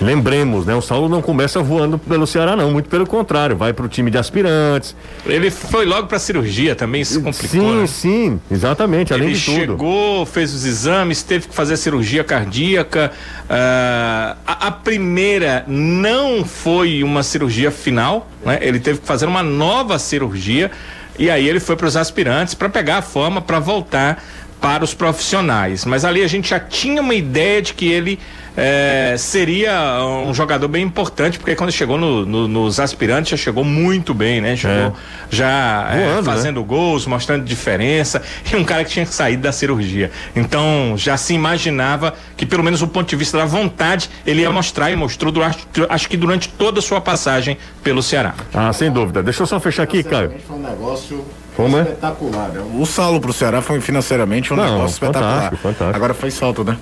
Lembremos, 0.00 0.66
né? 0.66 0.74
O 0.74 0.82
Saulo 0.82 1.08
não 1.08 1.22
começa 1.22 1.62
voando 1.62 1.98
pelo 1.98 2.26
Ceará, 2.26 2.56
não. 2.56 2.70
Muito 2.70 2.88
pelo 2.88 3.06
contrário, 3.06 3.56
vai 3.56 3.72
para 3.72 3.84
o 3.84 3.88
time 3.88 4.10
de 4.10 4.18
aspirantes. 4.18 4.96
Ele 5.24 5.50
foi 5.50 5.84
logo 5.84 6.08
para 6.08 6.18
cirurgia 6.18 6.74
também, 6.74 7.02
isso 7.02 7.20
complicou. 7.22 7.48
Sim, 7.48 7.80
né? 7.80 7.86
sim, 7.86 8.40
exatamente. 8.50 9.12
Além 9.12 9.28
Ele 9.28 9.36
de 9.36 9.44
tudo. 9.44 9.56
chegou, 9.56 10.26
fez 10.26 10.52
os 10.52 10.64
exames, 10.64 11.22
teve 11.22 11.48
que 11.48 11.54
fazer 11.54 11.76
cirurgia 11.76 12.24
cardíaca. 12.24 13.12
Uh, 13.44 14.36
a, 14.46 14.66
a, 14.68 14.70
primeira 14.70 15.64
não 15.68 16.44
foi 16.44 17.02
uma 17.02 17.22
cirurgia 17.22 17.70
final, 17.70 18.28
né? 18.44 18.58
Ele 18.60 18.80
teve 18.80 18.98
que 19.00 19.06
fazer 19.06 19.26
uma 19.26 19.42
nova 19.42 19.98
cirurgia. 19.98 20.70
E 21.18 21.30
aí 21.30 21.48
ele 21.48 21.60
foi 21.60 21.76
para 21.76 21.86
os 21.86 21.96
aspirantes 21.96 22.54
para 22.54 22.68
pegar 22.68 22.98
a 22.98 23.02
forma 23.02 23.40
para 23.40 23.58
voltar 23.58 24.22
para 24.60 24.82
os 24.82 24.94
profissionais. 24.94 25.84
Mas 25.84 26.04
ali 26.04 26.22
a 26.22 26.26
gente 26.26 26.50
já 26.50 26.58
tinha 26.58 27.00
uma 27.00 27.14
ideia 27.14 27.60
de 27.60 27.74
que 27.74 27.86
ele 27.86 28.18
é, 28.56 29.16
seria 29.18 29.98
um 30.24 30.32
jogador 30.32 30.68
bem 30.68 30.84
importante, 30.84 31.38
porque 31.38 31.56
quando 31.56 31.72
chegou 31.72 31.98
no, 31.98 32.24
no, 32.24 32.48
nos 32.48 32.78
aspirantes 32.78 33.30
já 33.30 33.36
chegou 33.36 33.64
muito 33.64 34.14
bem, 34.14 34.40
né? 34.40 34.56
Chegou 34.56 34.76
é. 34.76 34.92
já 35.28 35.88
é, 35.90 36.04
Voando, 36.04 36.16
né? 36.16 36.22
fazendo 36.22 36.60
né? 36.60 36.66
gols, 36.66 37.06
mostrando 37.06 37.44
diferença, 37.44 38.22
e 38.52 38.56
um 38.56 38.64
cara 38.64 38.84
que 38.84 38.90
tinha 38.90 39.06
saído 39.06 39.42
da 39.42 39.52
cirurgia. 39.52 40.10
Então 40.36 40.94
já 40.96 41.16
se 41.16 41.34
imaginava 41.34 42.14
que, 42.36 42.46
pelo 42.46 42.62
menos 42.62 42.80
do 42.80 42.88
ponto 42.88 43.08
de 43.08 43.16
vista 43.16 43.38
da 43.38 43.44
vontade, 43.44 44.08
ele 44.24 44.42
ia 44.42 44.50
mostrar 44.50 44.90
e 44.90 44.96
mostrou 44.96 45.32
durante, 45.32 45.66
acho 45.88 46.08
que 46.08 46.16
durante 46.16 46.48
toda 46.48 46.78
a 46.78 46.82
sua 46.82 47.00
passagem 47.00 47.58
pelo 47.82 48.02
Ceará. 48.02 48.34
Ah, 48.52 48.72
sem 48.72 48.90
dúvida. 48.90 49.22
Deixa 49.22 49.42
eu 49.42 49.46
só 49.46 49.58
fechar 49.58 49.82
aqui, 49.82 50.02
Caio. 50.02 50.34
Foi 50.46 50.56
um 50.56 50.62
negócio 50.62 51.24
como 51.56 51.76
é? 51.76 51.82
espetacular. 51.82 52.48
Né? 52.50 52.62
O 52.78 52.86
saldo 52.86 53.20
pro 53.20 53.32
Ceará 53.32 53.60
foi 53.60 53.80
financeiramente 53.80 54.52
um 54.52 54.56
Não, 54.56 54.64
negócio 54.64 54.94
espetacular. 54.94 55.34
Fantástico, 55.34 55.62
fantástico. 55.62 55.96
Agora 55.96 56.14
faz 56.14 56.38
falta, 56.38 56.64
né? 56.64 56.76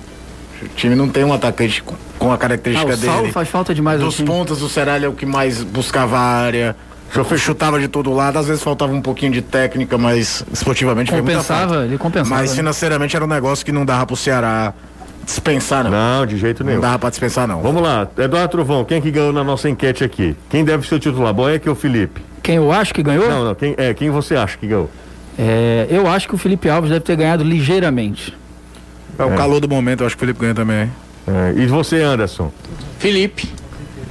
O 0.65 0.75
time 0.75 0.95
não 0.95 1.07
tem 1.07 1.23
um 1.23 1.33
atacante 1.33 1.83
com 2.19 2.31
a 2.31 2.37
característica 2.37 2.91
ah, 2.91 2.95
o 2.95 2.97
dele. 3.21 3.31
faz 3.31 3.49
falta 3.49 3.73
demais 3.73 3.99
Dos 3.99 4.15
assim. 4.15 4.25
pontas, 4.25 4.61
o 4.61 4.69
Seralho 4.69 5.05
é 5.05 5.09
o 5.09 5.13
que 5.13 5.25
mais 5.25 5.61
buscava 5.61 6.17
a 6.17 6.21
área. 6.21 6.75
O 7.15 7.37
chutava 7.37 7.79
de 7.79 7.87
todo 7.87 8.11
lado, 8.11 8.39
às 8.39 8.47
vezes 8.47 8.63
faltava 8.63 8.91
um 8.91 9.01
pouquinho 9.01 9.31
de 9.31 9.41
técnica, 9.41 9.99
mas 9.99 10.43
esportivamente 10.51 11.11
compensava, 11.11 11.85
ele 11.85 11.97
compensava. 11.97 12.41
Mas 12.41 12.55
financeiramente 12.55 13.15
era 13.15 13.23
um 13.23 13.27
negócio 13.27 13.63
que 13.63 13.71
não 13.71 13.85
dava 13.85 14.07
pro 14.07 14.15
Ceará 14.15 14.73
dispensar, 15.23 15.83
não. 15.83 15.91
Não, 15.91 16.25
de 16.25 16.37
jeito 16.37 16.63
nenhum. 16.63 16.77
Não 16.77 16.81
dava 16.81 16.99
pra 16.99 17.09
dispensar, 17.11 17.47
não. 17.47 17.61
Vamos 17.61 17.83
lá, 17.83 18.07
Eduardo 18.17 18.49
Trovão, 18.49 18.83
quem 18.83 18.97
é 18.97 19.01
que 19.01 19.11
ganhou 19.11 19.31
na 19.31 19.43
nossa 19.43 19.69
enquete 19.69 20.03
aqui? 20.03 20.35
Quem 20.49 20.65
deve 20.65 20.87
ser 20.87 20.95
o 20.95 20.99
titular, 20.99 21.33
Boeck 21.33 21.69
ou 21.69 21.75
Felipe? 21.75 22.21
Quem 22.41 22.55
eu 22.55 22.71
acho 22.71 22.93
que 22.93 23.03
ganhou? 23.03 23.29
Não, 23.29 23.45
não, 23.45 23.55
quem, 23.55 23.75
é, 23.77 23.93
quem 23.93 24.09
você 24.09 24.35
acha 24.35 24.57
que 24.57 24.65
ganhou? 24.65 24.89
É, 25.37 25.87
eu 25.89 26.07
acho 26.07 26.27
que 26.27 26.35
o 26.35 26.37
Felipe 26.37 26.69
Alves 26.69 26.89
deve 26.89 27.05
ter 27.05 27.15
ganhado 27.15 27.43
ligeiramente. 27.43 28.35
É 29.17 29.23
o 29.23 29.33
é. 29.33 29.35
calor 29.35 29.59
do 29.59 29.67
momento, 29.67 30.01
eu 30.01 30.07
acho 30.07 30.15
que 30.15 30.23
o 30.23 30.25
Felipe 30.25 30.39
ganha 30.39 30.55
também. 30.55 30.91
É, 31.27 31.53
e 31.55 31.65
você, 31.67 32.01
Anderson? 32.01 32.51
Felipe. 32.99 33.49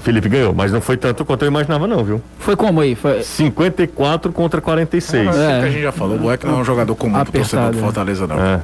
Felipe 0.02 0.28
ganhou, 0.28 0.52
mas 0.52 0.72
não 0.72 0.80
foi 0.80 0.96
tanto 0.96 1.24
quanto 1.24 1.42
eu 1.42 1.48
imaginava, 1.48 1.86
não, 1.86 2.02
viu? 2.02 2.20
Foi 2.38 2.56
como 2.56 2.80
aí? 2.80 2.94
Foi... 2.94 3.22
54 3.22 4.32
contra 4.32 4.60
46. 4.60 5.28
Ah, 5.28 5.30
é. 5.30 5.60
que 5.60 5.66
a 5.66 5.70
gente 5.70 5.82
já 5.82 5.92
falou, 5.92 6.16
o 6.16 6.18
Boeck 6.18 6.44
não 6.44 6.58
é 6.58 6.60
um 6.60 6.64
jogador 6.64 6.94
comum 6.96 7.16
Apertado, 7.16 7.32
pro 7.32 7.40
torcedor 7.40 7.72
do 7.72 7.78
Fortaleza, 7.78 8.26
não. 8.26 8.40
É. 8.40 8.60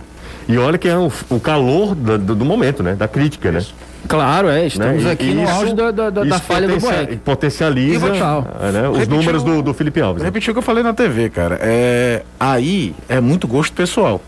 E 0.48 0.56
olha 0.58 0.78
que 0.78 0.88
é 0.88 0.96
o, 0.96 1.12
o 1.28 1.38
calor 1.38 1.94
do, 1.94 2.18
do, 2.18 2.34
do, 2.34 2.44
momento, 2.44 2.82
né? 2.82 2.94
Da 2.94 3.06
crítica, 3.06 3.52
né? 3.52 3.62
Claro, 4.08 4.48
é. 4.48 4.66
Estamos 4.66 5.04
né? 5.04 5.10
aqui 5.12 5.34
no 5.34 5.46
auge 5.46 5.74
da, 5.74 5.90
da, 5.90 6.10
da 6.10 6.38
falha 6.40 6.66
do 6.66 6.80
Boeck. 6.80 7.16
Potencializa 7.18 8.08
né? 8.08 8.88
os 8.88 9.06
números 9.06 9.42
do, 9.42 9.60
do 9.62 9.74
Felipe 9.74 10.00
Alves. 10.00 10.22
Né? 10.22 10.28
Repetiu 10.28 10.52
o 10.52 10.54
que 10.54 10.58
eu 10.58 10.62
falei 10.62 10.82
na 10.82 10.94
TV, 10.94 11.28
cara. 11.28 11.58
É, 11.60 12.22
aí 12.40 12.94
é 13.08 13.20
muito 13.20 13.46
gosto 13.46 13.74
pessoal. 13.74 14.22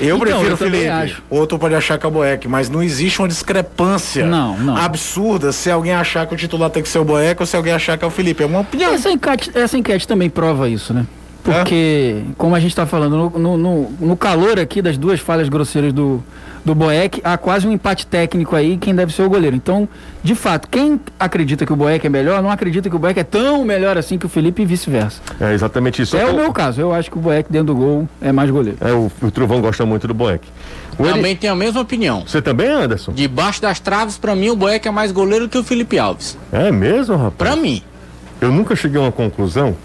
Eu 0.00 0.16
então, 0.16 0.18
prefiro 0.18 0.54
o 0.54 0.56
Felipe. 0.56 0.88
Acho. 0.88 1.22
Outro 1.30 1.58
pode 1.58 1.74
achar 1.74 1.98
que 1.98 2.06
é 2.06 2.08
o 2.08 2.12
Boeck, 2.12 2.48
mas 2.48 2.68
não 2.68 2.82
existe 2.82 3.18
uma 3.20 3.28
discrepância 3.28 4.26
não, 4.26 4.56
não. 4.58 4.76
absurda 4.76 5.52
se 5.52 5.70
alguém 5.70 5.92
achar 5.92 6.26
que 6.26 6.34
o 6.34 6.36
titular 6.36 6.70
tem 6.70 6.82
que 6.82 6.88
ser 6.88 6.98
o 6.98 7.04
Boeck 7.04 7.40
ou 7.40 7.46
se 7.46 7.56
alguém 7.56 7.72
achar 7.72 7.96
que 7.96 8.04
é 8.04 8.08
o 8.08 8.10
Felipe. 8.10 8.42
É 8.42 8.46
uma 8.46 8.60
opinião. 8.60 8.92
Essa 8.92 9.10
enquete, 9.10 9.50
essa 9.54 9.76
enquete 9.76 10.06
também 10.06 10.28
prova 10.30 10.68
isso, 10.68 10.92
né? 10.92 11.06
Porque, 11.44 12.22
é? 12.26 12.32
como 12.38 12.54
a 12.54 12.60
gente 12.60 12.70
está 12.70 12.86
falando, 12.86 13.30
no, 13.36 13.56
no, 13.58 13.90
no, 14.00 14.16
calor 14.16 14.58
aqui 14.58 14.80
das 14.80 14.96
duas 14.96 15.20
falhas 15.20 15.46
grosseiras 15.50 15.92
do, 15.92 16.24
do 16.64 16.74
Boeck, 16.74 17.20
há 17.22 17.36
quase 17.36 17.66
um 17.66 17.72
empate 17.72 18.06
técnico 18.06 18.56
aí, 18.56 18.76
quem 18.76 18.94
deve 18.94 19.12
ser 19.12 19.22
o 19.22 19.28
goleiro. 19.28 19.54
Então, 19.54 19.88
de 20.22 20.34
fato, 20.34 20.68
quem 20.68 20.98
acredita 21.20 21.66
que 21.66 21.72
o 21.72 21.76
Boeck 21.76 22.06
é 22.06 22.10
melhor, 22.10 22.42
não 22.42 22.50
acredita 22.50 22.88
que 22.88 22.96
o 22.96 22.98
Boeck 22.98 23.20
é 23.20 23.24
tão 23.24 23.64
melhor 23.64 23.98
assim 23.98 24.16
que 24.16 24.24
o 24.24 24.28
Felipe 24.28 24.62
e 24.62 24.64
vice-versa. 24.64 25.20
É 25.38 25.52
exatamente 25.52 26.00
isso. 26.00 26.16
É 26.16 26.24
o 26.24 26.34
meu 26.34 26.52
caso, 26.52 26.80
eu 26.80 26.94
acho 26.94 27.10
que 27.10 27.18
o 27.18 27.20
Boeck 27.20 27.52
dentro 27.52 27.74
do 27.74 27.74
gol 27.74 28.08
é 28.20 28.32
mais 28.32 28.50
goleiro. 28.50 28.78
É, 28.80 28.92
o, 28.92 29.10
o 29.20 29.30
Trovão 29.30 29.60
gosta 29.60 29.84
muito 29.84 30.08
do 30.08 30.14
Boeck. 30.14 30.46
Também 30.96 31.32
ele... 31.32 31.36
tenho 31.36 31.52
a 31.52 31.56
mesma 31.56 31.80
opinião. 31.80 32.24
Você 32.26 32.40
também, 32.40 32.68
Anderson? 32.68 33.12
Debaixo 33.12 33.60
das 33.60 33.80
traves, 33.80 34.16
para 34.16 34.34
mim, 34.34 34.50
o 34.50 34.56
Boeck 34.56 34.86
é 34.86 34.90
mais 34.90 35.12
goleiro 35.12 35.48
que 35.48 35.58
o 35.58 35.64
Felipe 35.64 35.98
Alves. 35.98 36.38
É 36.52 36.70
mesmo, 36.70 37.16
rapaz? 37.16 37.34
Para 37.36 37.56
mim. 37.56 37.82
Eu 38.40 38.52
nunca 38.52 38.74
cheguei 38.76 38.98
a 38.98 39.02
uma 39.02 39.12
conclusão. 39.12 39.76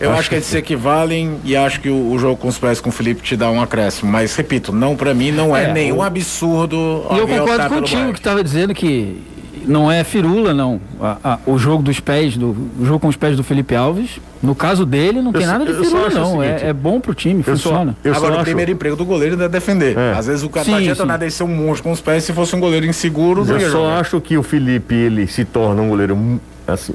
Eu 0.00 0.10
acho, 0.10 0.20
acho 0.20 0.28
que 0.30 0.34
eles 0.36 0.46
se 0.46 0.56
equivalem 0.56 1.36
e 1.44 1.54
acho 1.54 1.80
que 1.80 1.90
o, 1.90 2.12
o, 2.12 2.18
jogo 2.18 2.36
com 2.36 2.48
os 2.48 2.58
pés 2.58 2.80
com 2.80 2.88
o 2.88 2.92
Felipe 2.92 3.22
te 3.22 3.36
dá 3.36 3.50
um 3.50 3.60
acréscimo. 3.60 4.10
Mas, 4.10 4.34
repito, 4.34 4.72
não 4.72 4.96
para 4.96 5.12
mim 5.12 5.30
não 5.30 5.54
é, 5.54 5.64
é 5.64 5.72
nenhum 5.72 5.98
o... 5.98 6.02
absurdo. 6.02 7.04
E 7.12 7.18
eu 7.18 7.28
concordo 7.28 7.68
contigo 7.68 8.12
que 8.12 8.18
estava 8.18 8.42
dizendo 8.42 8.74
que 8.74 9.20
não 9.66 9.92
é 9.92 10.02
firula, 10.02 10.54
não. 10.54 10.80
A, 11.00 11.18
a, 11.22 11.38
o 11.46 11.58
jogo 11.58 11.82
dos 11.82 12.00
pés, 12.00 12.36
do, 12.36 12.56
o 12.78 12.86
jogo 12.86 12.98
com 12.98 13.08
os 13.08 13.16
pés 13.16 13.36
do 13.36 13.44
Felipe 13.44 13.74
Alves, 13.74 14.18
no 14.42 14.54
caso 14.54 14.86
dele, 14.86 15.20
não 15.20 15.32
eu, 15.32 15.38
tem 15.38 15.46
nada 15.46 15.66
de 15.66 15.74
firula, 15.74 16.08
não. 16.08 16.42
É, 16.42 16.68
é, 16.68 16.72
bom 16.72 16.98
pro 16.98 17.14
time, 17.14 17.42
funciona. 17.42 17.94
Só, 18.02 18.10
Agora, 18.10 18.40
o 18.40 18.44
primeiro 18.44 18.70
emprego 18.70 18.96
do 18.96 19.04
goleiro 19.04 19.40
é 19.42 19.48
defender. 19.48 19.98
É. 19.98 20.12
Às 20.12 20.26
vezes 20.26 20.42
o 20.42 20.48
cara 20.48 20.64
sim, 20.64 20.70
não 20.70 20.78
adianta 20.78 21.02
sim. 21.02 21.08
nada 21.08 21.30
ser 21.30 21.42
um 21.42 21.48
monstro 21.48 21.84
com 21.84 21.92
os 21.92 22.00
pés 22.00 22.24
se 22.24 22.32
fosse 22.32 22.56
um 22.56 22.60
goleiro 22.60 22.86
inseguro. 22.86 23.42
Eu 23.42 23.60
só 23.60 23.68
jogar. 23.68 24.00
acho 24.00 24.20
que 24.20 24.36
o 24.38 24.42
Felipe, 24.42 24.94
ele 24.94 25.26
se 25.26 25.44
torna 25.44 25.82
um 25.82 25.90
goleiro 25.90 26.40
assim 26.66 26.94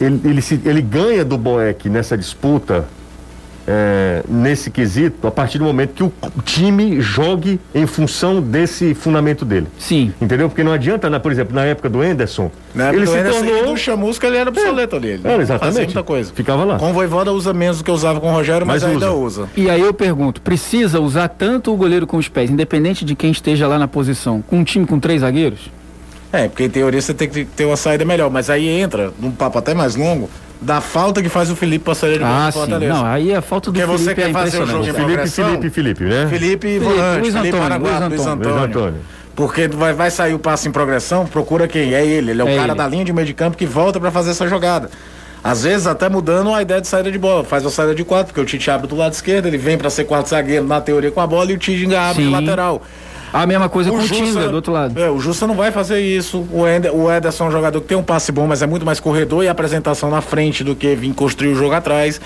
ele, 0.00 0.20
ele, 0.24 0.42
se, 0.42 0.60
ele 0.64 0.82
ganha 0.82 1.24
do 1.24 1.38
Boeck 1.38 1.88
nessa 1.88 2.16
disputa, 2.16 2.86
é, 3.66 4.22
nesse 4.28 4.70
quesito, 4.70 5.26
a 5.26 5.30
partir 5.30 5.58
do 5.58 5.64
momento 5.64 5.94
que 5.94 6.02
o 6.02 6.12
time 6.44 7.00
jogue 7.00 7.58
em 7.74 7.86
função 7.86 8.40
desse 8.40 8.94
fundamento 8.94 9.44
dele. 9.44 9.66
Sim. 9.78 10.12
Entendeu? 10.20 10.48
Porque 10.48 10.62
não 10.62 10.72
adianta, 10.72 11.08
né, 11.08 11.18
por 11.18 11.32
exemplo, 11.32 11.54
na 11.54 11.64
época 11.64 11.88
do 11.88 12.02
Anderson. 12.02 12.50
Na 12.74 12.84
época 12.84 12.96
ele 12.98 13.06
do 13.06 13.12
se 13.12 13.18
Anderson 13.18 13.44
tornou... 13.44 13.64
do 13.66 13.76
Chamusca 13.76 14.26
ele 14.26 14.36
era 14.36 14.50
obsoleto 14.50 14.96
é. 14.96 14.98
ali. 14.98 15.08
Ele 15.08 15.20
era 15.24 15.42
exatamente. 15.42 15.84
muita 15.84 16.02
coisa. 16.02 16.32
Ficava 16.34 16.64
lá. 16.64 16.78
Com 16.78 16.90
o 16.90 16.92
Voivoda 16.92 17.32
usa 17.32 17.54
menos 17.54 17.78
do 17.78 17.84
que 17.84 17.90
usava 17.90 18.20
com 18.20 18.28
o 18.28 18.32
Rogério, 18.32 18.66
mas, 18.66 18.82
mas 18.82 18.92
ainda 18.92 19.12
usa. 19.12 19.48
E 19.56 19.70
aí 19.70 19.80
eu 19.80 19.94
pergunto, 19.94 20.40
precisa 20.40 21.00
usar 21.00 21.28
tanto 21.28 21.72
o 21.72 21.76
goleiro 21.76 22.06
com 22.06 22.16
os 22.16 22.28
pés, 22.28 22.50
independente 22.50 23.04
de 23.04 23.14
quem 23.14 23.30
esteja 23.30 23.66
lá 23.66 23.78
na 23.78 23.88
posição, 23.88 24.42
com 24.42 24.58
um 24.58 24.64
time 24.64 24.86
com 24.86 24.98
três 24.98 25.22
zagueiros? 25.22 25.70
É, 26.34 26.48
porque 26.48 26.64
em 26.64 26.70
teoria 26.70 27.00
você 27.00 27.14
tem 27.14 27.28
que 27.28 27.44
ter 27.44 27.64
uma 27.64 27.76
saída 27.76 28.04
melhor, 28.04 28.30
mas 28.30 28.50
aí 28.50 28.68
entra 28.68 29.12
num 29.20 29.30
papo 29.30 29.58
até 29.58 29.72
mais 29.72 29.94
longo 29.94 30.28
da 30.60 30.80
falta 30.80 31.22
que 31.22 31.28
faz 31.28 31.50
o 31.50 31.56
Felipe 31.56 31.84
pra 31.84 31.94
sair 31.94 32.18
de 32.18 32.24
ah, 32.24 32.50
sim. 32.50 32.70
Não, 32.88 33.04
aí 33.04 33.34
a 33.34 33.42
falta 33.42 33.70
do 33.70 33.78
porque 33.78 33.86
Felipe 33.86 34.04
você 34.04 34.14
quer 34.14 34.30
é 34.30 34.32
fazer 34.32 34.62
o 34.62 34.66
jogo 34.66 34.84
de 34.84 34.92
Felipe, 34.92 35.28
Felipe, 35.28 35.70
Felipe, 35.70 36.04
né? 36.04 36.26
Felipe, 36.28 36.66
Felipe 36.66 36.78
volante, 36.78 37.20
Luiz 37.20 37.34
Felipe 37.34 37.56
Antônio, 37.56 37.78
Luiz 37.78 37.94
Antônio. 37.94 38.08
Luiz 38.08 38.26
Antônio. 38.26 38.54
Luiz 38.54 38.64
Antônio. 38.64 39.00
Porque 39.36 39.68
vai, 39.68 39.92
vai 39.92 40.10
sair 40.10 40.32
o 40.32 40.38
passe 40.38 40.68
em 40.68 40.72
progressão, 40.72 41.26
procura 41.26 41.66
quem? 41.66 41.92
É 41.92 42.06
ele. 42.06 42.30
Ele 42.30 42.40
é 42.40 42.44
o 42.44 42.48
é 42.48 42.56
cara 42.56 42.72
ele. 42.72 42.78
da 42.78 42.86
linha 42.86 43.04
de 43.04 43.12
meio 43.12 43.26
de 43.26 43.34
campo 43.34 43.56
que 43.56 43.66
volta 43.66 44.00
para 44.00 44.10
fazer 44.10 44.30
essa 44.30 44.48
jogada. 44.48 44.88
Às 45.42 45.64
vezes 45.64 45.86
até 45.86 46.08
mudando 46.08 46.54
a 46.54 46.62
ideia 46.62 46.80
de 46.80 46.88
saída 46.88 47.12
de 47.12 47.18
bola. 47.18 47.44
Faz 47.44 47.64
uma 47.64 47.70
saída 47.70 47.94
de 47.94 48.04
quatro, 48.04 48.26
porque 48.28 48.40
o 48.40 48.44
Tite 48.46 48.70
abre 48.70 48.86
do 48.86 48.96
lado 48.96 49.12
esquerdo, 49.12 49.46
ele 49.46 49.58
vem 49.58 49.76
para 49.76 49.90
ser 49.90 50.04
quarto 50.04 50.30
zagueiro 50.30 50.66
na 50.66 50.80
teoria 50.80 51.10
com 51.10 51.20
a 51.20 51.26
bola 51.26 51.50
e 51.50 51.54
o 51.54 51.58
Tite 51.58 51.94
abre 51.94 52.24
de 52.24 52.30
lateral. 52.30 52.80
A 53.34 53.46
mesma 53.46 53.68
coisa 53.68 53.90
o 53.90 53.94
com 53.94 54.00
Jussa, 54.00 54.14
o 54.14 54.26
Tinga, 54.26 54.48
do 54.48 54.54
outro 54.54 54.72
lado. 54.72 54.96
É, 54.96 55.10
o 55.10 55.18
Justa 55.18 55.44
não 55.44 55.56
vai 55.56 55.72
fazer 55.72 55.98
isso. 55.98 56.46
O, 56.52 56.68
Ender, 56.68 56.94
o 56.94 57.10
Ederson 57.10 57.46
é 57.46 57.48
um 57.48 57.50
jogador 57.50 57.80
que 57.80 57.88
tem 57.88 57.98
um 57.98 58.02
passe 58.02 58.30
bom, 58.30 58.46
mas 58.46 58.62
é 58.62 58.66
muito 58.66 58.86
mais 58.86 59.00
corredor 59.00 59.42
e 59.42 59.48
apresentação 59.48 60.08
na 60.08 60.20
frente 60.20 60.62
do 60.62 60.76
que 60.76 60.94
vir 60.94 61.12
construir 61.12 61.48
o 61.48 61.56
jogo 61.56 61.74
atrás. 61.74 62.20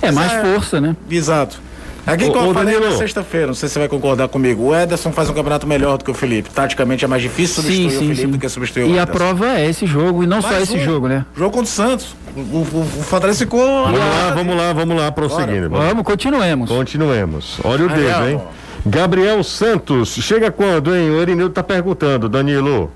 É 0.00 0.12
mais 0.12 0.32
é, 0.32 0.40
força, 0.40 0.80
né? 0.80 0.94
Exato. 1.10 1.60
Aqui 2.06 2.30
como 2.30 2.50
eu 2.50 2.54
falei 2.54 2.78
na 2.78 2.92
sexta-feira, 2.92 3.48
não 3.48 3.54
sei 3.54 3.68
se 3.68 3.72
você 3.72 3.80
vai 3.80 3.88
concordar 3.88 4.28
comigo. 4.28 4.68
O 4.68 4.74
Ederson 4.74 5.10
faz 5.10 5.28
um 5.28 5.34
campeonato 5.34 5.66
melhor 5.66 5.98
do 5.98 6.04
que 6.04 6.10
o 6.12 6.14
Felipe. 6.14 6.48
Taticamente 6.50 7.04
é 7.04 7.08
mais 7.08 7.22
difícil 7.22 7.56
substituir 7.56 7.90
sim, 7.90 7.98
sim, 7.98 8.04
o 8.04 8.08
Felipe 8.08 8.22
sim. 8.22 8.28
do 8.28 8.38
que 8.38 8.48
substituir 8.48 8.82
e 8.82 8.84
o 8.84 8.86
Ederson. 8.90 9.00
E 9.00 9.02
a 9.02 9.06
prova 9.06 9.58
é 9.58 9.68
esse 9.68 9.84
jogo, 9.84 10.22
e 10.22 10.26
não 10.28 10.40
Mas 10.40 10.46
só 10.46 10.60
esse 10.60 10.76
um, 10.76 10.84
jogo, 10.84 11.08
né? 11.08 11.24
Jogo 11.36 11.50
contra 11.50 11.64
o 11.64 11.74
Santos. 11.74 12.14
O, 12.36 12.40
o, 12.40 12.80
o 13.00 13.02
Fortaleza 13.02 13.40
ficou. 13.40 13.84
Vamos 13.84 13.98
lá, 13.98 14.32
vamos 14.32 14.56
lá, 14.56 14.72
vamos 14.72 14.96
lá, 14.96 15.12
prosseguindo. 15.12 15.70
Vamos, 15.70 16.04
continuemos. 16.04 16.70
Continuemos. 16.70 17.58
Olha 17.64 17.84
o 17.84 17.88
dedo, 17.88 18.28
hein? 18.28 18.40
Gabriel 18.84 19.42
Santos, 19.44 20.14
chega 20.14 20.50
quando, 20.50 20.94
hein? 20.94 21.10
O 21.10 21.20
Erinildo 21.20 21.54
tá 21.54 21.62
perguntando, 21.62 22.28
Danilo. 22.28 22.90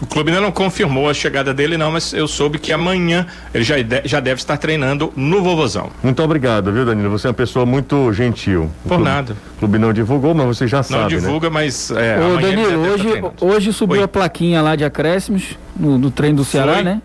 O 0.00 0.06
clube 0.06 0.30
ainda 0.30 0.40
não 0.40 0.52
confirmou 0.52 1.08
a 1.08 1.14
chegada 1.14 1.52
dele, 1.52 1.76
não, 1.76 1.90
mas 1.90 2.12
eu 2.12 2.28
soube 2.28 2.58
que 2.58 2.72
amanhã 2.72 3.26
ele 3.52 3.64
já, 3.64 3.74
já 4.04 4.20
deve 4.20 4.40
estar 4.40 4.56
treinando 4.56 5.12
no 5.16 5.42
Vovozão. 5.42 5.90
Muito 6.02 6.22
obrigado, 6.22 6.72
viu, 6.72 6.84
Danilo? 6.84 7.10
Você 7.10 7.26
é 7.26 7.30
uma 7.30 7.34
pessoa 7.34 7.66
muito 7.66 8.12
gentil. 8.12 8.70
Por 8.82 8.90
clube, 8.90 9.04
nada. 9.04 9.36
O 9.56 9.58
clube 9.58 9.78
não 9.78 9.92
divulgou, 9.92 10.34
mas 10.34 10.46
você 10.46 10.68
já 10.68 10.84
sabe. 10.84 11.00
Não 11.00 11.10
né? 11.10 11.26
divulga, 11.26 11.48
né? 11.48 11.54
mas. 11.54 11.90
É, 11.90 12.16
Ô, 12.20 12.40
Danilo, 12.40 12.80
hoje, 12.80 13.08
hoje 13.40 13.72
subiu 13.72 13.98
Oi. 13.98 14.04
a 14.04 14.08
plaquinha 14.08 14.62
lá 14.62 14.76
de 14.76 14.84
acréscimos 14.84 15.58
no, 15.76 15.98
no 15.98 16.10
treino 16.12 16.36
do 16.36 16.44
Ceará, 16.44 16.74
foi. 16.74 16.82
né? 16.84 17.02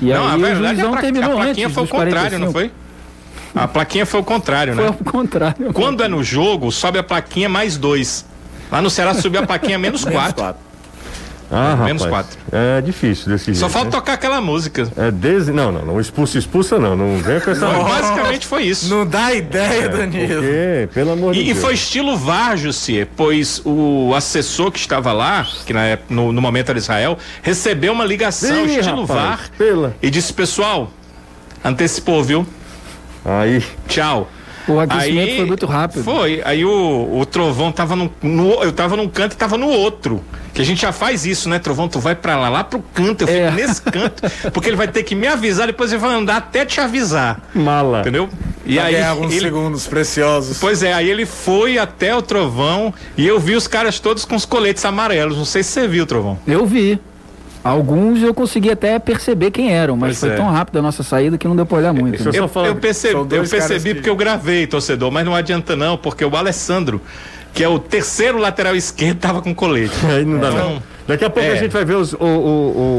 E 0.00 0.06
não, 0.06 0.26
aí 0.26 0.32
a 0.32 0.36
verdade, 0.36 0.62
o 0.62 0.66
Juizão 0.68 0.94
a, 0.94 1.00
terminou 1.00 1.32
a 1.32 1.34
plaquinha 1.34 1.66
antes, 1.66 1.74
foi 1.74 1.84
o 1.84 1.88
contrário, 1.88 2.38
45. 2.38 2.44
não 2.44 2.52
foi? 2.52 2.70
A 3.54 3.66
plaquinha 3.66 4.06
foi 4.06 4.20
o 4.20 4.24
contrário, 4.24 4.74
né? 4.74 4.82
Foi 4.82 4.90
o 4.90 5.04
contrário. 5.04 5.72
Quando 5.72 6.02
é 6.02 6.08
no 6.08 6.22
jogo, 6.22 6.70
sobe 6.70 6.98
a 6.98 7.02
plaquinha 7.02 7.48
mais 7.48 7.76
dois. 7.76 8.24
Lá 8.70 8.80
no 8.80 8.88
Ceará 8.88 9.14
subiu 9.14 9.40
a 9.42 9.46
plaquinha 9.46 9.78
menos 9.78 10.04
quatro. 10.06 10.54
Ah, 11.52 11.74
menos 11.84 12.04
rapaz, 12.04 12.28
quatro. 12.28 12.38
É 12.52 12.80
difícil 12.80 13.26
desse 13.26 13.46
jeito. 13.46 13.58
Só 13.58 13.68
falta 13.68 13.86
né? 13.86 13.90
tocar 13.90 14.12
aquela 14.12 14.40
música. 14.40 14.88
É 14.96 15.10
desde. 15.10 15.50
Não, 15.50 15.72
não, 15.72 15.84
não. 15.84 16.00
Expulsa, 16.00 16.38
expulsa 16.38 16.78
não. 16.78 16.94
Não 16.94 17.18
vem 17.18 17.40
com 17.40 17.50
essa. 17.50 17.66
Não, 17.66 17.82
basicamente 17.82 18.46
foi 18.46 18.62
isso. 18.62 18.88
Não 18.88 19.04
dá 19.04 19.34
ideia, 19.34 19.86
é, 19.86 19.88
Danilo. 19.88 20.34
Porque, 20.34 20.88
pelo 20.94 21.10
amor 21.10 21.34
e, 21.34 21.38
de 21.38 21.44
Deus. 21.46 21.58
E 21.58 21.60
foi 21.60 21.74
estilo 21.74 22.16
VAR, 22.16 22.56
Jussier, 22.56 23.08
pois 23.16 23.60
o 23.64 24.14
assessor 24.14 24.70
que 24.70 24.78
estava 24.78 25.12
lá, 25.12 25.44
que 25.66 25.72
na, 25.72 25.98
no, 26.08 26.32
no 26.32 26.40
momento 26.40 26.68
era 26.68 26.78
Israel, 26.78 27.18
recebeu 27.42 27.92
uma 27.92 28.04
ligação 28.04 28.64
Ih, 28.64 28.78
estilo 28.78 29.04
rapaz, 29.04 29.20
VAR 29.20 29.50
pela... 29.58 29.96
e 30.00 30.08
disse: 30.08 30.32
pessoal, 30.32 30.92
antecipou, 31.64 32.22
viu? 32.22 32.46
Aí. 33.38 33.62
Tchau. 33.86 34.28
O 34.68 34.78
aquecimento 34.78 35.30
aí, 35.30 35.36
foi 35.36 35.46
muito 35.46 35.66
rápido. 35.66 36.04
Foi. 36.04 36.42
Aí 36.44 36.64
o, 36.64 37.18
o 37.18 37.26
Trovão 37.26 37.72
tava 37.72 37.96
no, 37.96 38.10
no, 38.22 38.62
Eu 38.62 38.72
tava 38.72 38.96
num 38.96 39.08
canto 39.08 39.32
e 39.32 39.36
tava 39.36 39.56
no 39.56 39.68
outro. 39.68 40.22
Que 40.52 40.62
a 40.62 40.64
gente 40.64 40.82
já 40.82 40.92
faz 40.92 41.24
isso, 41.24 41.48
né, 41.48 41.58
Trovão? 41.58 41.88
Tu 41.88 41.98
vai 41.98 42.14
pra 42.14 42.36
lá, 42.36 42.48
lá 42.48 42.64
pro 42.64 42.82
canto, 42.92 43.22
eu 43.22 43.28
fico 43.28 43.38
é. 43.38 43.50
nesse 43.52 43.80
canto, 43.80 44.22
porque 44.52 44.68
ele 44.68 44.76
vai 44.76 44.88
ter 44.88 45.04
que 45.04 45.14
me 45.14 45.26
avisar, 45.26 45.68
depois 45.68 45.92
ele 45.92 46.00
vai 46.00 46.12
andar 46.12 46.36
até 46.36 46.66
te 46.66 46.80
avisar. 46.80 47.40
Mala. 47.54 48.00
Entendeu? 48.00 48.28
E 48.66 48.76
vai 48.76 48.96
aí. 48.96 49.02
alguns 49.02 49.32
ele, 49.32 49.40
segundos 49.40 49.86
preciosos. 49.86 50.58
Pois 50.58 50.82
é, 50.82 50.92
aí 50.92 51.08
ele 51.08 51.24
foi 51.24 51.78
até 51.78 52.14
o 52.14 52.20
Trovão 52.20 52.92
e 53.16 53.26
eu 53.26 53.38
vi 53.38 53.54
os 53.54 53.68
caras 53.68 54.00
todos 54.00 54.24
com 54.24 54.34
os 54.34 54.44
coletes 54.44 54.84
amarelos. 54.84 55.36
Não 55.36 55.44
sei 55.44 55.62
se 55.62 55.70
você 55.70 55.88
viu, 55.88 56.04
Trovão. 56.04 56.38
Eu 56.46 56.66
vi. 56.66 56.98
Alguns 57.62 58.22
eu 58.22 58.32
consegui 58.32 58.70
até 58.70 58.98
perceber 58.98 59.50
quem 59.50 59.72
eram, 59.72 59.96
mas 59.96 60.18
pois 60.18 60.20
foi 60.20 60.30
é. 60.30 60.36
tão 60.36 60.50
rápido 60.50 60.78
a 60.78 60.82
nossa 60.82 61.02
saída 61.02 61.36
que 61.36 61.46
não 61.46 61.54
deu 61.54 61.66
pra 61.66 61.78
olhar 61.78 61.92
muito. 61.92 62.24
Né? 62.24 62.30
Eu, 62.32 62.44
eu, 62.64 62.76
percebi, 62.76 63.14
eu 63.14 63.26
percebi 63.26 63.94
porque 63.94 64.04
que... 64.04 64.10
eu 64.10 64.16
gravei, 64.16 64.66
torcedor, 64.66 65.10
mas 65.10 65.24
não 65.24 65.34
adianta 65.34 65.76
não, 65.76 65.98
porque 65.98 66.24
o 66.24 66.34
Alessandro, 66.34 67.00
que 67.52 67.62
é 67.62 67.68
o 67.68 67.78
terceiro 67.78 68.38
lateral 68.38 68.74
esquerdo, 68.74 69.18
tava 69.18 69.42
com 69.42 69.54
colete. 69.54 69.94
Aí 70.06 70.24
não 70.24 70.38
dá 70.38 70.50
então, 70.50 70.74
não. 70.74 70.82
Daqui 71.10 71.24
a 71.24 71.30
pouco 71.30 71.48
É. 71.48 71.52
a 71.52 71.56
gente 71.56 71.72
vai 71.72 71.84
ver 71.84 71.96
os- 71.96 72.12
o, 72.12 72.16
o, 72.18 72.24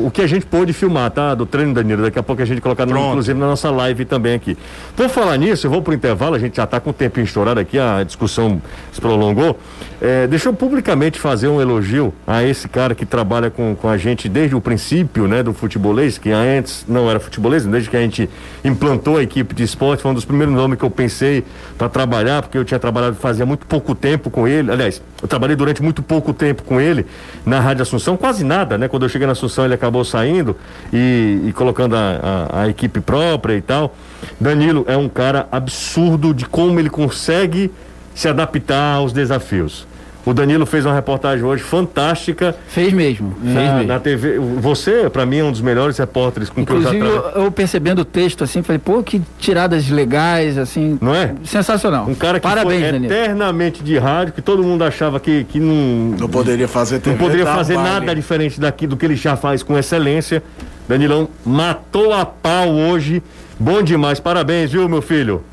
o, 0.03 0.07
o 0.07 0.11
que 0.11 0.21
a 0.21 0.27
gente 0.27 0.45
pôde 0.45 0.73
filmar, 0.73 1.09
tá? 1.11 1.33
Do 1.33 1.45
treino, 1.45 1.73
Danilo. 1.73 2.01
Daqui 2.03 2.19
a 2.19 2.23
pouco 2.23 2.41
a 2.41 2.45
gente 2.45 2.59
colocar, 2.61 2.85
no, 2.85 2.91
inclusive, 3.09 3.39
na 3.39 3.47
nossa 3.47 3.69
live 3.71 4.05
também 4.05 4.35
aqui. 4.35 4.57
Por 4.95 5.07
falar 5.09 5.37
nisso, 5.37 5.65
eu 5.67 5.71
vou 5.71 5.81
pro 5.81 5.93
intervalo, 5.93 6.35
a 6.35 6.39
gente 6.39 6.57
já 6.57 6.67
tá 6.67 6.79
com 6.79 6.89
o 6.89 6.93
tempinho 6.93 7.23
estourado 7.23 7.59
aqui, 7.59 7.79
a 7.79 8.03
discussão 8.03 8.61
se 8.91 8.99
prolongou. 8.99 9.57
É, 10.01 10.25
deixa 10.27 10.49
eu 10.49 10.53
publicamente 10.53 11.19
fazer 11.19 11.47
um 11.47 11.61
elogio 11.61 12.11
a 12.25 12.43
esse 12.43 12.67
cara 12.67 12.95
que 12.95 13.05
trabalha 13.05 13.49
com, 13.51 13.75
com 13.75 13.87
a 13.87 13.97
gente 13.97 14.27
desde 14.27 14.55
o 14.55 14.61
princípio, 14.61 15.27
né, 15.27 15.43
do 15.43 15.53
futebolês, 15.53 16.17
que 16.17 16.31
antes 16.31 16.85
não 16.87 17.07
era 17.09 17.19
futebolês, 17.19 17.65
desde 17.65 17.87
que 17.89 17.95
a 17.95 18.01
gente 18.01 18.27
implantou 18.65 19.17
a 19.17 19.23
equipe 19.23 19.53
de 19.53 19.61
esporte, 19.63 20.01
foi 20.01 20.09
um 20.11 20.13
dos 20.15 20.25
primeiros 20.25 20.55
nomes 20.55 20.77
que 20.79 20.83
eu 20.83 20.89
pensei 20.89 21.43
para 21.77 21.87
trabalhar, 21.87 22.41
porque 22.41 22.57
eu 22.57 22.65
tinha 22.65 22.79
trabalhado 22.79 23.15
fazia 23.15 23.45
muito 23.45 23.67
pouco 23.67 23.93
tempo 23.93 24.31
com 24.31 24.47
ele. 24.47 24.71
Aliás, 24.71 24.99
eu 25.21 25.27
trabalhei 25.27 25.55
durante 25.55 25.83
muito 25.83 26.01
pouco 26.01 26.33
tempo 26.33 26.63
com 26.63 26.81
ele 26.81 27.05
na 27.45 27.59
Rádio 27.59 27.83
Assunção, 27.83 28.00
quase 28.17 28.43
nada, 28.43 28.77
né? 28.77 28.87
Quando 28.87 29.03
eu 29.03 29.09
cheguei 29.09 29.25
na 29.25 29.33
Assunção, 29.33 29.65
ele 29.65 29.73
acabou 29.73 30.03
saindo 30.03 30.55
e, 30.91 31.41
e 31.47 31.53
colocando 31.53 31.95
a, 31.95 32.47
a- 32.51 32.61
a 32.63 32.67
equipe 32.69 32.99
própria 33.01 33.55
e 33.55 33.61
tal. 33.61 33.95
Danilo 34.39 34.83
é 34.87 34.95
um 34.97 35.07
cara 35.09 35.47
absurdo 35.51 36.33
de 36.33 36.45
como 36.45 36.79
ele 36.79 36.89
consegue 36.89 37.71
se 38.13 38.27
adaptar 38.27 38.95
aos 38.95 39.13
desafios. 39.13 39.87
O 40.23 40.33
Danilo 40.35 40.65
fez 40.67 40.85
uma 40.85 40.93
reportagem 40.93 41.43
hoje 41.43 41.63
fantástica 41.63 42.55
Fez 42.67 42.93
mesmo. 42.93 43.33
Fez 43.41 43.53
na, 43.55 43.73
mesmo. 43.75 43.87
na 43.87 43.99
TV. 43.99 44.37
Você, 44.59 45.09
para 45.09 45.25
mim, 45.25 45.37
é 45.39 45.43
um 45.43 45.51
dos 45.51 45.61
melhores 45.61 45.97
repórteres 45.97 46.47
com 46.49 46.63
que 46.65 46.71
eu 46.71 46.81
já 46.81 46.89
Inclusive, 46.93 47.11
trabalhei. 47.11 47.41
eu, 47.41 47.43
eu 47.45 47.51
percebendo 47.51 47.99
o 47.99 48.05
texto 48.05 48.43
assim, 48.43 48.61
falei, 48.61 48.77
pô, 48.77 49.01
que 49.01 49.21
tiradas 49.39 49.89
legais, 49.89 50.57
assim. 50.59 50.97
Não 51.01 51.15
é? 51.15 51.33
Sensacional. 51.43 52.05
Um 52.07 52.13
cara 52.13 52.39
que 52.39 52.47
Parabéns, 52.47 52.81
foi 52.83 52.91
Danilo. 52.91 53.11
eternamente 53.13 53.83
de 53.83 53.97
rádio, 53.97 54.33
que 54.33 54.41
todo 54.43 54.63
mundo 54.63 54.83
achava 54.83 55.19
que, 55.19 55.43
que 55.45 55.59
não, 55.59 56.15
Não 56.19 56.29
poderia 56.29 56.67
fazer 56.67 56.99
TV. 56.99 57.11
não 57.11 57.17
poderia 57.17 57.45
fazer 57.47 57.75
nada 57.77 58.13
diferente 58.13 58.59
daqui 58.59 58.85
do 58.85 58.95
que 58.95 59.05
ele 59.05 59.15
já 59.15 59.35
faz 59.35 59.63
com 59.63 59.75
excelência. 59.77 60.43
Danilão 60.87 61.27
matou 61.45 62.13
a 62.13 62.25
pau 62.25 62.69
hoje. 62.69 63.23
Bom 63.59 63.81
demais. 63.81 64.19
Parabéns, 64.19 64.71
viu, 64.71 64.87
meu 64.89 65.01
filho? 65.01 65.43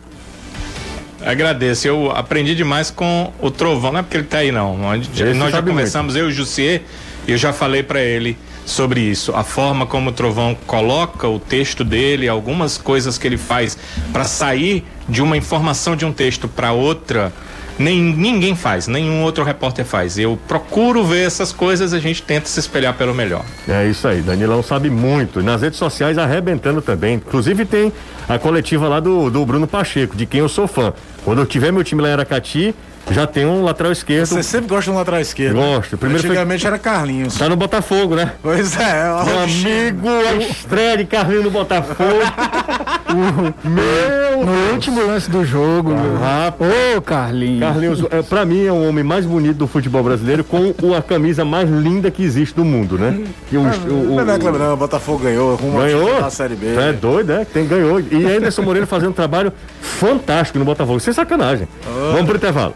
Agradeço. 1.24 1.86
Eu 1.86 2.10
aprendi 2.10 2.54
demais 2.54 2.90
com 2.90 3.32
o 3.40 3.50
Trovão. 3.50 3.92
Não 3.92 4.00
é 4.00 4.02
porque 4.02 4.16
ele 4.16 4.26
tá 4.26 4.38
aí, 4.38 4.52
não. 4.52 4.76
Nós, 4.76 5.08
Esse 5.12 5.34
nós 5.34 5.50
já 5.50 5.56
sabe 5.56 5.70
conversamos, 5.70 6.16
eu 6.16 6.26
e 6.26 6.28
o 6.28 6.32
Jussier, 6.32 6.82
e 7.26 7.32
eu 7.32 7.38
já 7.38 7.52
falei 7.52 7.82
para 7.82 8.00
ele 8.00 8.36
sobre 8.64 9.00
isso. 9.00 9.34
A 9.34 9.42
forma 9.42 9.86
como 9.86 10.10
o 10.10 10.12
Trovão 10.12 10.56
coloca 10.66 11.26
o 11.26 11.38
texto 11.38 11.84
dele, 11.84 12.28
algumas 12.28 12.78
coisas 12.78 13.18
que 13.18 13.26
ele 13.26 13.38
faz 13.38 13.76
para 14.12 14.24
sair 14.24 14.84
de 15.08 15.22
uma 15.22 15.36
informação 15.36 15.96
de 15.96 16.04
um 16.04 16.12
texto 16.12 16.46
para 16.46 16.72
outra. 16.72 17.32
Nem, 17.78 18.00
ninguém 18.02 18.56
faz, 18.56 18.88
nenhum 18.88 19.22
outro 19.22 19.44
repórter 19.44 19.84
faz. 19.84 20.18
Eu 20.18 20.38
procuro 20.48 21.04
ver 21.04 21.26
essas 21.26 21.52
coisas, 21.52 21.92
a 21.92 21.98
gente 22.00 22.22
tenta 22.22 22.48
se 22.48 22.58
espelhar 22.58 22.94
pelo 22.94 23.14
melhor. 23.14 23.44
É 23.68 23.86
isso 23.86 24.08
aí, 24.08 24.20
Danilão 24.20 24.62
sabe 24.62 24.90
muito. 24.90 25.40
E 25.40 25.42
Nas 25.42 25.62
redes 25.62 25.78
sociais 25.78 26.18
arrebentando 26.18 26.82
também. 26.82 27.14
Inclusive 27.14 27.64
tem 27.64 27.92
a 28.28 28.38
coletiva 28.38 28.88
lá 28.88 28.98
do, 29.00 29.30
do 29.30 29.46
Bruno 29.46 29.66
Pacheco, 29.66 30.16
de 30.16 30.26
quem 30.26 30.40
eu 30.40 30.48
sou 30.48 30.66
fã. 30.66 30.92
Quando 31.24 31.40
eu 31.40 31.46
tiver 31.46 31.72
meu 31.72 31.84
time 31.84 32.02
lá 32.02 32.08
em 32.08 32.12
Aracati, 32.12 32.74
já 33.10 33.26
tem 33.26 33.46
um 33.46 33.62
lateral 33.62 33.90
esquerdo. 33.92 34.26
Você 34.26 34.42
sempre 34.42 34.68
gosta 34.68 34.84
de 34.84 34.90
um 34.90 34.98
lateral 34.98 35.20
esquerdo. 35.20 35.54
Gosto. 35.56 35.96
Primeiro 35.96 36.22
foi- 36.22 36.30
Antigamente 36.30 36.66
era 36.66 36.78
Carlinhos. 36.78 37.36
Tá 37.38 37.48
no 37.48 37.56
Botafogo, 37.56 38.14
né? 38.14 38.32
Pois 38.42 38.78
é, 38.78 39.10
ó, 39.10 39.24
Meu 39.24 39.38
amigo, 39.40 40.08
a 40.08 40.34
estreia 40.34 40.96
de 40.98 41.04
Carlinhos 41.04 41.44
no 41.44 41.50
Botafogo. 41.50 41.96
Meu 43.64 44.44
No 44.44 44.72
último 44.72 45.04
lance 45.06 45.30
do 45.30 45.44
jogo. 45.44 45.92
rapaz. 46.20 46.70
Ô, 46.96 47.00
Carlinhos. 47.02 47.60
Carlinhos, 47.60 48.04
é, 48.10 48.22
pra 48.22 48.44
mim, 48.44 48.64
é 48.66 48.72
o 48.72 48.88
homem 48.88 49.02
mais 49.02 49.24
bonito 49.24 49.56
do 49.56 49.66
futebol 49.66 50.02
brasileiro 50.02 50.44
com 50.44 50.74
o- 50.82 50.94
a 50.94 51.02
camisa 51.02 51.44
mais 51.44 51.68
linda 51.68 52.10
que 52.10 52.22
existe 52.22 52.54
do 52.54 52.64
mundo, 52.64 52.98
né? 52.98 53.18
E 53.50 53.56
o, 53.56 53.60
o- 53.62 53.64
o- 53.64 54.16
Não 54.16 54.20
é 54.32 54.38
não, 54.58 54.74
o 54.74 54.76
Botafogo 54.76 55.18
ganhou 55.24 55.54
rumo 55.56 55.78
Ganhou? 55.78 56.20
da 56.20 56.30
Série 56.30 56.54
B. 56.54 56.66
É 56.76 56.92
doido, 56.92 57.32
é? 57.32 57.44
Tem, 57.44 57.66
ganhou. 57.66 58.00
E 58.00 58.24
Anderson 58.26 58.62
Moreira 58.62 58.86
fazendo 58.86 59.10
um 59.10 59.14
trabalho 59.14 59.52
fantástico 59.80 60.58
no 60.58 60.64
Botafogo. 60.64 61.00
Sem 61.00 61.12
sacanagem. 61.12 61.66
Vamos 62.12 62.26
pro 62.26 62.36
intervalo. 62.36 62.74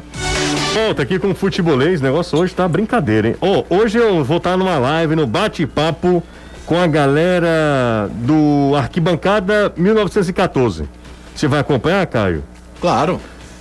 Volta 0.74 1.02
aqui 1.02 1.18
com 1.18 1.30
o 1.30 1.34
futebolês. 1.34 2.00
O 2.00 2.02
negócio 2.02 2.38
hoje 2.38 2.54
tá 2.54 2.66
brincadeira, 2.66 3.28
hein? 3.28 3.36
Ó, 3.40 3.62
hoje 3.68 3.98
eu 3.98 4.24
vou 4.24 4.38
estar 4.38 4.56
numa 4.56 4.78
live, 4.78 5.14
no 5.14 5.26
bate-papo 5.26 6.22
com 6.66 6.78
a 6.78 6.86
galera 6.86 8.08
do 8.12 8.74
Arquibancada 8.76 9.72
1914. 9.76 10.88
Você 11.34 11.48
vai 11.48 11.60
acompanhar, 11.60 12.06
Caio? 12.06 12.44
Claro. 12.80 13.20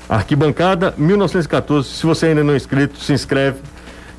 Arquibancada 0.09 0.93
1914. 0.97 1.89
Se 1.89 2.05
você 2.05 2.27
ainda 2.27 2.43
não 2.43 2.53
é 2.53 2.57
inscrito, 2.57 2.99
se 2.99 3.13
inscreve. 3.13 3.59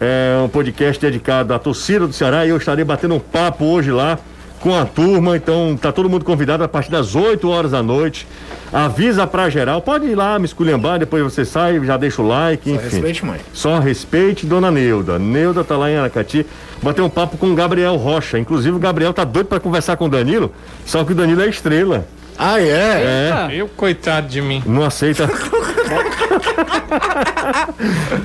É 0.01 0.37
um 0.43 0.49
podcast 0.49 1.01
dedicado 1.01 1.55
à 1.55 1.59
torcida 1.59 2.07
do 2.07 2.13
Ceará 2.13 2.45
e 2.45 2.49
eu 2.49 2.57
estarei 2.57 2.85
batendo 2.85 3.15
um 3.15 3.21
papo 3.21 3.65
hoje 3.65 3.93
lá 3.93 4.19
com 4.63 4.75
a 4.75 4.87
turma. 4.87 5.37
Então 5.37 5.79
tá 5.81 5.93
todo 5.93 6.09
mundo 6.09 6.25
convidado 6.25 6.65
a 6.65 6.69
partir 6.69 6.91
das 6.91 7.15
8 7.15 7.47
horas 7.51 7.73
da 7.73 7.83
noite. 7.83 8.27
Avisa 8.73 9.27
pra 9.27 9.51
geral. 9.51 9.83
Pode 9.83 10.07
ir 10.07 10.15
lá 10.15 10.39
me 10.39 10.47
esculhambar, 10.47 10.99
depois 10.99 11.23
você 11.23 11.45
sai, 11.45 11.79
já 11.85 11.99
deixa 11.99 12.23
o 12.23 12.27
like, 12.27 12.71
enfim. 12.71 12.89
Respeite, 12.89 13.27
mãe. 13.27 13.41
Só 13.53 13.79
respeite 13.79 14.47
Dona 14.47 14.71
Neuda. 14.71 15.19
Neuda 15.19 15.63
tá 15.63 15.77
lá 15.77 15.91
em 15.91 15.97
Aracati. 15.97 16.47
Bater 16.81 17.03
um 17.03 17.11
papo 17.11 17.37
com 17.37 17.53
o 17.53 17.55
Gabriel 17.55 17.97
Rocha. 17.97 18.39
Inclusive 18.39 18.75
o 18.75 18.81
Gabriel 18.81 19.13
tá 19.13 19.25
doido 19.25 19.47
pra 19.47 19.61
conversar 19.61 19.97
com 19.97 20.07
o 20.07 20.09
Danilo, 20.09 20.51
só 20.87 21.05
que 21.05 21.13
o 21.13 21.15
Danilo 21.15 21.43
é 21.43 21.49
estrela. 21.49 22.07
Ah, 22.39 22.59
é? 22.59 22.71
É. 22.71 23.51
Eu, 23.53 23.69
coitado 23.69 24.27
de 24.27 24.41
mim. 24.41 24.63
Não 24.65 24.83
aceita. 24.83 25.29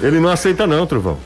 Ele 0.02 0.20
não 0.20 0.30
aceita 0.30 0.66
não, 0.66 0.88
Trovão. 0.88 1.18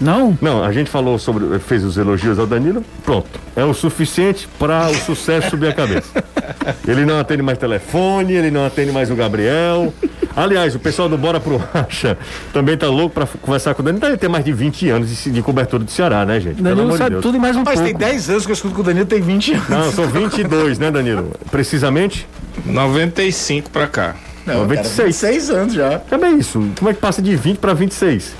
Não? 0.00 0.36
Não, 0.40 0.62
a 0.62 0.72
gente 0.72 0.90
falou 0.90 1.18
sobre, 1.18 1.58
fez 1.58 1.82
os 1.84 1.96
elogios 1.96 2.38
ao 2.38 2.46
Danilo, 2.46 2.84
pronto. 3.04 3.40
É 3.54 3.64
o 3.64 3.72
suficiente 3.72 4.46
para 4.58 4.88
o 4.90 4.94
sucesso 4.94 5.50
subir 5.50 5.68
a 5.68 5.72
cabeça. 5.72 6.22
Ele 6.86 7.04
não 7.04 7.18
atende 7.18 7.42
mais 7.42 7.58
telefone, 7.58 8.34
ele 8.34 8.50
não 8.50 8.64
atende 8.64 8.92
mais 8.92 9.10
o 9.10 9.14
Gabriel. 9.14 9.92
Aliás, 10.34 10.74
o 10.74 10.78
pessoal 10.78 11.08
do 11.08 11.16
Bora 11.16 11.40
pro 11.40 11.56
Racha 11.56 12.16
também 12.52 12.76
tá 12.76 12.88
louco 12.88 13.14
para 13.14 13.26
conversar 13.26 13.74
com 13.74 13.82
o 13.82 13.84
Danilo. 13.84 14.00
Deve 14.00 14.16
ter 14.16 14.28
mais 14.28 14.44
de 14.44 14.52
20 14.52 14.88
anos 14.90 15.08
de, 15.24 15.30
de 15.30 15.42
cobertura 15.42 15.82
do 15.82 15.90
Ceará, 15.90 16.24
né, 16.26 16.38
gente? 16.40 16.56
Pelo 16.62 16.68
Danilo 16.76 16.92
de 16.92 16.98
sabe 16.98 17.10
Deus. 17.10 17.22
tudo 17.22 17.36
e 17.36 17.40
mais 17.40 17.56
um 17.56 17.62
Mas 17.64 17.80
tem 17.80 17.92
pouco. 17.92 17.98
10 17.98 18.30
anos 18.30 18.44
que 18.46 18.52
eu 18.52 18.54
escuto 18.54 18.74
que 18.74 18.80
o 18.80 18.84
Danilo 18.84 19.06
tem 19.06 19.20
20 19.20 19.52
anos. 19.54 19.68
Não, 19.68 19.92
são 19.92 20.06
22, 20.08 20.78
né, 20.78 20.90
Danilo? 20.90 21.32
Precisamente? 21.50 22.26
95 22.64 23.70
pra 23.70 23.86
cá. 23.86 24.14
Não, 24.44 24.58
96. 24.60 24.96
Cara, 24.96 25.06
26 25.08 25.50
anos 25.50 25.74
já. 25.74 25.98
Também 26.00 26.38
isso. 26.38 26.62
Como 26.78 26.90
é 26.90 26.94
que 26.94 27.00
passa 27.00 27.20
de 27.22 27.34
20 27.34 27.58
para 27.58 27.72
26? 27.74 28.34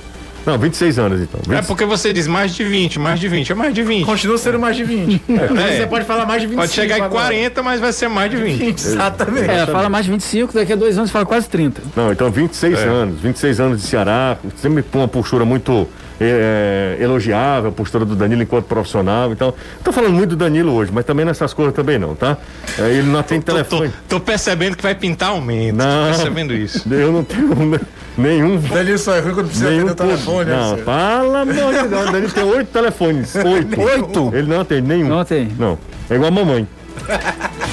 Não, 0.47 0.57
26 0.59 0.99
anos 0.99 1.21
então. 1.21 1.41
É 1.53 1.57
20 1.61 1.67
porque 1.67 1.85
você 1.85 2.13
diz 2.13 2.27
mais 2.29 2.55
de 2.55 2.63
20, 2.65 2.99
mais 3.01 3.19
de 3.19 3.29
20, 3.29 3.51
é 3.51 3.55
mais 3.55 3.75
de 3.75 3.83
20. 3.83 4.05
Continua 4.07 4.39
sendo 4.39 4.59
mais 4.61 4.77
de 4.77 4.85
20. 4.85 5.23
É. 5.29 5.77
Você 5.79 5.87
pode 5.89 6.05
falar 6.05 6.25
mais 6.25 6.41
de 6.41 6.47
25 6.47 6.61
Pode 6.63 6.73
chegar 6.73 6.99
em 6.99 7.03
agora. 7.03 7.25
40, 7.27 7.63
mas 7.63 7.81
vai 7.81 7.93
ser 7.93 8.09
mais 8.09 8.31
de 8.31 8.37
20. 8.37 8.69
Exatamente. 8.71 9.51
É, 9.51 9.67
fala 9.67 9.89
mais 9.89 10.07
25, 10.07 10.55
daqui 10.55 10.73
a 10.73 10.77
dois 10.77 10.97
anos 10.97 11.11
fala 11.11 11.27
quase 11.27 11.49
30. 11.49 11.83
Não, 11.97 12.13
então 12.13 12.31
26 12.31 12.79
É. 12.79 12.85
anos, 12.85 13.21
26 13.21 13.61
anos 13.61 13.83
de 13.83 13.89
Ceará, 13.89 14.37
sempre 14.57 14.83
com 14.85 14.99
uma 14.99 15.09
postura 15.09 15.45
muito 15.45 15.89
é, 16.21 16.97
elogiável, 17.01 17.71
a 17.71 17.73
postura 17.73 18.05
do 18.05 18.15
Danilo 18.15 18.43
enquanto 18.43 18.67
profissional. 18.67 19.33
Então, 19.33 19.53
tô 19.85 19.93
falando 19.93 20.13
muito 20.15 20.31
do 20.31 20.37
Danilo 20.37 20.73
hoje, 20.73 20.91
mas 20.95 21.05
também 21.05 21.25
nessas 21.27 21.53
coisas 21.53 21.75
também 21.75 21.99
não, 21.99 22.15
tá? 22.15 22.37
É, 22.79 22.89
ele 22.91 23.09
não 23.09 23.19
atende 23.19 23.45
Tô, 23.45 23.53
tô, 23.53 23.59
telefone. 23.59 23.93
tô 24.09 24.21
percebendo 24.21 24.77
que 24.77 24.83
vai 24.83 24.95
pintar 24.95 25.31
aumento. 25.31 25.77
Não. 25.77 26.05
Tô 26.05 26.15
percebendo 26.15 26.55
isso. 26.55 26.87
Eu 26.91 27.13
não 27.13 27.25
tenho 27.25 27.55
ne- 27.67 27.81
nenhum. 28.17 28.59
Danilo 28.59 28.99
só 28.99 29.15
é 29.15 29.21
ruim 29.21 29.35
quando 29.35 29.47
precisa 29.49 29.71
Nenhum 29.71 29.89
atender 29.89 30.03
o 30.05 30.07
telefone. 30.09 30.51
não, 30.51 30.77
né? 30.77 30.83
fala 30.83 31.41
amor 31.43 31.55
de 31.55 31.89
Deus, 31.89 32.11
Danilo 32.11 32.33
tem 32.33 32.45
oito 32.45 32.69
telefones. 32.73 33.35
Oito. 33.37 33.81
Oito? 33.81 34.31
Ele 34.35 34.47
não 34.49 34.61
atende 34.61 34.89
nenhum. 34.89 35.09
Não 35.09 35.25
tem. 35.25 35.49
Não. 35.59 35.79
É 36.09 36.15
igual 36.15 36.29
a 36.29 36.31
mamãe. 36.31 36.67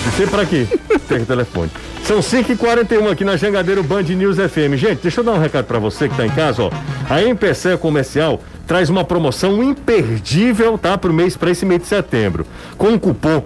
Não 0.05 0.11
sei 0.17 0.27
pra 0.27 0.45
quê. 0.45 0.67
Tem 1.07 1.23
telefone. 1.25 1.71
São 2.03 2.19
5h41 2.19 3.11
aqui 3.11 3.23
na 3.23 3.37
Jangadeiro 3.37 3.81
Band 3.81 4.03
News 4.03 4.35
FM. 4.37 4.75
Gente, 4.75 5.01
deixa 5.01 5.21
eu 5.21 5.23
dar 5.23 5.31
um 5.33 5.39
recado 5.39 5.65
pra 5.65 5.79
você 5.79 6.09
que 6.09 6.15
tá 6.17 6.25
em 6.25 6.29
casa, 6.29 6.63
ó. 6.63 6.71
A 7.09 7.23
Empecel 7.23 7.77
Comercial 7.77 8.41
traz 8.67 8.89
uma 8.89 9.05
promoção 9.05 9.63
imperdível, 9.63 10.77
tá? 10.77 10.97
Pro 10.97 11.13
mês, 11.13 11.37
pra 11.37 11.51
esse 11.51 11.65
mês 11.65 11.81
de 11.81 11.87
setembro. 11.87 12.45
Com 12.77 12.93
o 12.93 12.99
cupom 12.99 13.43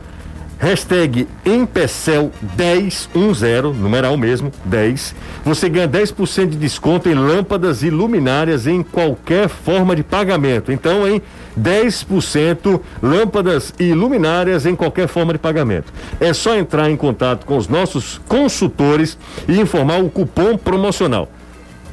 Hashtag 0.60 1.28
Empecel1010, 1.46 3.76
numeral 3.76 4.18
mesmo, 4.18 4.52
10. 4.66 5.14
Você 5.46 5.70
ganha 5.70 5.88
10% 5.88 6.50
de 6.50 6.58
desconto 6.58 7.08
em 7.08 7.14
lâmpadas 7.14 7.84
e 7.84 7.92
luminárias 7.92 8.66
em 8.66 8.82
qualquer 8.82 9.50
forma 9.50 9.96
de 9.96 10.02
pagamento. 10.04 10.72
Então, 10.72 11.08
em 11.08 11.22
10% 11.60 12.82
lâmpadas 13.02 13.74
e 13.80 13.94
luminárias 13.94 14.66
em 14.66 14.76
qualquer 14.76 15.08
forma 15.08 15.34
de 15.34 15.40
pagamento. 15.40 15.94
É 16.20 16.34
só 16.34 16.56
entrar 16.56 16.90
em 16.90 16.98
contato 16.98 17.46
com 17.46 17.56
os 17.56 17.68
nossos 17.68 18.20
consultores 18.28 19.16
e 19.48 19.60
informar 19.60 20.02
o 20.02 20.10
cupom 20.10 20.58
promocional. 20.58 21.30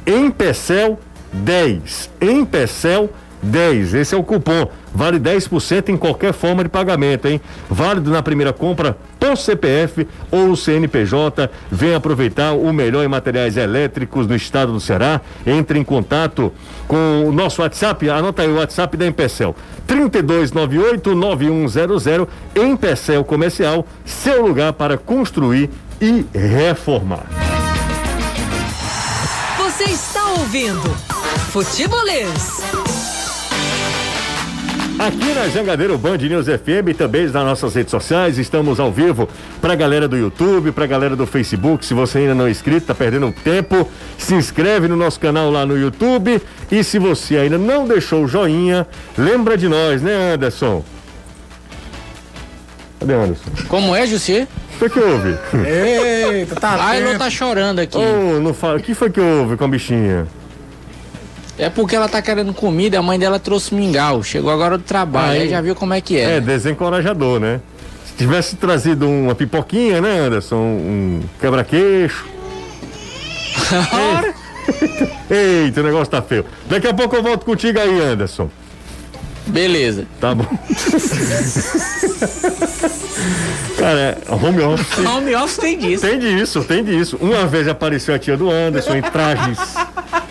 Empecel 0.07 0.99
10. 1.31 2.09
Empecel 2.19 3.01
10. 3.01 3.24
Esse 3.93 4.15
é 4.15 4.17
o 4.17 4.23
cupom. 4.23 4.67
Vale 4.93 5.19
10% 5.19 5.89
em 5.89 5.97
qualquer 5.97 6.33
forma 6.33 6.63
de 6.63 6.69
pagamento, 6.69 7.27
hein? 7.27 7.41
Válido 7.69 8.09
na 8.09 8.23
primeira 8.23 8.53
compra 8.53 8.97
por 9.19 9.37
CPF 9.37 10.07
ou 10.31 10.55
CNPJ. 10.55 11.51
Venha 11.69 11.97
aproveitar 11.97 12.53
o 12.53 12.73
melhor 12.73 13.03
em 13.03 13.07
materiais 13.07 13.57
elétricos 13.57 14.25
no 14.27 14.35
estado 14.35 14.71
do 14.71 14.79
Ceará. 14.79 15.21
Entre 15.45 15.77
em 15.77 15.83
contato 15.83 16.51
com 16.87 17.25
o 17.27 17.31
nosso 17.31 17.61
WhatsApp. 17.61 18.09
Anota 18.09 18.41
aí 18.41 18.49
o 18.49 18.55
WhatsApp 18.55 18.97
da 18.97 19.05
Empecel. 19.05 19.55
3298-9100. 19.87 22.27
Empecel 22.55 23.23
Comercial. 23.23 23.85
Seu 24.05 24.43
lugar 24.45 24.73
para 24.73 24.97
construir 24.97 25.69
e 26.01 26.25
reformar. 26.33 27.27
Você 29.57 29.83
está 29.85 30.25
ouvindo 30.31 30.89
Futebolês. 31.51 32.84
Aqui 34.97 35.33
na 35.33 35.49
Jangadeiro 35.49 35.97
Band 35.97 36.17
News 36.17 36.45
FM, 36.45 36.95
também 36.97 37.23
nas 37.25 37.33
nossas 37.33 37.75
redes 37.75 37.91
sociais, 37.91 38.37
estamos 38.37 38.79
ao 38.79 38.91
vivo 38.91 39.27
pra 39.59 39.75
galera 39.75 40.07
do 40.07 40.15
YouTube, 40.15 40.71
pra 40.71 40.85
galera 40.87 41.17
do 41.17 41.25
Facebook. 41.27 41.85
Se 41.85 41.93
você 41.93 42.19
ainda 42.19 42.33
não 42.33 42.47
é 42.47 42.51
inscrito, 42.51 42.87
tá 42.87 42.95
perdendo 42.95 43.29
tempo, 43.43 43.89
se 44.17 44.33
inscreve 44.35 44.87
no 44.87 44.95
nosso 44.95 45.19
canal 45.19 45.51
lá 45.51 45.65
no 45.65 45.77
YouTube. 45.77 46.41
E 46.71 46.81
se 46.81 46.97
você 46.97 47.35
ainda 47.37 47.57
não 47.57 47.85
deixou 47.85 48.23
o 48.23 48.27
joinha, 48.27 48.87
lembra 49.17 49.57
de 49.57 49.67
nós, 49.67 50.01
né, 50.01 50.33
Anderson? 50.33 50.81
Cadê 53.01 53.13
Anderson? 53.15 53.51
Como 53.67 53.93
é, 53.93 54.07
Jussi? 54.07 54.47
O 54.75 54.79
que, 54.79 54.89
que 54.89 54.99
houve? 54.99 55.37
Eita, 55.67 56.55
tá 56.55 56.69
A 56.69 56.91
atento. 56.91 57.19
tá 57.19 57.29
chorando 57.29 57.79
aqui. 57.79 57.97
Oh, 57.97 58.39
não 58.39 58.53
fala. 58.53 58.77
O 58.77 58.81
que 58.81 58.93
foi 58.93 59.09
que 59.09 59.19
houve 59.19 59.57
com 59.57 59.65
a 59.65 59.67
bichinha? 59.67 60.25
É 61.57 61.69
porque 61.69 61.95
ela 61.95 62.09
tá 62.09 62.21
querendo 62.21 62.53
comida, 62.53 62.99
a 62.99 63.01
mãe 63.01 63.17
dela 63.17 63.39
trouxe 63.39 63.73
mingau. 63.73 64.21
Chegou 64.21 64.51
agora 64.51 64.77
do 64.77 64.83
trabalho, 64.83 65.31
Aí. 65.31 65.41
aí 65.43 65.49
já 65.49 65.61
viu 65.61 65.75
como 65.75 65.93
é 65.93 66.01
que 66.01 66.17
é. 66.17 66.37
É, 66.37 66.41
desencorajador, 66.41 67.39
né? 67.39 67.61
Se 68.05 68.13
tivesse 68.13 68.55
trazido 68.57 69.07
uma 69.07 69.33
pipoquinha, 69.33 70.01
né, 70.01 70.19
Anderson? 70.19 70.57
Um 70.57 71.21
quebra-queixo. 71.39 72.25
Eita, 75.29 75.81
o 75.81 75.83
negócio 75.83 76.07
tá 76.11 76.21
feio. 76.21 76.45
Daqui 76.67 76.87
a 76.87 76.93
pouco 76.93 77.15
eu 77.15 77.23
volto 77.23 77.45
contigo 77.45 77.79
aí, 77.79 78.01
Anderson. 78.01 78.49
Beleza. 79.47 80.05
Tá 80.19 80.33
bom. 80.33 80.47
Cara, 83.77 83.99
é, 83.99 84.17
home 84.29 84.61
office. 84.61 85.05
Home 85.05 85.35
office 85.35 85.57
tem 85.57 85.77
disso. 85.77 86.01
Tem 86.07 86.17
disso, 86.17 86.63
tem 86.63 86.83
disso. 86.83 87.17
Uma 87.21 87.45
vez 87.45 87.67
apareceu 87.67 88.15
a 88.15 88.19
tia 88.19 88.35
do 88.35 88.49
Anderson 88.49 88.95
em 88.95 89.01
trajes, 89.03 89.59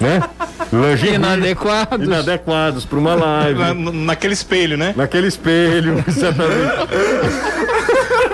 né? 0.00 0.20
Lingerie, 0.74 1.14
Inadequados. 1.14 2.06
inadequados 2.06 2.84
para 2.84 2.98
uma 2.98 3.14
live. 3.14 3.58
Na- 3.58 3.74
naquele 3.74 4.34
espelho, 4.34 4.76
né? 4.76 4.92
Naquele 4.96 5.28
espelho, 5.28 6.02
exatamente. 6.08 6.74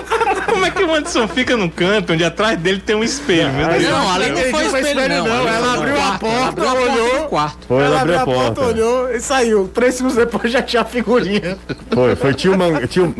Como 0.61 0.67
é 0.67 0.75
que 0.75 0.83
o 0.83 0.93
Anderson 0.93 1.27
fica 1.27 1.57
num 1.57 1.67
canto 1.69 2.13
onde 2.13 2.23
atrás 2.23 2.55
dele 2.59 2.79
tem 2.85 2.95
um 2.95 3.03
espelho? 3.03 3.51
Meu 3.51 3.67
Deus 3.67 3.83
Não, 3.83 4.11
ali 4.11 4.29
não 4.29 4.37
foi 4.51 4.65
espelho, 4.65 5.09
não. 5.09 5.25
não, 5.27 5.47
ela 5.47 5.73
abriu 5.73 5.99
a 5.99 6.11
porta, 6.19 6.71
olhou. 6.73 7.27
quarto. 7.29 7.57
Foi, 7.67 7.83
ela 7.83 8.01
abriu 8.01 8.19
a 8.19 8.23
porta. 8.25 8.61
olhou 8.61 9.11
e 9.11 9.19
saiu. 9.19 9.67
Três 9.73 9.95
segundos 9.95 10.15
depois 10.17 10.51
já 10.53 10.61
tinha 10.61 10.83
a 10.83 10.85
figurinha. 10.85 11.57
Foi, 11.91 12.15
foi 12.15 12.33
tio, 12.35 12.55
Man, 12.55 12.85
tio 12.85 13.11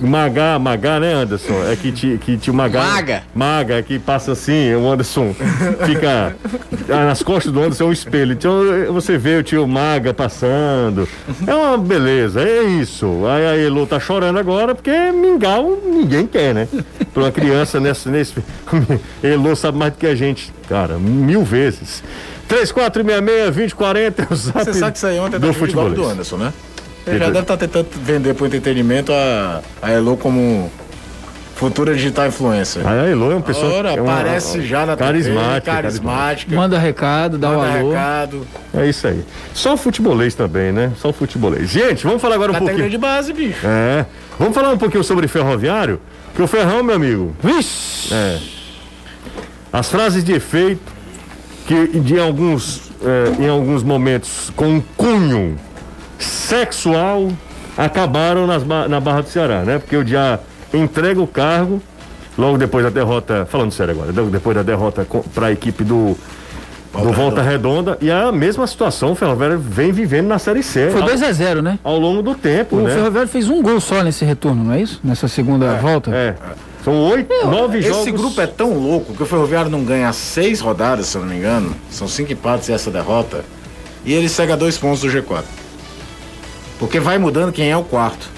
Magá, 0.00 0.58
Magá, 0.58 0.98
né, 0.98 1.12
Anderson? 1.12 1.64
É 1.70 1.76
que 1.76 1.92
tio, 1.92 2.16
que 2.18 2.38
tio 2.38 2.54
Magá. 2.54 2.82
Maga. 2.82 3.22
Maga, 3.34 3.82
que 3.82 3.98
passa 3.98 4.32
assim, 4.32 4.74
o 4.74 4.90
Anderson 4.90 5.34
fica. 5.84 6.34
ah, 6.88 7.04
Nas 7.04 7.22
costas 7.22 7.52
do 7.52 7.60
Anderson 7.60 7.84
é 7.84 7.86
um 7.88 7.92
espelho. 7.92 8.32
Então 8.32 8.54
você 8.90 9.18
vê 9.18 9.36
o 9.36 9.42
tio 9.42 9.68
Maga 9.68 10.14
passando. 10.14 11.06
É 11.46 11.54
uma 11.54 11.76
beleza, 11.76 12.40
é 12.42 12.62
isso. 12.62 13.24
Aí 13.26 13.46
a 13.46 13.56
Elo 13.66 13.86
tá 13.86 14.00
chorando 14.00 14.38
agora 14.38 14.74
porque 14.74 14.90
mingau 15.12 15.78
ninguém 15.84 16.26
quer, 16.26 16.54
né? 16.54 16.66
Pra 17.12 17.24
uma 17.24 17.32
criança 17.32 17.78
nesse. 17.78 18.08
nesse... 18.10 18.34
Elo 19.22 19.54
sabe 19.54 19.78
mais 19.78 19.92
do 19.92 19.98
que 19.98 20.06
a 20.06 20.14
gente, 20.14 20.52
cara, 20.68 20.98
mil 20.98 21.44
vezes. 21.44 22.02
3466-2040 22.48 24.14
é 24.18 24.32
o 24.32 24.36
zap 24.36 24.64
Você 24.64 24.74
sabe 24.74 24.92
que 24.92 24.98
isso 24.98 25.06
aí 25.06 25.18
ontem 25.18 25.38
do 25.38 25.48
tá 25.48 25.52
futebol 25.52 25.90
do. 25.90 26.04
Anderson, 26.06 26.36
né? 26.36 26.52
Ele 27.06 27.18
já 27.18 27.26
deve 27.26 27.40
estar 27.40 27.56
tentando 27.56 27.86
vender 28.02 28.34
pro 28.34 28.46
entretenimento 28.46 29.12
a, 29.12 29.60
a 29.80 29.90
Elo 29.92 30.16
como 30.16 30.70
futura 31.54 31.94
digital 31.94 32.26
influencer. 32.26 32.86
A 32.86 32.94
Elo 33.06 33.30
é 33.30 33.34
uma 33.36 33.40
pessoa. 33.42 33.72
Ora, 33.72 33.92
é 33.92 34.00
uma- 34.00 34.12
aparece 34.20 34.60
já 34.66 34.84
na 34.84 34.96
TV, 34.96 35.06
carismática, 35.08 35.72
carismática. 35.72 36.56
Manda 36.56 36.78
recado, 36.78 37.38
dá 37.38 37.50
o 37.50 37.58
manda 37.58 37.78
alô. 37.78 37.90
recado. 37.90 38.46
É 38.74 38.88
isso 38.88 39.06
aí. 39.06 39.24
Só 39.54 39.74
o 39.74 39.76
futebolês 39.76 40.34
também, 40.34 40.72
né? 40.72 40.92
Só 40.96 41.10
o 41.10 41.12
futebolês. 41.12 41.70
Gente, 41.70 42.04
vamos 42.04 42.20
falar 42.20 42.34
agora 42.34 42.50
um 42.50 42.54
Categoria 42.54 42.84
pouquinho. 42.84 42.90
de 42.90 42.98
base, 42.98 43.32
bicho. 43.32 43.64
É. 43.64 44.04
Vamos 44.38 44.54
falar 44.54 44.70
um 44.70 44.78
pouquinho 44.78 45.04
sobre 45.04 45.28
ferroviário? 45.28 46.00
Que 46.36 46.42
o 46.42 46.46
Ferrão, 46.46 46.82
meu 46.82 46.94
amigo. 46.94 47.34
Vixe! 47.42 48.12
É. 48.12 48.38
As 49.72 49.90
frases 49.90 50.22
de 50.22 50.34
efeito 50.34 50.92
que 51.66 51.98
de 51.98 52.20
alguns, 52.20 52.92
é, 53.02 53.42
em 53.42 53.48
alguns 53.48 53.82
momentos 53.82 54.52
com 54.54 54.66
um 54.66 54.82
cunho 54.98 55.58
sexual 56.18 57.32
acabaram 57.76 58.46
nas 58.46 58.64
na 58.66 59.00
Barra 59.00 59.22
do 59.22 59.28
Ceará, 59.30 59.62
né? 59.62 59.78
Porque 59.78 59.96
o 59.96 60.06
já 60.06 60.38
entrega 60.74 61.20
o 61.20 61.26
cargo 61.26 61.80
logo 62.36 62.58
depois 62.58 62.84
da 62.84 62.90
derrota, 62.90 63.46
falando 63.50 63.72
sério 63.72 63.94
agora, 63.94 64.12
logo 64.14 64.28
depois 64.28 64.54
da 64.54 64.62
derrota 64.62 65.06
para 65.34 65.46
a 65.46 65.52
equipe 65.52 65.82
do 65.82 66.16
do 67.02 67.12
Volta 67.12 67.42
Redonda 67.42 67.98
e 68.00 68.10
a 68.10 68.30
mesma 68.32 68.66
situação 68.66 69.12
o 69.12 69.14
Ferroviário 69.14 69.58
vem 69.58 69.92
vivendo 69.92 70.26
na 70.26 70.38
Série 70.38 70.62
C 70.62 70.90
Foi 70.90 71.02
ao, 71.02 71.08
2x0, 71.08 71.60
né? 71.62 71.78
ao 71.84 71.98
longo 71.98 72.22
do 72.22 72.34
tempo, 72.34 72.76
O 72.76 72.80
né? 72.80 72.94
Ferroviário 72.94 73.28
fez 73.28 73.48
um 73.48 73.62
gol 73.62 73.80
só 73.80 74.02
nesse 74.02 74.24
retorno, 74.24 74.64
não 74.64 74.72
é 74.74 74.80
isso? 74.80 75.00
Nessa 75.04 75.28
segunda 75.28 75.74
volta? 75.74 76.10
É. 76.14 76.34
São 76.84 76.94
oito, 77.10 77.28
nove 77.46 77.78
Esse 77.78 77.88
jogos. 77.88 78.12
grupo 78.12 78.40
é 78.40 78.46
tão 78.46 78.74
louco 78.74 79.12
que 79.12 79.22
o 79.22 79.26
Ferroviário 79.26 79.68
não 79.70 79.82
ganha 79.84 80.12
seis 80.12 80.60
rodadas, 80.60 81.06
se 81.06 81.16
eu 81.16 81.22
não 81.22 81.28
me 81.28 81.36
engano. 81.36 81.74
São 81.90 82.06
cinco 82.06 82.32
empates 82.32 82.68
e 82.68 82.72
essa 82.72 82.92
derrota. 82.92 83.44
E 84.04 84.12
ele 84.12 84.28
segue 84.28 84.52
a 84.52 84.56
dois 84.56 84.78
pontos 84.78 85.00
do 85.00 85.08
G4. 85.08 85.42
Porque 86.78 87.00
vai 87.00 87.18
mudando 87.18 87.52
quem 87.52 87.70
é 87.72 87.76
o 87.76 87.82
quarto. 87.82 88.30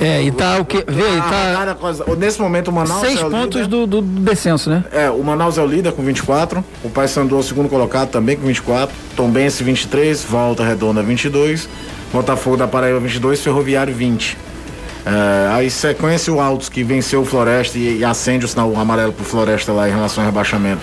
É, 0.00 0.22
e 0.22 0.30
tá 0.30 0.58
o 0.58 0.64
que? 0.64 0.78
Vê, 0.88 1.02
Ah, 1.20 1.64
tá 1.66 1.74
coisa- 1.74 2.04
Nesse 2.16 2.40
momento 2.40 2.68
o 2.68 2.72
Manaus 2.72 3.00
seis 3.00 3.20
é 3.20 3.26
o 3.26 3.30
pontos 3.30 3.66
do, 3.66 3.86
do 3.86 4.02
descenso, 4.02 4.68
né? 4.70 4.84
É, 4.92 5.10
o 5.10 5.22
Manaus 5.22 5.58
é 5.58 5.62
o 5.62 5.66
líder 5.66 5.92
com 5.92 6.02
24, 6.02 6.64
o 6.82 6.90
Paysandu 6.90 7.36
é 7.36 7.38
o 7.38 7.42
segundo 7.42 7.68
colocado 7.68 8.10
também 8.10 8.36
com 8.36 8.46
24, 8.46 8.94
Tombense 9.16 9.62
23, 9.62 10.22
Volta 10.24 10.64
Redonda 10.64 11.02
22, 11.02 11.68
Botafogo 12.12 12.56
da 12.56 12.66
Paraíba 12.66 12.98
22, 13.00 13.40
Ferroviário 13.40 13.94
20. 13.94 14.36
É, 15.04 15.48
aí 15.54 15.70
sequência 15.70 16.32
o 16.32 16.40
Altos 16.40 16.68
que 16.68 16.84
venceu 16.84 17.22
o 17.22 17.24
Floresta 17.24 17.76
e, 17.76 17.98
e 17.98 18.04
acende 18.04 18.44
o 18.44 18.48
sinal 18.48 18.72
amarelo 18.76 19.12
pro 19.12 19.24
Floresta 19.24 19.72
lá 19.72 19.88
em 19.88 19.92
relação 19.92 20.22
ao 20.22 20.30
rebaixamento. 20.30 20.80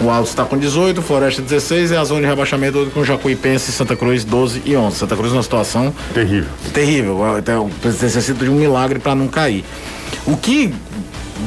O 0.00 0.08
Altos 0.08 0.30
está 0.30 0.44
com 0.46 0.56
18, 0.56 0.98
o 0.98 1.02
Floresta 1.02 1.42
16 1.42 1.90
e 1.90 1.96
a 1.96 2.02
zona 2.04 2.22
de 2.22 2.26
rebaixamento 2.26 2.90
com 2.94 3.04
Jacuipense, 3.04 3.70
Santa 3.70 3.94
Cruz 3.94 4.24
12 4.24 4.62
e 4.64 4.74
11. 4.74 4.96
Santa 4.96 5.14
Cruz 5.14 5.30
numa 5.30 5.42
situação 5.42 5.94
Terrível. 6.14 6.48
terrível. 6.72 7.36
Até 7.36 7.58
o 7.58 7.66
presidente 7.68 8.16
necessita 8.16 8.44
de 8.44 8.50
um 8.50 8.54
milagre 8.54 8.98
para 8.98 9.14
não 9.14 9.28
cair. 9.28 9.62
O 10.26 10.38
que 10.38 10.72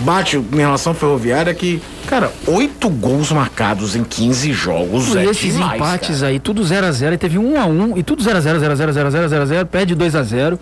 bate 0.03 0.37
em 0.37 0.57
relação 0.57 0.91
ao 0.91 0.95
ferroviário 0.95 1.49
é 1.49 1.53
que, 1.55 1.81
cara, 2.05 2.31
oito 2.45 2.89
gols 2.89 3.31
marcados 3.31 3.95
em 3.95 4.03
15 4.03 4.53
jogos 4.53 5.15
E 5.15 5.17
é 5.17 5.25
esses 5.25 5.53
demais, 5.53 5.75
empates 5.75 6.19
cara. 6.19 6.27
aí, 6.31 6.39
tudo 6.39 6.61
0x0, 6.61 7.13
e 7.13 7.17
teve 7.17 7.39
1x1 7.39 7.97
e 7.97 8.03
tudo 8.03 8.23
0x0, 8.23 8.59
0x0, 8.59 8.91
0x0, 8.91 9.27
0x0, 9.29 9.65
perde 9.65 9.95
2x0. 9.95 10.59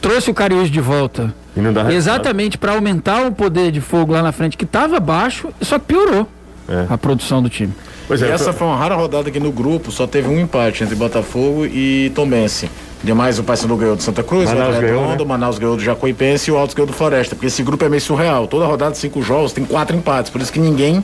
Trouxe 0.00 0.28
o 0.28 0.34
Cariús 0.34 0.68
de 0.68 0.80
volta. 0.80 1.32
E 1.56 1.60
não 1.60 1.72
dá 1.72 1.84
resultado. 1.84 1.96
Exatamente 1.96 2.58
para 2.58 2.72
aumentar 2.72 3.24
o 3.24 3.30
poder 3.30 3.70
de 3.70 3.80
fogo 3.80 4.12
lá 4.12 4.22
na 4.22 4.32
frente, 4.32 4.56
que 4.56 4.66
tava 4.66 4.98
baixo, 4.98 5.50
só 5.60 5.78
que 5.78 5.84
piorou 5.86 6.26
É. 6.68 6.86
a 6.88 6.96
produção 6.96 7.42
do 7.42 7.48
time. 7.48 7.72
Pois 8.06 8.20
E 8.20 8.24
é, 8.24 8.30
essa 8.30 8.52
foi 8.52 8.66
uma 8.66 8.76
rara 8.76 8.94
rodada 8.94 9.28
aqui 9.28 9.40
no 9.40 9.50
grupo, 9.50 9.90
só 9.90 10.06
teve 10.06 10.28
um 10.28 10.38
empate 10.38 10.84
entre 10.84 10.94
Botafogo 10.94 11.66
e 11.66 12.10
Tombense. 12.14 12.70
Demais 13.02 13.38
o 13.38 13.42
Paysandu 13.42 13.76
ganhou 13.76 13.96
do 13.96 14.02
Santa 14.02 14.22
Cruz, 14.22 14.48
Manaus 14.48 14.76
o 14.76 14.80
ganhou, 14.80 15.00
Redondo, 15.00 15.18
né? 15.18 15.24
o 15.24 15.26
Manaus 15.26 15.58
ganhou 15.58 15.76
do 15.76 15.82
Jacuipense 15.82 16.50
e 16.50 16.52
o 16.52 16.56
Altos 16.56 16.74
ganhou 16.74 16.86
do 16.86 16.92
Floresta, 16.92 17.34
porque 17.34 17.48
esse 17.48 17.62
grupo 17.62 17.84
é 17.84 17.88
meio 17.88 18.00
surreal. 18.00 18.46
Toda 18.46 18.64
rodada, 18.64 18.94
cinco 18.94 19.22
jogos, 19.22 19.52
tem 19.52 19.64
quatro 19.64 19.96
empates, 19.96 20.30
por 20.30 20.40
isso 20.40 20.52
que 20.52 20.60
ninguém 20.60 21.02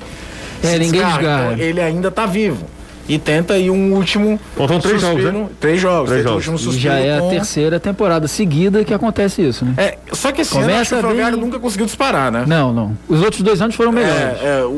É, 0.62 0.66
se 0.68 0.78
ninguém 0.78 1.04
desgarra. 1.04 1.52
Então, 1.54 1.64
ele 1.64 1.80
ainda 1.80 2.10
tá 2.10 2.24
vivo. 2.24 2.64
E 3.08 3.18
tenta 3.18 3.54
aí 3.54 3.70
um 3.70 3.94
último 3.94 4.38
Faltam 4.54 4.78
três 4.80 5.00
jogos, 5.00 5.22
suspiro- 5.22 5.38
né? 5.44 5.48
Três 5.58 5.80
jogos, 5.80 6.10
Três 6.10 6.24
um 6.24 6.28
jogos. 6.28 6.46
último 6.46 6.56
E 6.56 6.58
suspiro 6.72 6.82
já 6.94 6.98
é 7.00 7.16
a 7.16 7.20
com- 7.20 7.30
terceira 7.30 7.80
temporada 7.80 8.28
seguida 8.28 8.84
que 8.84 8.92
acontece 8.92 9.40
isso, 9.40 9.64
né? 9.64 9.72
É, 9.78 9.98
só 10.12 10.30
que 10.30 10.42
esse 10.42 10.52
ano 10.54 10.64
Começa 10.66 10.80
acho 10.82 10.90
que 10.90 10.96
o 10.96 11.00
Ferroviário 11.00 11.36
bem- 11.38 11.46
nunca 11.46 11.58
conseguiu 11.58 11.86
disparar, 11.86 12.30
né? 12.30 12.44
Não, 12.46 12.70
não. 12.72 12.96
Os 13.08 13.22
outros 13.22 13.40
dois 13.42 13.62
anos 13.62 13.74
foram 13.74 13.92
melhores. 13.92 14.14
É, 14.42 14.60
é, 14.60 14.64
o, 14.64 14.68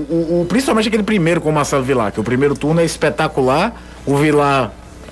o- 0.43 0.47
principalmente 0.49 0.87
aquele 0.87 1.03
primeiro 1.03 1.41
com 1.41 1.51
o 1.51 1.53
Marcelo 1.53 1.83
Vilar, 1.83 2.13
que 2.13 2.21
o 2.21 2.25
primeiro 2.25 2.55
turno 2.55 2.81
é 2.81 2.85
espetacular. 2.85 3.75
O 4.07 4.17
Vilar 4.17 4.71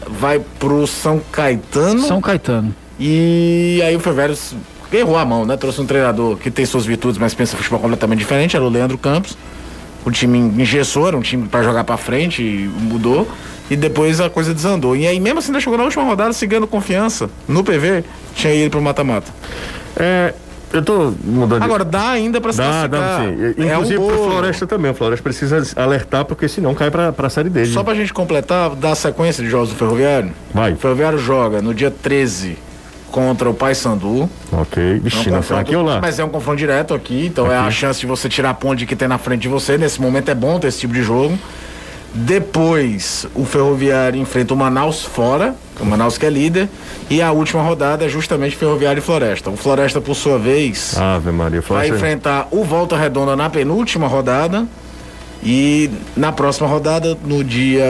vai 0.08 0.40
pro 0.60 0.86
São 0.86 1.20
Caetano 1.32 2.00
São 2.06 2.20
Caetano. 2.20 2.72
e 3.00 3.82
aí 3.84 3.96
o 3.96 4.00
Ferroviário 4.00 4.36
errou 4.92 5.16
a 5.18 5.24
mão, 5.24 5.44
né? 5.44 5.56
Trouxe 5.56 5.80
um 5.80 5.86
treinador 5.86 6.36
que 6.36 6.50
tem 6.50 6.64
suas 6.64 6.86
virtudes, 6.86 7.18
mas 7.18 7.34
pensa 7.34 7.56
futebol 7.56 7.80
completamente 7.80 8.20
diferente, 8.20 8.54
era 8.56 8.64
o 8.64 8.68
Leandro 8.68 8.96
Campos. 8.96 9.36
O 10.09 10.12
time 10.12 10.38
engessou, 10.38 11.06
era 11.06 11.16
um 11.16 11.20
time 11.20 11.46
para 11.48 11.62
jogar 11.62 11.84
para 11.84 11.96
frente, 11.96 12.42
mudou. 12.42 13.28
E 13.70 13.76
depois 13.76 14.18
a 14.18 14.30
coisa 14.30 14.54
desandou. 14.54 14.96
E 14.96 15.06
aí, 15.06 15.20
mesmo 15.20 15.40
assim, 15.40 15.48
ainda 15.48 15.61
chegou 15.61 15.76
na 15.76 15.84
última 15.84 16.02
rodada, 16.02 16.32
seguindo 16.32 16.66
confiança 16.66 17.28
no 17.46 17.62
PV, 17.62 18.02
tinha 18.34 18.54
ido 18.54 18.70
pro 18.70 18.80
mata-mata. 18.80 19.30
É, 19.94 20.32
eu 20.72 20.82
tô 20.82 21.12
mudando. 21.22 21.62
Agora, 21.62 21.84
dá 21.84 22.11
ainda 22.11 22.40
pra 22.40 22.50
se 22.50 22.59
Dá, 22.59 22.86
dá 22.86 23.20
sim. 23.20 23.62
É 23.62 23.74
Inclusive 23.74 23.98
um 23.98 24.06
pro. 24.06 24.16
Floresta 24.16 24.66
também. 24.66 24.90
O 24.90 24.94
Floresta 24.94 25.22
precisa 25.22 25.62
alertar, 25.76 26.24
porque 26.24 26.48
senão 26.48 26.74
cai 26.74 26.90
pra, 26.90 27.12
pra 27.12 27.28
série 27.28 27.50
D. 27.50 27.66
Só 27.66 27.84
pra 27.84 27.94
gente 27.94 28.12
completar, 28.12 28.74
dar 28.74 28.92
a 28.92 28.94
sequência 28.94 29.44
de 29.44 29.50
jogos 29.50 29.68
do 29.68 29.74
Ferroviário. 29.74 30.32
Vai. 30.54 30.72
O 30.72 30.76
Ferroviário 30.76 31.18
joga 31.18 31.61
no 31.61 31.74
dia 31.74 31.90
13 31.90 32.56
contra 33.11 33.48
o 33.48 33.54
Paysandu. 33.54 34.28
Ok. 34.52 34.82
É 34.82 34.96
um 34.96 35.00
Vixe, 35.00 35.30
não, 35.30 35.59
aqui 35.59 35.74
ou 35.76 35.82
lá? 35.84 36.00
Mas 36.00 36.18
é 36.18 36.24
um 36.24 36.28
confronto 36.28 36.59
direto 36.59 36.94
aqui, 36.94 37.26
então 37.26 37.50
é 37.50 37.56
a 37.56 37.62
Aqui. 37.66 37.72
chance 37.72 38.00
de 38.00 38.06
você 38.06 38.28
tirar 38.28 38.50
a 38.50 38.54
ponte 38.54 38.86
que 38.86 38.94
tem 38.96 39.09
na 39.09 39.18
frente 39.18 39.42
de 39.42 39.48
você. 39.48 39.76
Nesse 39.78 40.00
momento 40.00 40.30
é 40.30 40.34
bom 40.34 40.59
ter 40.59 40.68
esse 40.68 40.80
tipo 40.80 40.94
de 40.94 41.02
jogo. 41.02 41.38
Depois, 42.14 43.26
o 43.34 43.44
Ferroviário 43.44 44.20
enfrenta 44.20 44.54
o 44.54 44.56
Manaus 44.56 45.04
fora, 45.04 45.54
o 45.78 45.84
Manaus 45.84 46.16
que 46.16 46.24
é 46.24 46.30
líder. 46.30 46.68
E 47.11 47.20
a 47.20 47.30
última 47.32 47.62
rodada 47.62 48.04
é 48.04 48.09
justamente 48.09 48.56
Ferroviário 48.56 48.98
e 48.98 49.02
Floresta. 49.02 49.50
O 49.50 49.56
Floresta, 49.56 50.00
por 50.00 50.14
sua 50.14 50.38
vez, 50.38 50.96
Ave 50.98 51.30
Maria, 51.30 51.61
vai 51.61 51.88
enfrentar 51.88 52.48
o 52.50 52.64
Volta 52.64 52.96
Redonda 52.96 53.36
na 53.36 53.48
penúltima 53.50 54.06
rodada. 54.09 54.66
E 55.43 55.89
na 56.16 56.32
próxima 56.32 56.66
rodada, 56.66 57.16
no 57.24 57.45
dia 57.45 57.84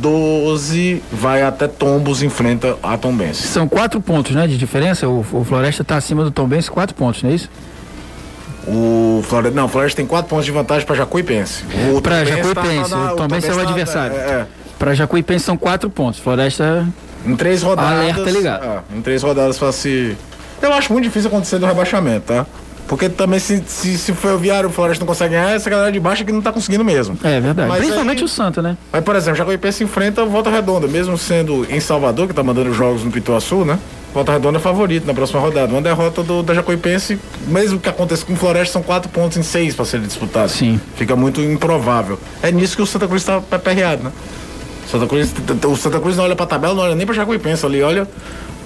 12, 0.00 1.02
vai 1.10 1.42
até 1.42 1.66
Tombos, 1.66 2.22
enfrenta 2.22 2.76
a 2.82 2.96
Tombense. 2.98 3.48
São 3.48 3.66
quatro 3.66 4.00
pontos, 4.00 4.34
né, 4.34 4.46
de 4.46 4.58
diferença. 4.58 5.08
O, 5.08 5.20
o 5.32 5.44
Floresta 5.44 5.82
tá 5.82 5.96
acima 5.96 6.22
do 6.24 6.30
Tom 6.30 6.46
Benz, 6.46 6.68
quatro 6.68 6.94
pontos, 6.94 7.22
não 7.22 7.30
é 7.30 7.34
isso? 7.34 7.48
O 8.66 9.22
Floresta, 9.26 9.56
não, 9.56 9.64
o 9.64 9.68
Floresta 9.68 9.96
tem 9.96 10.06
quatro 10.06 10.28
pontos 10.28 10.44
de 10.44 10.52
vantagem 10.52 10.86
para 10.86 10.94
Jacuipense. 10.96 11.64
O 11.94 12.00
Pra 12.02 12.18
Tombense 12.18 12.36
Jacuipense, 12.36 12.94
o 12.94 13.16
Tombense 13.16 13.48
é 13.48 13.52
o 13.52 13.56
tá- 13.56 13.62
adversário. 13.62 14.16
é, 14.16 14.18
é. 14.20 14.46
Pra 14.78 14.94
Jacuipense 14.94 15.44
são 15.44 15.56
quatro 15.56 15.88
pontos. 15.90 16.20
Floresta. 16.20 16.86
em 17.26 17.34
três 17.36 17.62
rodadas. 17.62 17.98
Alerta 17.98 18.30
ligado. 18.30 18.64
é, 18.64 18.96
em 18.96 19.00
três 19.02 19.22
rodadas 19.22 19.58
para 19.58 19.72
se. 19.72 20.16
Eu 20.62 20.72
acho 20.74 20.92
muito 20.92 21.04
difícil 21.04 21.28
acontecer 21.28 21.58
do 21.58 21.66
rebaixamento, 21.66 22.26
tá? 22.26 22.46
Porque 22.90 23.08
também 23.08 23.38
se, 23.38 23.62
se, 23.68 23.96
se 23.96 24.10
o 24.10 24.16
Ferroviário 24.16 24.66
e 24.66 24.68
o 24.68 24.72
Floresta 24.72 25.00
não 25.04 25.06
consegue 25.06 25.32
ganhar, 25.32 25.52
essa 25.54 25.70
galera 25.70 25.92
de 25.92 26.00
baixo 26.00 26.24
é 26.24 26.26
que 26.26 26.32
não 26.32 26.42
tá 26.42 26.50
conseguindo 26.50 26.84
mesmo. 26.84 27.16
É 27.22 27.40
verdade. 27.40 27.68
Mas 27.68 27.78
Principalmente 27.78 28.18
aí- 28.18 28.24
o 28.24 28.28
Santa, 28.28 28.60
né? 28.60 28.76
Mas, 28.92 29.04
por 29.04 29.14
exemplo, 29.14 29.38
Jacuipense 29.38 29.84
enfrenta 29.84 30.24
o 30.24 30.28
Volta 30.28 30.50
Redonda, 30.50 30.88
mesmo 30.88 31.16
sendo 31.16 31.64
em 31.70 31.78
Salvador, 31.78 32.26
que 32.26 32.34
tá 32.34 32.42
mandando 32.42 32.74
jogos 32.74 33.04
no 33.04 33.10
Pituaçu, 33.12 33.64
né? 33.64 33.78
Volta 34.12 34.32
Redonda 34.32 34.58
é 34.58 34.60
favorito 34.60 35.06
na 35.06 35.14
próxima 35.14 35.38
rodada. 35.38 35.72
Uma 35.72 35.80
derrota 35.80 36.24
do, 36.24 36.42
da 36.42 36.52
Jacuipense, 36.52 37.16
mesmo 37.46 37.78
que 37.78 37.88
aconteça 37.88 38.26
com 38.26 38.32
o 38.32 38.36
Floresta, 38.36 38.72
são 38.72 38.82
quatro 38.82 39.08
pontos 39.08 39.36
em 39.38 39.44
seis 39.44 39.72
para 39.72 39.84
serem 39.84 40.08
disputados. 40.08 40.50
Sim. 40.50 40.80
Fica 40.96 41.14
muito 41.14 41.40
improvável. 41.40 42.18
É 42.42 42.50
nisso 42.50 42.74
que 42.74 42.82
o 42.82 42.86
Santa 42.86 43.06
Cruz 43.06 43.22
tá 43.22 43.40
perreado, 43.40 44.02
né? 44.02 44.10
Santa 44.90 45.06
Cruz, 45.06 45.32
o 45.64 45.76
Santa 45.76 46.00
Cruz 46.00 46.16
não 46.16 46.24
olha 46.24 46.34
pra 46.34 46.44
tabela, 46.44 46.74
não 46.74 46.82
olha 46.82 46.96
nem 46.96 47.06
pra 47.06 47.14
Jacuipense 47.14 47.64
ali, 47.64 47.84
olha 47.84 48.08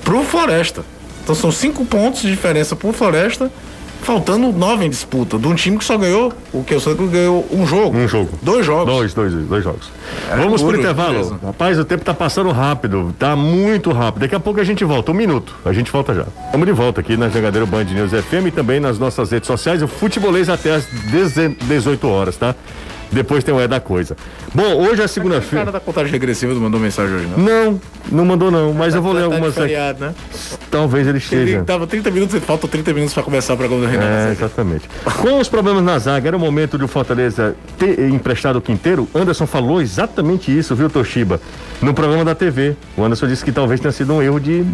pro 0.02 0.24
Floresta. 0.24 0.82
Então 1.22 1.34
são 1.34 1.52
cinco 1.52 1.84
pontos 1.84 2.22
de 2.22 2.30
diferença 2.30 2.74
pro 2.74 2.90
Floresta, 2.90 3.50
faltando 4.04 4.52
nove 4.52 4.84
em 4.84 4.90
disputa, 4.90 5.38
de 5.38 5.48
um 5.48 5.54
time 5.54 5.78
que 5.78 5.84
só 5.84 5.96
ganhou, 5.96 6.32
o 6.52 6.62
que 6.62 6.74
o 6.74 6.80
Cruz 6.80 7.10
ganhou 7.10 7.46
um 7.50 7.66
jogo. 7.66 7.96
Um 7.96 8.06
jogo. 8.06 8.38
Dois 8.42 8.64
jogos. 8.64 8.94
Dois, 8.94 9.14
dois, 9.14 9.32
dois 9.32 9.64
jogos. 9.64 9.90
Vamos 10.28 10.60
pro 10.62 10.72
duro, 10.72 10.80
intervalo. 10.80 11.12
beleza. 11.12 11.38
Rapaz, 11.42 11.78
o 11.78 11.84
tempo 11.84 12.04
tá 12.04 12.12
passando 12.12 12.50
rápido, 12.52 13.14
tá 13.18 13.34
muito 13.34 13.90
rápido. 13.90 14.20
Daqui 14.20 14.34
a 14.34 14.40
pouco 14.40 14.60
a 14.60 14.64
gente 14.64 14.84
volta, 14.84 15.10
um 15.10 15.14
minuto. 15.14 15.56
A 15.64 15.72
gente 15.72 15.90
volta 15.90 16.14
já. 16.14 16.26
Estamos 16.46 16.66
de 16.66 16.72
volta 16.72 17.00
aqui 17.00 17.16
na 17.16 17.28
Jangadeiro 17.28 17.66
Band 17.66 17.84
News 17.84 18.10
FM 18.10 18.48
e 18.48 18.50
também 18.50 18.78
nas 18.78 18.98
nossas 18.98 19.30
redes 19.30 19.46
sociais. 19.46 19.82
O 19.82 19.88
futebolês 19.88 20.48
até 20.48 20.74
às 20.74 20.86
18 21.66 22.06
horas, 22.06 22.36
tá? 22.36 22.54
Depois 23.14 23.44
tem 23.44 23.54
o 23.54 23.60
É 23.60 23.68
da 23.68 23.78
Coisa. 23.80 24.16
Bom, 24.52 24.62
hoje 24.74 24.90
é 24.90 24.92
O 24.92 24.96
cara 24.96 25.08
segunda-feira. 25.08 25.70
da 25.72 25.80
contagem 25.80 26.10
regressiva 26.10 26.52
não 26.52 26.60
mandou 26.60 26.80
mensagem 26.80 27.14
hoje, 27.14 27.26
não. 27.28 27.38
Não, 27.38 27.80
não 28.10 28.24
mandou 28.24 28.50
não, 28.50 28.74
mas 28.74 28.94
eu 28.94 29.00
vou 29.00 29.12
ler 29.12 29.22
Tá 29.22 29.28
de 29.28 29.32
algumas 29.34 29.52
aqui. 29.52 29.60
feriado, 29.68 30.00
né? 30.04 30.14
Talvez 30.70 31.06
ele 31.06 31.18
Ele 31.18 31.24
esteja. 31.24 31.62
tava 31.64 31.86
30 31.86 32.10
minutos, 32.10 32.42
faltam 32.44 32.68
30 32.68 32.92
minutos 32.92 33.14
pra 33.14 33.22
começar 33.22 33.54
o 33.54 33.56
programa 33.56 33.84
do 33.86 33.90
Renato. 33.90 34.08
É, 34.10 34.32
exatamente. 34.32 34.88
Com 35.22 35.38
os 35.38 35.48
problemas 35.48 35.82
na 35.84 35.98
zaga, 35.98 36.28
era 36.28 36.36
o 36.36 36.40
momento 36.40 36.76
de 36.76 36.84
o 36.84 36.88
Fortaleza 36.88 37.54
ter 37.78 38.00
emprestado 38.10 38.56
o 38.56 38.60
Quinteiro? 38.60 39.08
Anderson 39.14 39.46
falou 39.46 39.80
exatamente 39.80 40.56
isso, 40.56 40.74
viu, 40.74 40.90
Toshiba? 40.90 41.40
No 41.80 41.94
programa 41.94 42.24
da 42.24 42.34
TV. 42.34 42.74
O 42.96 43.04
Anderson 43.04 43.26
disse 43.28 43.44
que 43.44 43.52
talvez 43.52 43.78
tenha 43.80 43.92
sido 43.92 44.12
um 44.12 44.20
erro 44.22 44.40
de 44.40 44.64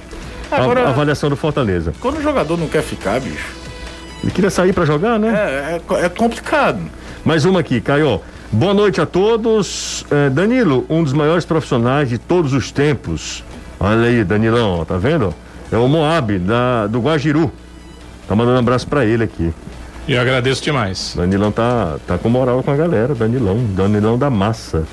Agora- 0.50 0.88
avaliação 0.88 1.28
do 1.28 1.36
Fortaleza. 1.36 1.92
Quando 2.00 2.18
o 2.18 2.22
jogador 2.22 2.56
não 2.58 2.66
quer 2.68 2.82
ficar, 2.82 3.20
bicho, 3.20 3.60
Ele 4.22 4.32
queria 4.32 4.50
sair 4.50 4.72
pra 4.72 4.84
jogar, 4.84 5.18
né? 5.18 5.28
é, 5.28 5.80
é, 6.00 6.04
é 6.06 6.08
complicado. 6.08 6.80
Mais 7.24 7.44
uma 7.44 7.60
aqui, 7.60 7.80
Caio. 7.80 8.20
Boa 8.50 8.72
noite 8.72 9.00
a 9.00 9.04
todos. 9.04 10.06
É, 10.10 10.30
Danilo, 10.30 10.86
um 10.88 11.04
dos 11.04 11.12
maiores 11.12 11.44
profissionais 11.44 12.08
de 12.08 12.16
todos 12.16 12.54
os 12.54 12.72
tempos. 12.72 13.44
Olha 13.78 14.08
aí, 14.08 14.24
Danilão, 14.24 14.84
tá 14.86 14.96
vendo? 14.96 15.34
É 15.70 15.76
o 15.76 15.86
Moab, 15.86 16.38
da, 16.38 16.86
do 16.86 16.98
Guajiru. 17.00 17.52
Tá 18.26 18.34
mandando 18.34 18.56
um 18.56 18.60
abraço 18.60 18.86
pra 18.86 19.04
ele 19.04 19.24
aqui. 19.24 19.52
E 20.08 20.14
eu 20.14 20.20
agradeço 20.20 20.62
demais. 20.62 21.14
Danilão 21.14 21.52
tá, 21.52 21.98
tá 22.06 22.16
com 22.16 22.30
moral 22.30 22.62
com 22.62 22.70
a 22.70 22.76
galera, 22.76 23.14
Danilão, 23.14 23.58
Danilão 23.76 24.18
da 24.18 24.30
massa. 24.30 24.84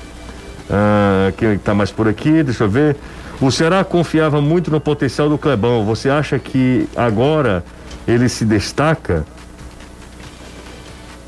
Ah, 0.70 1.32
quem 1.36 1.56
tá 1.56 1.74
mais 1.74 1.90
por 1.90 2.08
aqui, 2.08 2.42
deixa 2.42 2.64
eu 2.64 2.68
ver. 2.68 2.94
O 3.40 3.50
Ceará 3.50 3.82
confiava 3.84 4.40
muito 4.40 4.70
no 4.70 4.80
potencial 4.80 5.30
do 5.30 5.38
Clebão. 5.38 5.84
Você 5.86 6.10
acha 6.10 6.38
que 6.38 6.86
agora 6.94 7.64
ele 8.06 8.28
se 8.28 8.44
destaca? 8.44 9.24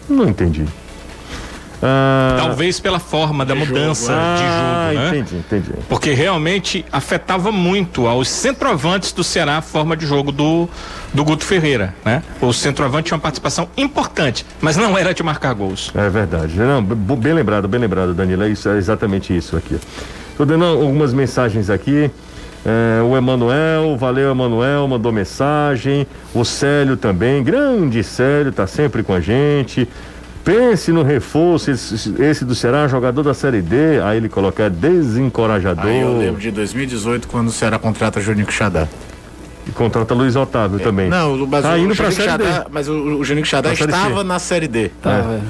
Não 0.08 0.28
entendi. 0.28 0.66
Ah, 1.82 2.36
Talvez 2.38 2.78
pela 2.78 2.98
forma 2.98 3.44
da 3.44 3.54
mudança 3.54 4.12
ah, 4.12 4.36
de 4.36 4.94
jogo, 4.94 5.00
né? 5.00 5.18
entendi, 5.18 5.36
entendi. 5.36 5.72
Porque 5.88 6.12
realmente 6.12 6.84
afetava 6.92 7.50
muito 7.50 8.06
aos 8.06 8.28
centroavantes 8.28 9.12
do 9.12 9.24
Ceará 9.24 9.58
a 9.58 9.62
forma 9.62 9.96
de 9.96 10.06
jogo 10.06 10.30
do, 10.30 10.68
do 11.14 11.24
Guto 11.24 11.44
Ferreira, 11.44 11.94
né? 12.04 12.22
O 12.40 12.52
centroavante 12.52 13.06
tinha 13.06 13.16
uma 13.16 13.22
participação 13.22 13.68
importante, 13.76 14.44
mas 14.60 14.76
não 14.76 14.96
era 14.96 15.14
de 15.14 15.22
marcar 15.22 15.54
gols. 15.54 15.90
É 15.94 16.08
verdade. 16.10 16.58
Não, 16.58 16.82
bem 16.82 17.32
lembrado, 17.32 17.66
bem 17.66 17.80
lembrado, 17.80 18.12
Danilo. 18.12 18.42
É, 18.42 18.50
isso, 18.50 18.68
é 18.68 18.76
exatamente 18.76 19.34
isso 19.34 19.56
aqui. 19.56 19.78
Tô 20.36 20.44
dando 20.44 20.64
algumas 20.64 21.14
mensagens 21.14 21.70
aqui. 21.70 22.10
É, 22.64 23.02
o 23.02 23.16
Emanuel, 23.16 23.96
valeu 23.96 24.30
Emanuel, 24.30 24.86
mandou 24.86 25.10
mensagem. 25.10 26.06
O 26.34 26.44
Célio 26.44 26.96
também, 26.96 27.42
grande 27.42 28.02
Célio, 28.04 28.52
tá 28.52 28.66
sempre 28.66 29.02
com 29.02 29.14
a 29.14 29.20
gente. 29.20 29.88
Pense 30.44 30.90
no 30.90 31.02
reforço, 31.02 31.70
esse, 31.70 32.14
esse 32.22 32.44
do 32.44 32.54
Ceará, 32.54 32.88
jogador 32.88 33.22
da 33.22 33.34
Série 33.34 33.60
D. 33.60 34.00
Aí 34.02 34.16
ele 34.16 34.28
coloca 34.28 34.62
é 34.64 34.70
desencorajador. 34.70 35.84
Aí 35.86 36.00
eu 36.00 36.16
lembro 36.18 36.40
de 36.40 36.50
2018, 36.50 37.28
quando 37.28 37.48
o 37.48 37.52
Ceará 37.52 37.78
contrata 37.78 38.20
Juninho 38.20 38.46
Quixadá. 38.46 38.88
E 39.66 39.70
contrata 39.72 40.14
Luiz 40.14 40.36
Otávio 40.36 40.80
também. 40.80 41.10
Não, 41.10 41.46
mas 41.46 41.62
Tá 41.62 41.74
o, 41.74 41.78
indo 41.78 41.90
o 41.90 41.94
Juninho 41.94 42.12
Série 42.14 42.28
Quixadá, 42.32 42.58
D. 42.60 42.66
mas 42.70 42.88
o, 42.88 42.92
o 43.18 43.24
Juninho 43.24 43.46
C. 43.46 43.56
estava 43.84 44.24
na 44.24 44.38
Série 44.38 44.66
D. 44.66 44.90
Tá, 45.02 45.10
É. 45.12 45.22
velho. 45.22 45.42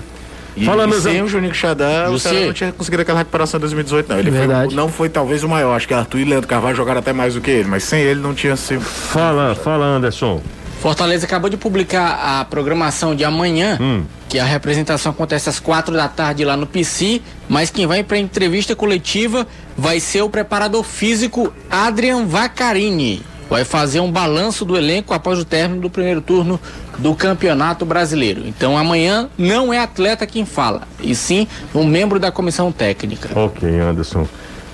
E, 0.56 0.64
Fala, 0.66 0.84
e 0.88 0.92
sem 1.00 1.20
am- 1.20 1.24
o 1.24 1.28
Juninho 1.28 1.52
Quixadá, 1.52 2.10
o. 2.10 2.18
Ceará 2.18 2.40
não 2.46 2.52
tinha 2.52 2.72
conseguido 2.72 3.02
aquela 3.02 3.18
recuperação 3.20 3.58
em 3.58 3.60
2018, 3.60 4.08
não. 4.08 4.18
Ele 4.18 4.30
foi- 4.32 4.40
Verdade. 4.40 4.74
não 4.74 4.88
foi 4.88 5.08
talvez 5.08 5.44
o 5.44 5.48
maior. 5.48 5.76
Acho 5.76 5.86
que 5.86 5.94
Arthur 5.94 6.18
e 6.18 6.24
Leandro 6.24 6.48
Carvalho 6.48 6.76
jogaram 6.76 6.98
até 6.98 7.12
mais 7.12 7.34
do 7.34 7.40
que 7.40 7.50
ele, 7.52 7.68
mas 7.68 7.84
sem 7.84 8.02
ele 8.02 8.20
não 8.20 8.34
tinha 8.34 8.56
sido. 8.56 8.80
Fala, 8.80 9.54
fala 9.54 9.86
Anderson. 9.86 10.42
Fortaleza 10.80 11.26
acabou 11.26 11.50
de 11.50 11.58
publicar 11.58 12.18
a 12.40 12.44
programação 12.46 13.14
de 13.14 13.22
amanhã, 13.22 13.76
Hum. 13.78 14.02
que 14.30 14.38
a 14.38 14.44
representação 14.44 15.12
acontece 15.12 15.48
às 15.50 15.60
quatro 15.60 15.94
da 15.94 16.08
tarde 16.08 16.42
lá 16.42 16.56
no 16.56 16.66
PC, 16.66 17.20
mas 17.48 17.68
quem 17.68 17.86
vai 17.86 18.02
para 18.02 18.16
entrevista 18.16 18.74
coletiva 18.74 19.46
vai 19.76 20.00
ser 20.00 20.22
o 20.22 20.30
preparador 20.30 20.82
físico 20.82 21.52
Adrian 21.70 22.24
Vacarini. 22.24 23.22
Vai 23.50 23.64
fazer 23.64 24.00
um 24.00 24.10
balanço 24.10 24.64
do 24.64 24.74
elenco 24.76 25.12
após 25.12 25.38
o 25.38 25.44
término 25.44 25.82
do 25.82 25.90
primeiro 25.90 26.20
turno 26.22 26.58
do 26.96 27.14
Campeonato 27.14 27.84
Brasileiro. 27.84 28.42
Então 28.46 28.78
amanhã 28.78 29.28
não 29.36 29.74
é 29.74 29.78
atleta 29.80 30.26
quem 30.26 30.46
fala, 30.46 30.82
e 31.00 31.14
sim 31.14 31.46
um 31.74 31.84
membro 31.84 32.18
da 32.18 32.30
comissão 32.32 32.72
técnica. 32.72 33.28
Ok, 33.34 33.68
Anderson. 33.80 34.26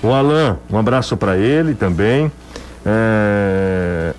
O 0.03 0.13
Alan, 0.13 0.59
um 0.71 0.79
abraço 0.79 1.17
para 1.17 1.37
ele 1.37 1.75
também. 1.75 2.31
É... 2.85 4.15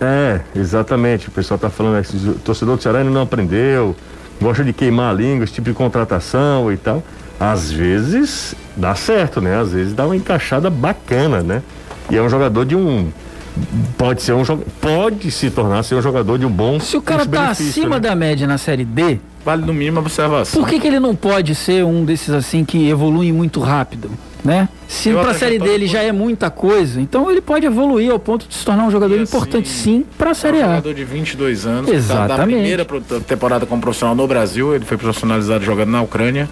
é, 0.00 0.40
exatamente. 0.54 1.28
O 1.28 1.30
pessoal 1.30 1.58
tá 1.58 1.68
falando, 1.68 1.98
esse 1.98 2.16
o 2.16 2.34
torcedor 2.34 2.76
do 2.76 2.82
Ceará 2.82 2.98
ainda 3.00 3.10
não 3.10 3.22
aprendeu, 3.22 3.96
gosta 4.40 4.62
de 4.62 4.72
queimar 4.72 5.10
a 5.10 5.12
língua, 5.12 5.44
esse 5.44 5.52
tipo 5.52 5.68
de 5.68 5.74
contratação 5.74 6.72
e 6.72 6.76
tal. 6.76 7.02
Às 7.38 7.70
vezes 7.70 8.54
dá 8.76 8.94
certo, 8.94 9.40
né? 9.40 9.58
Às 9.60 9.72
vezes 9.72 9.94
dá 9.94 10.04
uma 10.04 10.16
encaixada 10.16 10.70
bacana, 10.70 11.40
né? 11.40 11.62
E 12.10 12.16
é 12.16 12.22
um 12.22 12.28
jogador 12.28 12.64
de 12.64 12.74
um. 12.74 13.10
Pode 13.96 14.22
ser 14.22 14.32
um 14.32 14.44
jogador. 14.44 14.70
Pode 14.80 15.30
se 15.30 15.50
tornar 15.50 15.82
ser 15.82 15.96
um 15.96 16.02
jogador 16.02 16.38
de 16.38 16.46
um 16.46 16.50
bom. 16.50 16.78
Se 16.80 16.96
o 16.96 17.02
cara 17.02 17.26
tá 17.26 17.50
acima 17.50 17.96
né? 17.96 18.00
da 18.00 18.14
média 18.14 18.46
na 18.46 18.58
Série 18.58 18.84
D, 18.84 19.18
Vale 19.44 19.64
no 19.64 19.72
mínimo 19.72 19.98
a 19.98 20.02
observação. 20.02 20.60
por 20.60 20.68
que, 20.68 20.78
que 20.78 20.86
ele 20.86 21.00
não 21.00 21.14
pode 21.14 21.54
ser 21.54 21.84
um 21.84 22.04
desses 22.04 22.30
assim 22.30 22.64
que 22.64 22.88
evolui 22.88 23.32
muito 23.32 23.60
rápido? 23.60 24.10
Né? 24.44 24.68
Se 24.86 25.12
para 25.12 25.30
a 25.30 25.34
série 25.34 25.58
dele 25.58 25.86
já 25.86 26.02
é 26.02 26.12
muita 26.12 26.48
coisa, 26.50 27.00
então 27.00 27.30
ele 27.30 27.40
pode 27.40 27.66
evoluir 27.66 28.10
ao 28.10 28.18
ponto 28.18 28.46
de 28.48 28.54
se 28.54 28.64
tornar 28.64 28.84
um 28.84 28.90
jogador 28.90 29.14
assim, 29.14 29.22
importante 29.24 29.68
sim 29.68 30.04
para 30.16 30.28
a 30.28 30.30
É 30.30 30.32
um 30.32 30.34
série 30.34 30.56
A. 30.62 30.66
jogador 30.68 30.94
de 30.94 31.04
22 31.04 31.66
anos. 31.66 31.86
tá 31.86 31.92
Da 31.92 31.98
Exatamente. 31.98 32.54
primeira 32.56 32.84
pro- 32.84 33.00
temporada 33.00 33.66
como 33.66 33.80
profissional 33.82 34.14
no 34.14 34.26
Brasil, 34.26 34.74
ele 34.74 34.84
foi 34.84 34.96
profissionalizado 34.96 35.64
jogando 35.64 35.90
na 35.90 36.00
Ucrânia. 36.02 36.48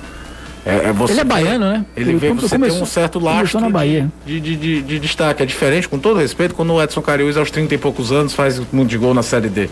É, 0.65 0.89
é 0.89 0.93
você 0.93 1.13
Ele 1.13 1.21
é 1.21 1.25
baiano, 1.25 1.65
né? 1.71 1.85
Ele 1.97 2.17
vê 2.17 2.29
come- 2.29 2.41
você 2.41 2.57
começou- 2.59 2.83
um 2.83 2.87
certo 2.87 3.19
lastro 3.21 3.61
na 3.61 3.71
Bahia. 3.71 4.11
De, 4.27 4.41
de, 4.41 4.57
de, 4.57 4.83
de 4.83 4.99
destaque. 4.99 5.41
É 5.43 5.47
diferente, 5.47 5.89
com 5.89 5.97
todo 5.97 6.19
respeito, 6.19 6.57
quando 6.57 6.73
o 6.73 6.83
Edson 6.83 7.01
Cariús, 7.01 7.37
aos 7.37 7.53
30 7.53 7.77
e 7.77 7.79
poucos 7.79 8.11
anos, 8.11 8.35
faz 8.35 8.61
muito 8.73 8.89
de 8.91 8.99
gol 8.99 9.15
na 9.15 9.23
Série 9.23 9.49
D. 9.49 9.69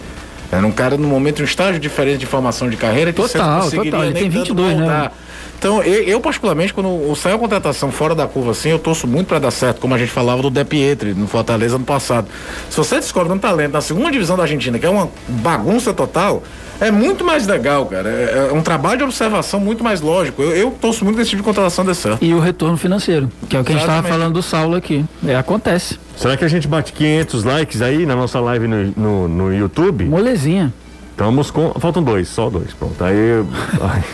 Era 0.57 0.67
um 0.67 0.73
cara, 0.73 0.97
no 0.97 1.09
momento, 1.09 1.43
um 1.43 1.45
estágio 1.45 1.81
diferente 1.81 2.19
de 2.21 2.27
formação 2.27 2.69
de 2.69 2.77
carreira 2.77 3.13
que 3.13 3.21
você 3.21 3.39
não 3.39 3.45
Total, 3.45 3.63
conseguiria 3.63 3.91
total. 3.91 4.05
Ele 4.05 4.15
nem 4.15 4.23
tem 4.23 4.31
tanto 4.31 4.55
22, 4.55 4.77
né? 4.79 5.11
Então, 5.59 5.83
eu, 5.83 6.03
eu, 6.03 6.21
particularmente, 6.21 6.75
quando 6.75 7.15
saiu 7.17 7.37
a 7.37 7.39
contratação 7.39 7.91
fora 7.91 8.15
da 8.15 8.27
curva 8.27 8.51
assim, 8.51 8.69
eu 8.69 8.79
torço 8.79 9.07
muito 9.07 9.29
pra 9.29 9.39
dar 9.39 9.51
certo, 9.51 9.81
como 9.81 9.95
a 9.95 9.99
gente 9.99 10.11
falava 10.11 10.43
do 10.43 10.51
De 10.51 10.65
Pietri 10.65 11.15
no 11.15 11.27
Fortaleza 11.27 11.77
ano 11.77 11.85
passado. 11.85 12.29
Se 12.69 12.77
você 12.77 12.97
descobre 12.97 13.33
um 13.33 13.39
talento 13.39 13.73
na 13.73 13.81
segunda 13.81 14.11
divisão 14.11 14.37
da 14.37 14.43
Argentina, 14.43 14.79
que 14.79 14.85
é 14.85 14.91
uma 14.91 15.09
bagunça 15.27 15.95
total, 15.95 16.43
é 16.81 16.91
muito 16.91 17.25
mais 17.25 17.47
legal, 17.47 17.87
cara. 17.87 18.09
É, 18.09 18.49
é 18.51 18.53
um 18.53 18.63
trabalho 18.63 18.99
de 18.99 19.05
observação 19.05 19.61
muito 19.61 19.83
mais 19.83 20.01
lógico. 20.01 20.43
Eu, 20.43 20.53
eu 20.53 20.71
torço 20.71 21.05
muito 21.05 21.17
que 21.17 21.23
esse 21.23 21.31
tipo 21.31 21.43
de 21.43 21.47
contratação 21.47 21.85
certo. 21.95 22.25
E 22.25 22.35
o 22.35 22.41
retorno 22.41 22.77
financeiro, 22.77 23.31
que 23.49 23.57
é 23.57 23.61
o 23.61 23.65
que 23.65 23.71
a 23.71 23.75
gente 23.75 23.83
estava 23.83 23.99
Exatamente. 23.99 24.21
falando 24.21 24.35
do 24.35 24.43
Saulo 24.43 24.77
aqui. 24.77 25.05
É, 25.27 25.37
acontece. 25.37 25.99
Será 26.17 26.37
que 26.37 26.45
a 26.45 26.49
gente 26.49 26.67
bate 26.69 26.93
500 26.93 27.45
likes 27.45 27.83
aí 27.83 28.07
na 28.07 28.15
nossa 28.15 28.41
live 28.41 28.67
no, 28.67 28.85
no, 28.97 29.29
no 29.29 29.55
YouTube? 29.55 30.05
Molezinha. 30.05 30.73
Estamos 31.11 31.51
com. 31.51 31.73
Faltam 31.79 32.03
dois, 32.03 32.29
só 32.29 32.51
dois. 32.51 32.73
Pronto. 32.73 33.03
Aí. 33.05 33.45
ai, 33.81 34.05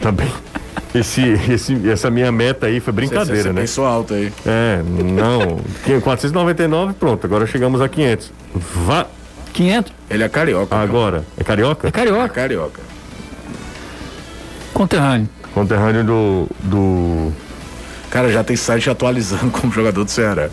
tá 0.00 0.12
bem. 0.12 0.28
Esse, 0.94 1.22
esse, 1.48 1.88
essa 1.88 2.10
minha 2.10 2.32
meta 2.32 2.66
aí 2.66 2.80
foi 2.80 2.92
brincadeira, 2.92 3.42
Você 3.42 3.52
né? 3.52 3.60
pensou 3.60 3.86
alto 3.86 4.14
aí. 4.14 4.32
É, 4.44 4.80
não. 4.82 5.60
499, 6.02 6.94
pronto. 6.94 7.24
Agora 7.24 7.46
chegamos 7.46 7.80
a 7.80 7.88
500. 7.88 8.32
Vá. 8.54 9.06
500. 9.52 9.92
Ele 10.08 10.22
é 10.24 10.28
carioca. 10.28 10.66
cara. 10.66 10.82
Agora. 10.82 11.24
É 11.38 11.44
carioca? 11.44 11.86
É 11.86 11.88
É 11.88 11.92
carioca. 11.92 12.28
carioca. 12.28 12.80
Conterrâneo. 14.72 15.28
Conterrâneo 15.54 16.04
do. 16.04 16.48
do. 16.64 17.32
Cara, 18.10 18.30
já 18.32 18.42
tem 18.42 18.56
site 18.56 18.88
atualizando 18.90 19.50
como 19.52 19.72
jogador 19.72 20.04
do 20.04 20.10
Ceará. 20.10 20.48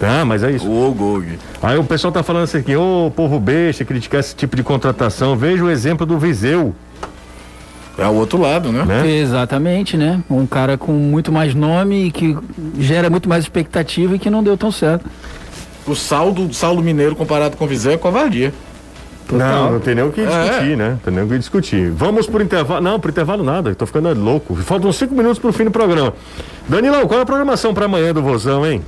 Ah, 0.00 0.24
mas 0.24 0.42
é 0.42 0.50
isso. 0.50 0.68
O 0.68 0.90
Ogog. 0.90 1.38
Aí 1.62 1.78
o 1.78 1.84
pessoal 1.84 2.12
tá 2.12 2.22
falando 2.22 2.42
assim 2.44 2.58
aqui, 2.58 2.76
ô 2.76 3.10
povo 3.14 3.38
besta, 3.40 3.84
criticar 3.84 4.20
esse 4.20 4.34
tipo 4.34 4.54
de 4.54 4.62
contratação. 4.62 5.36
Veja 5.36 5.64
o 5.64 5.70
exemplo 5.70 6.04
do 6.04 6.18
Viseu, 6.18 6.74
É 7.96 8.04
o 8.06 8.12
outro 8.12 8.38
lado, 8.38 8.70
né? 8.70 8.84
né? 8.84 9.08
Exatamente, 9.10 9.96
né? 9.96 10.20
Um 10.28 10.46
cara 10.46 10.76
com 10.76 10.92
muito 10.92 11.32
mais 11.32 11.54
nome 11.54 12.08
e 12.08 12.10
que 12.10 12.36
gera 12.78 13.08
muito 13.08 13.28
mais 13.28 13.44
expectativa 13.44 14.16
e 14.16 14.18
que 14.18 14.28
não 14.28 14.42
deu 14.42 14.58
tão 14.58 14.70
certo. 14.70 15.06
O 15.86 15.94
saldo, 15.94 16.52
saldo 16.54 16.82
mineiro 16.82 17.14
comparado 17.14 17.56
com 17.56 17.64
o 17.64 17.68
Viseu 17.68 17.92
é 17.92 17.96
covardia. 17.98 18.52
Não, 19.30 19.72
não 19.72 19.80
tem 19.80 19.94
nem 19.94 20.04
o 20.04 20.12
que 20.12 20.20
É. 20.20 20.24
discutir, 20.26 20.76
né? 20.76 20.98
Tem 21.04 21.12
nem 21.12 21.24
o 21.24 21.28
que 21.28 21.38
discutir. 21.38 21.90
Vamos 21.90 22.26
por 22.26 22.40
intervalo. 22.42 22.80
Não, 22.82 23.00
por 23.00 23.10
intervalo 23.10 23.42
nada, 23.42 23.70
eu 23.70 23.74
tô 23.74 23.86
ficando 23.86 24.12
louco. 24.18 24.54
Faltam 24.56 24.92
cinco 24.92 25.14
minutos 25.14 25.38
pro 25.38 25.52
fim 25.52 25.64
do 25.64 25.70
programa. 25.70 26.12
Danilão, 26.68 27.06
qual 27.06 27.18
é 27.20 27.22
a 27.22 27.26
programação 27.26 27.72
pra 27.72 27.86
amanhã 27.86 28.12
do 28.12 28.22
Vozão, 28.22 28.66
hein? 28.66 28.82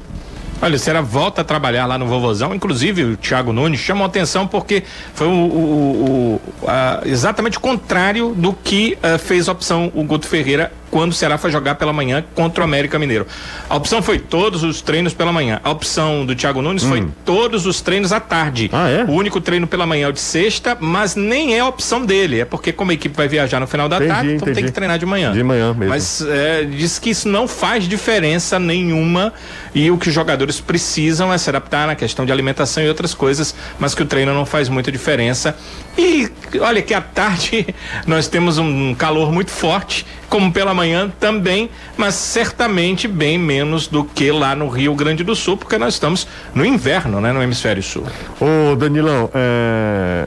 Olha, 0.61 0.77
o 0.77 0.79
Ceará 0.79 1.03
volta 1.03 1.43
a 1.43 1.45
trabalhar 1.45 1.85
lá 1.85 1.99
no 1.99 2.07
Vovozão, 2.07 2.55
inclusive 2.55 3.05
o 3.05 3.17
Thiago 3.17 3.53
Nunes 3.53 3.79
chamou 3.79 4.05
a 4.05 4.07
atenção 4.07 4.47
porque 4.47 4.83
foi 5.15 5.27
o, 5.27 5.31
o- 5.31 6.41
o- 6.63 6.67
a- 6.67 7.03
exatamente 7.05 7.59
o 7.59 7.61
contrário 7.61 8.33
do 8.35 8.55
que 8.55 8.97
ah, 9.03 9.19
fez 9.19 9.51
a 9.51 9.53
opção 9.53 9.93
o 9.95 10.03
Guto 10.03 10.27
Ferreira 10.27 10.73
quando 10.97 11.13
o 11.13 11.15
Ceará 11.15 11.37
foi 11.37 11.51
jogar 11.51 11.75
pela 11.75 11.93
manhã 11.93 12.25
contra 12.35 12.63
o 12.63 12.65
América 12.65 12.99
Mineiro. 12.99 13.27
A 13.69 13.77
opção 13.77 14.01
foi 14.01 14.19
todos 14.19 14.63
os 14.63 14.81
treinos 14.81 15.13
pela 15.13 15.31
manhã. 15.31 15.61
A 15.63 15.71
opção 15.71 16.25
do 16.25 16.35
Thiago 16.35 16.63
Nunes 16.63 16.85
foi 16.85 17.07
todos 17.23 17.67
os 17.67 17.83
treinos 17.83 18.15
à 18.15 18.19
tarde. 18.19 18.71
Ah, 18.73 18.89
é? 18.89 19.05
O 19.05 19.11
único 19.11 19.39
treino 19.39 19.67
pela 19.67 19.85
manhã 19.85 20.07
é 20.07 20.09
o 20.09 20.13
de 20.13 20.21
sexta, 20.21 20.75
mas 20.81 21.15
nem 21.15 21.55
é 21.55 21.61
a 21.61 21.69
opção 21.69 22.07
dele. 22.07 22.41
É 22.41 22.45
porque 22.47 22.73
como 22.73 22.93
a 22.93 22.95
equipe 22.95 23.15
vai 23.15 23.29
viajar 23.29 23.61
no 23.61 23.67
final 23.67 23.91
da 23.91 23.97
Entendi, 23.97 24.11
tarde, 24.11 24.29
então 24.29 24.45
tem 24.47 24.53
entendi. 24.53 24.69
que 24.69 24.73
treinar 24.73 24.99
de 24.99 25.05
manhã. 25.05 25.33
De 25.33 25.43
manhã 25.43 25.75
mesmo. 25.75 25.91
Mas 25.91 26.23
é, 26.23 26.65
diz 26.65 26.99
que 26.99 27.11
isso 27.11 27.29
não 27.29 27.47
faz 27.47 27.85
diferença 27.85 28.59
nenhuma 28.59 29.35
e 29.75 29.91
o 29.91 29.99
que 29.99 30.09
os 30.09 30.15
jogadores 30.15 30.61
precisam 30.61 31.31
é 31.31 31.37
se 31.37 31.51
adaptar 31.51 31.87
na 31.87 31.95
questão 31.95 32.25
de 32.25 32.33
alimentação 32.33 32.83
e 32.83 32.89
outras 32.89 33.13
coisas, 33.13 33.55
mas 33.79 33.95
que 33.95 34.03
o 34.03 34.07
treino 34.07 34.33
não 34.33 34.47
faz 34.47 34.71
muita 34.71 34.91
diferença. 34.91 35.55
E 35.99 36.31
olha 36.59 36.81
que 36.81 36.95
à 36.95 37.03
tarde 37.03 37.67
nós 38.09 38.29
temos 38.29 38.57
um 38.57 38.95
calor 38.95 39.31
muito 39.31 39.51
forte, 39.51 40.07
como 40.31 40.51
pela 40.51 40.73
manhã 40.73 40.86
também, 41.19 41.71
mas 41.97 42.15
certamente 42.15 43.09
bem 43.09 43.39
menos 43.39 43.87
do 43.87 44.05
que 44.05 44.31
lá 44.31 44.55
no 44.55 44.69
Rio 44.69 44.95
Grande 44.95 45.25
do 45.25 45.35
Sul, 45.35 45.57
porque 45.57 45.79
nós 45.79 45.95
estamos 45.95 46.27
no 46.55 46.65
inverno, 46.65 47.21
né, 47.21 47.33
no 47.33 47.43
hemisfério 47.43 47.83
sul. 47.83 48.05
Ô, 48.41 48.77
Danilão, 48.77 49.31
é... 49.35 50.27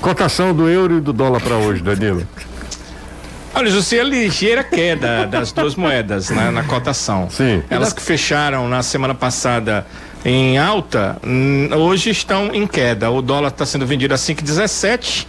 Cotação 0.00 0.54
do 0.54 0.68
euro 0.68 0.98
e 0.98 1.00
do 1.00 1.12
dólar 1.12 1.40
pra 1.40 1.56
hoje, 1.56 1.82
Danilo. 1.82 2.26
Olha, 3.54 3.70
José, 3.70 3.98
a 3.98 4.04
ligeira 4.04 4.62
queda 4.62 5.26
das 5.26 5.50
duas 5.50 5.74
moedas 5.74 6.30
né, 6.30 6.50
na 6.50 6.62
cotação. 6.62 7.28
Sim. 7.28 7.62
Elas 7.68 7.92
que 7.92 8.00
fecharam 8.00 8.68
na 8.68 8.82
semana 8.84 9.14
passada 9.14 9.84
em 10.24 10.58
alta, 10.58 11.16
hum, 11.24 11.68
hoje 11.72 12.10
estão 12.10 12.54
em 12.54 12.66
queda. 12.66 13.10
O 13.10 13.20
dólar 13.20 13.48
está 13.48 13.66
sendo 13.66 13.86
vendido 13.86 14.14
a 14.14 14.16
5,17 14.16 15.26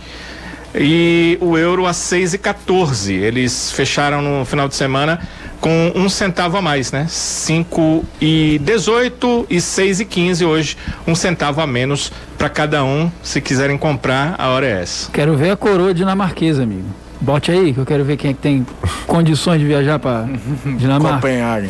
e 0.76 1.38
o 1.42 1.58
euro 1.58 1.86
a 1.86 1.92
6,14. 1.92 3.12
Eles 3.14 3.72
fecharam 3.72 4.22
no 4.22 4.44
final 4.46 4.68
de 4.68 4.76
semana 4.76 5.20
com 5.60 5.92
um 5.96 6.08
centavo 6.10 6.58
a 6.58 6.62
mais, 6.62 6.92
né? 6.92 7.06
5,18 7.10 9.46
e 9.50 9.58
6,15 9.58 10.48
hoje, 10.48 10.78
um 11.08 11.16
centavo 11.16 11.62
a 11.62 11.68
menos 11.68 12.12
para 12.38 12.50
cada 12.50 12.84
um. 12.84 13.12
Se 13.24 13.42
quiserem 13.42 13.78
comprar, 13.78 14.36
a 14.38 14.50
hora 14.50 14.68
é 14.68 14.82
essa. 14.82 15.10
Quero 15.12 15.36
ver 15.36 15.52
a 15.52 15.58
coroa 15.58 15.94
dinamarquesa, 15.94 16.64
amigo. 16.64 16.88
Bote 17.22 17.52
aí, 17.52 17.74
que 17.74 17.80
eu 17.80 17.86
quero 17.86 18.06
ver 18.06 18.16
quem 18.16 18.32
é 18.32 18.34
que 18.34 18.40
tem 18.40 18.66
condições 19.06 19.60
de 19.60 19.66
viajar 19.66 20.00
pra 20.00 20.26
Dinamarca. 20.78 21.18
Copenhague. 21.18 21.70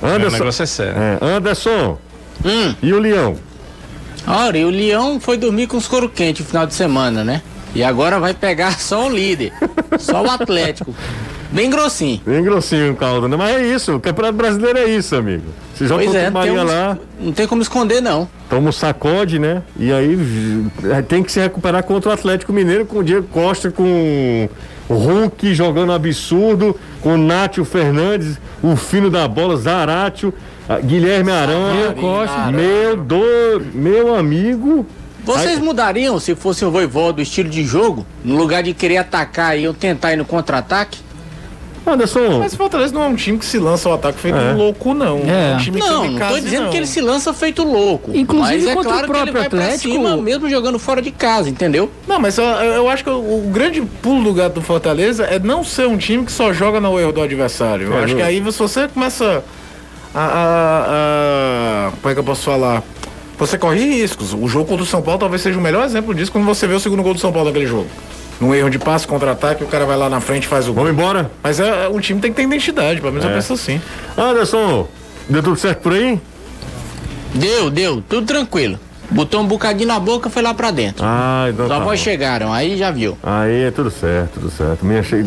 O 0.00 0.06
Anderson. 0.06 0.38
negócio 0.38 0.62
é 0.62 0.66
sério. 0.66 0.94
É, 0.96 1.18
Anderson. 1.20 1.98
Hum. 2.44 2.74
E 2.82 2.92
o 2.92 2.98
Leão? 2.98 3.36
Olha, 4.26 4.58
e 4.58 4.64
o 4.64 4.70
Leão 4.70 5.20
foi 5.20 5.36
dormir 5.36 5.66
com 5.66 5.76
os 5.76 5.86
couro 5.86 6.08
quente 6.08 6.40
no 6.40 6.48
final 6.48 6.66
de 6.66 6.72
semana, 6.72 7.22
né? 7.22 7.42
E 7.74 7.82
agora 7.82 8.20
vai 8.20 8.32
pegar 8.34 8.78
só 8.80 9.06
o 9.06 9.10
líder, 9.10 9.52
só 9.98 10.22
o 10.22 10.30
Atlético. 10.30 10.94
Bem 11.50 11.70
grossinho. 11.70 12.20
Bem 12.26 12.42
grossinho 12.42 12.92
o 12.92 12.96
caldo, 12.96 13.28
né? 13.28 13.36
Mas 13.36 13.56
é 13.56 13.66
isso, 13.66 13.94
o 13.94 14.00
Campeonato 14.00 14.36
Brasileiro 14.36 14.76
é 14.78 14.86
isso, 14.86 15.14
amigo. 15.14 15.44
Você 15.74 15.86
joga 15.86 16.02
Pois 16.04 16.14
é, 16.16 16.22
tem, 16.24 16.30
Maria 16.32 16.52
como, 16.54 16.64
lá, 16.66 16.98
não 17.20 17.32
tem 17.32 17.46
como 17.46 17.62
esconder, 17.62 18.00
não. 18.00 18.28
toma 18.50 18.68
um 18.70 18.72
sacode, 18.72 19.38
né? 19.38 19.62
E 19.78 19.92
aí 19.92 20.16
v- 20.16 21.02
tem 21.08 21.22
que 21.22 21.30
se 21.30 21.38
recuperar 21.40 21.84
contra 21.84 22.10
o 22.10 22.12
Atlético 22.12 22.52
Mineiro 22.52 22.84
com 22.86 22.98
o 22.98 23.04
Diego 23.04 23.26
Costa, 23.28 23.70
com 23.70 24.48
o 24.88 24.94
Hulk 24.94 25.54
jogando 25.54 25.92
absurdo, 25.92 26.74
com 27.00 27.14
o 27.14 27.18
Nátio 27.18 27.64
Fernandes, 27.64 28.36
o 28.62 28.74
fino 28.74 29.08
da 29.08 29.26
bola, 29.28 29.56
Zaratio, 29.56 30.34
Guilherme 30.84 31.30
Aranha, 31.30 31.92
Diego 31.94 32.00
Costa. 32.00 32.50
meu 32.50 32.96
do, 32.96 33.62
meu 33.72 34.14
amigo. 34.16 34.84
Vocês 35.24 35.58
mudariam 35.58 36.18
se 36.20 36.34
fosse 36.34 36.64
o 36.64 36.70
voivô 36.70 37.12
do 37.12 37.22
estilo 37.22 37.48
de 37.48 37.64
jogo? 37.64 38.06
No 38.24 38.36
lugar 38.36 38.62
de 38.62 38.74
querer 38.74 38.98
atacar 38.98 39.58
e 39.58 39.64
eu 39.64 39.72
tentar 39.74 40.12
ir 40.12 40.16
no 40.16 40.24
contra-ataque? 40.24 40.98
Anderson, 41.86 42.38
Mas 42.38 42.54
o 42.54 42.56
Fortaleza 42.56 42.94
não 42.94 43.02
é 43.02 43.06
um 43.08 43.14
time 43.14 43.38
que 43.38 43.44
se 43.44 43.58
lança 43.58 43.90
ao 43.90 43.94
ataque 43.96 44.18
feito 44.18 44.38
É. 44.38 44.52
um 44.52 44.56
louco, 44.56 44.94
não. 44.94 45.18
É. 45.18 45.54
um 45.54 45.58
time 45.58 45.78
Não, 45.78 46.10
não 46.12 46.28
tô 46.28 46.40
dizendo 46.40 46.64
não. 46.64 46.70
que 46.70 46.78
ele 46.78 46.86
se 46.86 46.98
lança 47.02 47.34
feito 47.34 47.62
louco. 47.62 48.10
Inclusive 48.14 48.56
mas 48.64 48.66
é 48.66 48.74
contra 48.74 48.90
claro 48.90 49.04
o 49.06 49.10
próprio 49.10 49.32
que 49.34 49.38
ele 49.38 49.38
vai 49.38 49.48
pra 49.50 49.58
Atlético- 49.64 49.92
cima, 49.94 50.16
mesmo 50.16 50.48
jogando 50.48 50.78
fora 50.78 51.02
de 51.02 51.10
casa, 51.10 51.50
entendeu? 51.50 51.90
Não, 52.08 52.18
mas 52.18 52.38
eu, 52.38 52.44
eu 52.44 52.88
acho 52.88 53.04
que 53.04 53.10
o, 53.10 53.12
o 53.18 53.50
grande 53.52 53.82
pulo 53.82 54.24
do 54.24 54.32
gato 54.32 54.54
do 54.54 54.62
Fortaleza 54.62 55.24
é 55.24 55.38
não 55.38 55.62
ser 55.62 55.86
um 55.86 55.98
time 55.98 56.24
que 56.24 56.32
só 56.32 56.54
joga 56.54 56.80
no 56.80 56.98
erro 56.98 57.12
do 57.12 57.20
adversário. 57.20 57.88
Eu 57.88 57.98
É, 57.98 58.04
acho 58.04 58.14
não- 58.14 58.16
que 58.16 58.22
aí 58.22 58.36
se 58.36 58.58
você 58.58 58.88
começa 58.88 59.44
a, 60.14 60.20
a- 60.24 60.84
a- 61.88 61.90
Como 62.00 62.10
é 62.10 62.14
que 62.14 62.20
eu 62.20 62.24
posso 62.24 62.44
falar? 62.44 62.82
Você 63.38 63.58
corre 63.58 63.78
riscos. 64.00 64.32
O 64.32 64.46
jogo 64.48 64.66
contra 64.66 64.82
o 64.84 64.86
São 64.86 65.02
Paulo 65.02 65.18
talvez 65.20 65.42
seja 65.42 65.58
o 65.58 65.62
melhor 65.62 65.84
exemplo 65.84 66.14
disso 66.14 66.30
quando 66.32 66.44
você 66.44 66.66
vê 66.66 66.74
o 66.74 66.80
segundo 66.80 67.02
gol 67.02 67.14
do 67.14 67.20
São 67.20 67.32
Paulo 67.32 67.48
naquele 67.48 67.66
jogo. 67.66 67.86
Num 68.40 68.54
erro 68.54 68.68
de 68.70 68.78
passe, 68.78 69.06
contra-ataque, 69.06 69.62
o 69.62 69.66
cara 69.66 69.84
vai 69.86 69.96
lá 69.96 70.08
na 70.10 70.20
frente 70.20 70.44
e 70.44 70.46
faz 70.48 70.66
o 70.68 70.72
gol. 70.72 70.84
vamos 70.84 70.98
embora? 70.98 71.30
Mas 71.42 71.60
é, 71.60 71.88
um 71.88 72.00
time 72.00 72.20
tem 72.20 72.30
que 72.32 72.36
ter 72.36 72.42
identidade, 72.46 73.00
pelo 73.00 73.12
menos 73.12 73.24
eu 73.24 73.30
É. 73.30 73.34
penso 73.34 73.52
assim. 73.52 73.80
Anderson, 74.18 74.88
deu 75.28 75.42
tudo 75.42 75.56
certo 75.56 75.80
por 75.80 75.92
aí? 75.92 76.20
Deu, 77.34 77.70
deu, 77.70 78.02
tudo 78.08 78.26
tranquilo. 78.26 78.78
Botou 79.10 79.40
um 79.40 79.46
bocadinho 79.46 79.86
na 79.88 80.00
boca, 80.00 80.30
foi 80.30 80.42
lá 80.42 80.54
pra 80.54 80.70
dentro. 80.70 81.04
Ah, 81.06 81.46
então 81.50 81.66
Os 81.66 81.68
tá 81.70 81.76
avós 81.76 82.00
bom. 82.00 82.04
chegaram, 82.04 82.52
aí 82.52 82.76
já 82.76 82.90
viu. 82.90 83.16
Aí 83.22 83.64
é 83.64 83.70
tudo 83.70 83.90
certo, 83.90 84.34
tudo 84.40 84.50
certo. 84.50 84.84
Me 84.84 84.98
achei. 84.98 85.24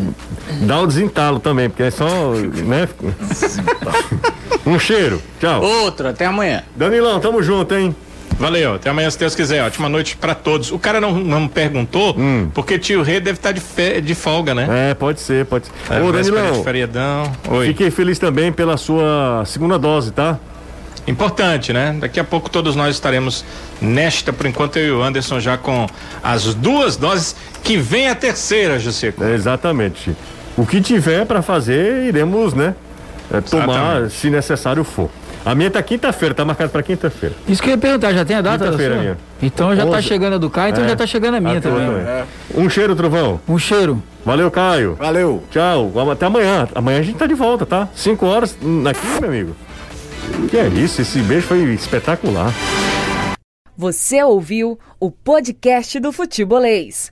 Dá 0.62 0.82
o 0.82 0.88
desentalo 0.88 1.40
também, 1.40 1.70
porque 1.70 1.84
é 1.84 1.92
só. 1.92 2.06
né? 2.66 2.88
um 4.68 4.80
cheiro. 4.80 5.22
Tchau. 5.40 5.62
Outro, 5.64 6.08
até 6.10 6.26
amanhã. 6.26 6.64
Danilão, 6.76 7.20
tamo 7.20 7.42
junto, 7.42 7.74
hein? 7.76 7.96
Valeu, 8.40 8.76
até 8.76 8.90
amanhã 8.92 9.10
se 9.10 9.18
Deus 9.18 9.34
quiser. 9.34 9.64
Ótima 9.64 9.90
noite 9.90 10.16
para 10.16 10.36
todos. 10.36 10.72
O 10.72 10.78
cara 10.78 11.02
não, 11.02 11.14
não 11.14 11.48
perguntou, 11.48 12.16
Hum. 12.16 12.50
porque 12.54 12.78
tio 12.78 13.02
Rei 13.02 13.20
deve 13.20 13.40
estar 13.40 13.52
de, 13.52 13.60
fe- 13.60 14.00
de 14.00 14.14
folga, 14.14 14.54
né? 14.54 14.92
É, 14.92 14.94
pode 14.94 15.20
ser, 15.22 15.46
pode 15.46 15.66
ser. 15.66 15.72
É, 15.90 16.02
Ô, 16.04 16.12
Danilão, 16.12 16.52
de 16.60 16.64
feriadão. 16.64 17.32
Oi. 17.50 17.68
fiquei 17.68 17.90
feliz 17.90 18.20
também 18.20 18.52
pela 18.52 18.78
sua 18.78 19.44
segunda 19.46 19.80
dose, 19.80 20.12
tá? 20.12 20.38
Importante, 21.08 21.72
né? 21.72 21.96
Daqui 22.00 22.20
a 22.20 22.24
pouco 22.24 22.50
todos 22.50 22.76
nós 22.76 22.94
estaremos 22.94 23.46
nesta, 23.82 24.34
por 24.34 24.46
enquanto 24.46 24.78
eu 24.78 24.86
e 24.88 24.92
o 24.92 25.02
Anderson 25.02 25.40
já 25.40 25.58
com 25.58 25.88
as 26.22 26.54
duas 26.54 26.96
doses, 26.98 27.36
que 27.64 27.78
vem 27.78 28.10
a 28.10 28.14
terceira, 28.16 28.78
José. 28.78 29.14
É, 29.22 29.34
exatamente. 29.34 30.12
O 30.58 30.66
que 30.66 30.82
tiver 30.82 31.26
pra 31.26 31.42
fazer, 31.42 32.04
iremos, 32.08 32.54
né? 32.54 32.76
É, 33.32 33.42
tomar, 33.42 33.64
Exatamente. 33.98 34.14
se 34.14 34.30
necessário 34.30 34.84
for. 34.84 35.10
A 35.46 35.56
minha 35.56 35.72
tá 35.72 35.82
quinta-feira, 35.82 36.36
tá 36.36 36.44
marcado 36.44 36.70
pra 36.72 36.84
quinta-feira. 36.84 37.34
Isso 37.48 37.62
que 37.62 37.70
eu 37.70 37.72
ia 37.72 37.78
perguntar, 37.78 38.12
já 38.14 38.26
tem 38.26 38.36
a 38.36 38.42
data 38.42 38.58
da 38.58 38.66
Quinta-feira 38.66 38.94
sua? 38.96 39.02
minha. 39.04 39.18
Então 39.42 39.74
já 39.76 39.86
tá 39.86 39.98
Onze. 39.98 40.08
chegando 40.08 40.34
a 40.34 40.38
do 40.38 40.50
Caio, 40.50 40.72
então 40.72 40.84
É. 40.84 40.90
já 40.90 40.96
tá 40.96 41.08
chegando 41.08 41.36
a 41.36 41.40
minha 41.40 41.58
A 41.60 41.62
também. 41.62 41.86
também. 41.88 42.24
Um 42.56 42.70
cheiro, 42.70 42.96
Trovão. 42.96 43.40
Um 43.48 43.58
cheiro. 43.58 44.04
Valeu, 44.26 44.52
Caio. 44.52 44.96
Valeu. 44.96 45.44
Tchau. 45.50 45.92
Até 46.12 46.26
amanhã. 46.26 46.68
Amanhã 46.76 47.00
a 47.00 47.04
gente 47.04 47.18
tá 47.18 47.26
de 47.26 47.34
volta, 47.34 47.66
tá? 47.66 47.88
Cinco 47.96 48.26
horas 48.26 48.58
aqui, 48.90 49.22
meu 49.22 49.30
amigo. 49.30 49.56
Que 50.50 50.58
é 50.58 50.68
isso? 50.68 51.02
Esse 51.02 51.20
beijo 51.20 51.48
foi 51.48 51.60
espetacular. 51.74 52.52
Você 53.78 54.22
ouviu 54.24 54.78
o 55.00 55.12
podcast 55.12 56.00
do 56.00 56.12
Futebolês. 56.12 57.12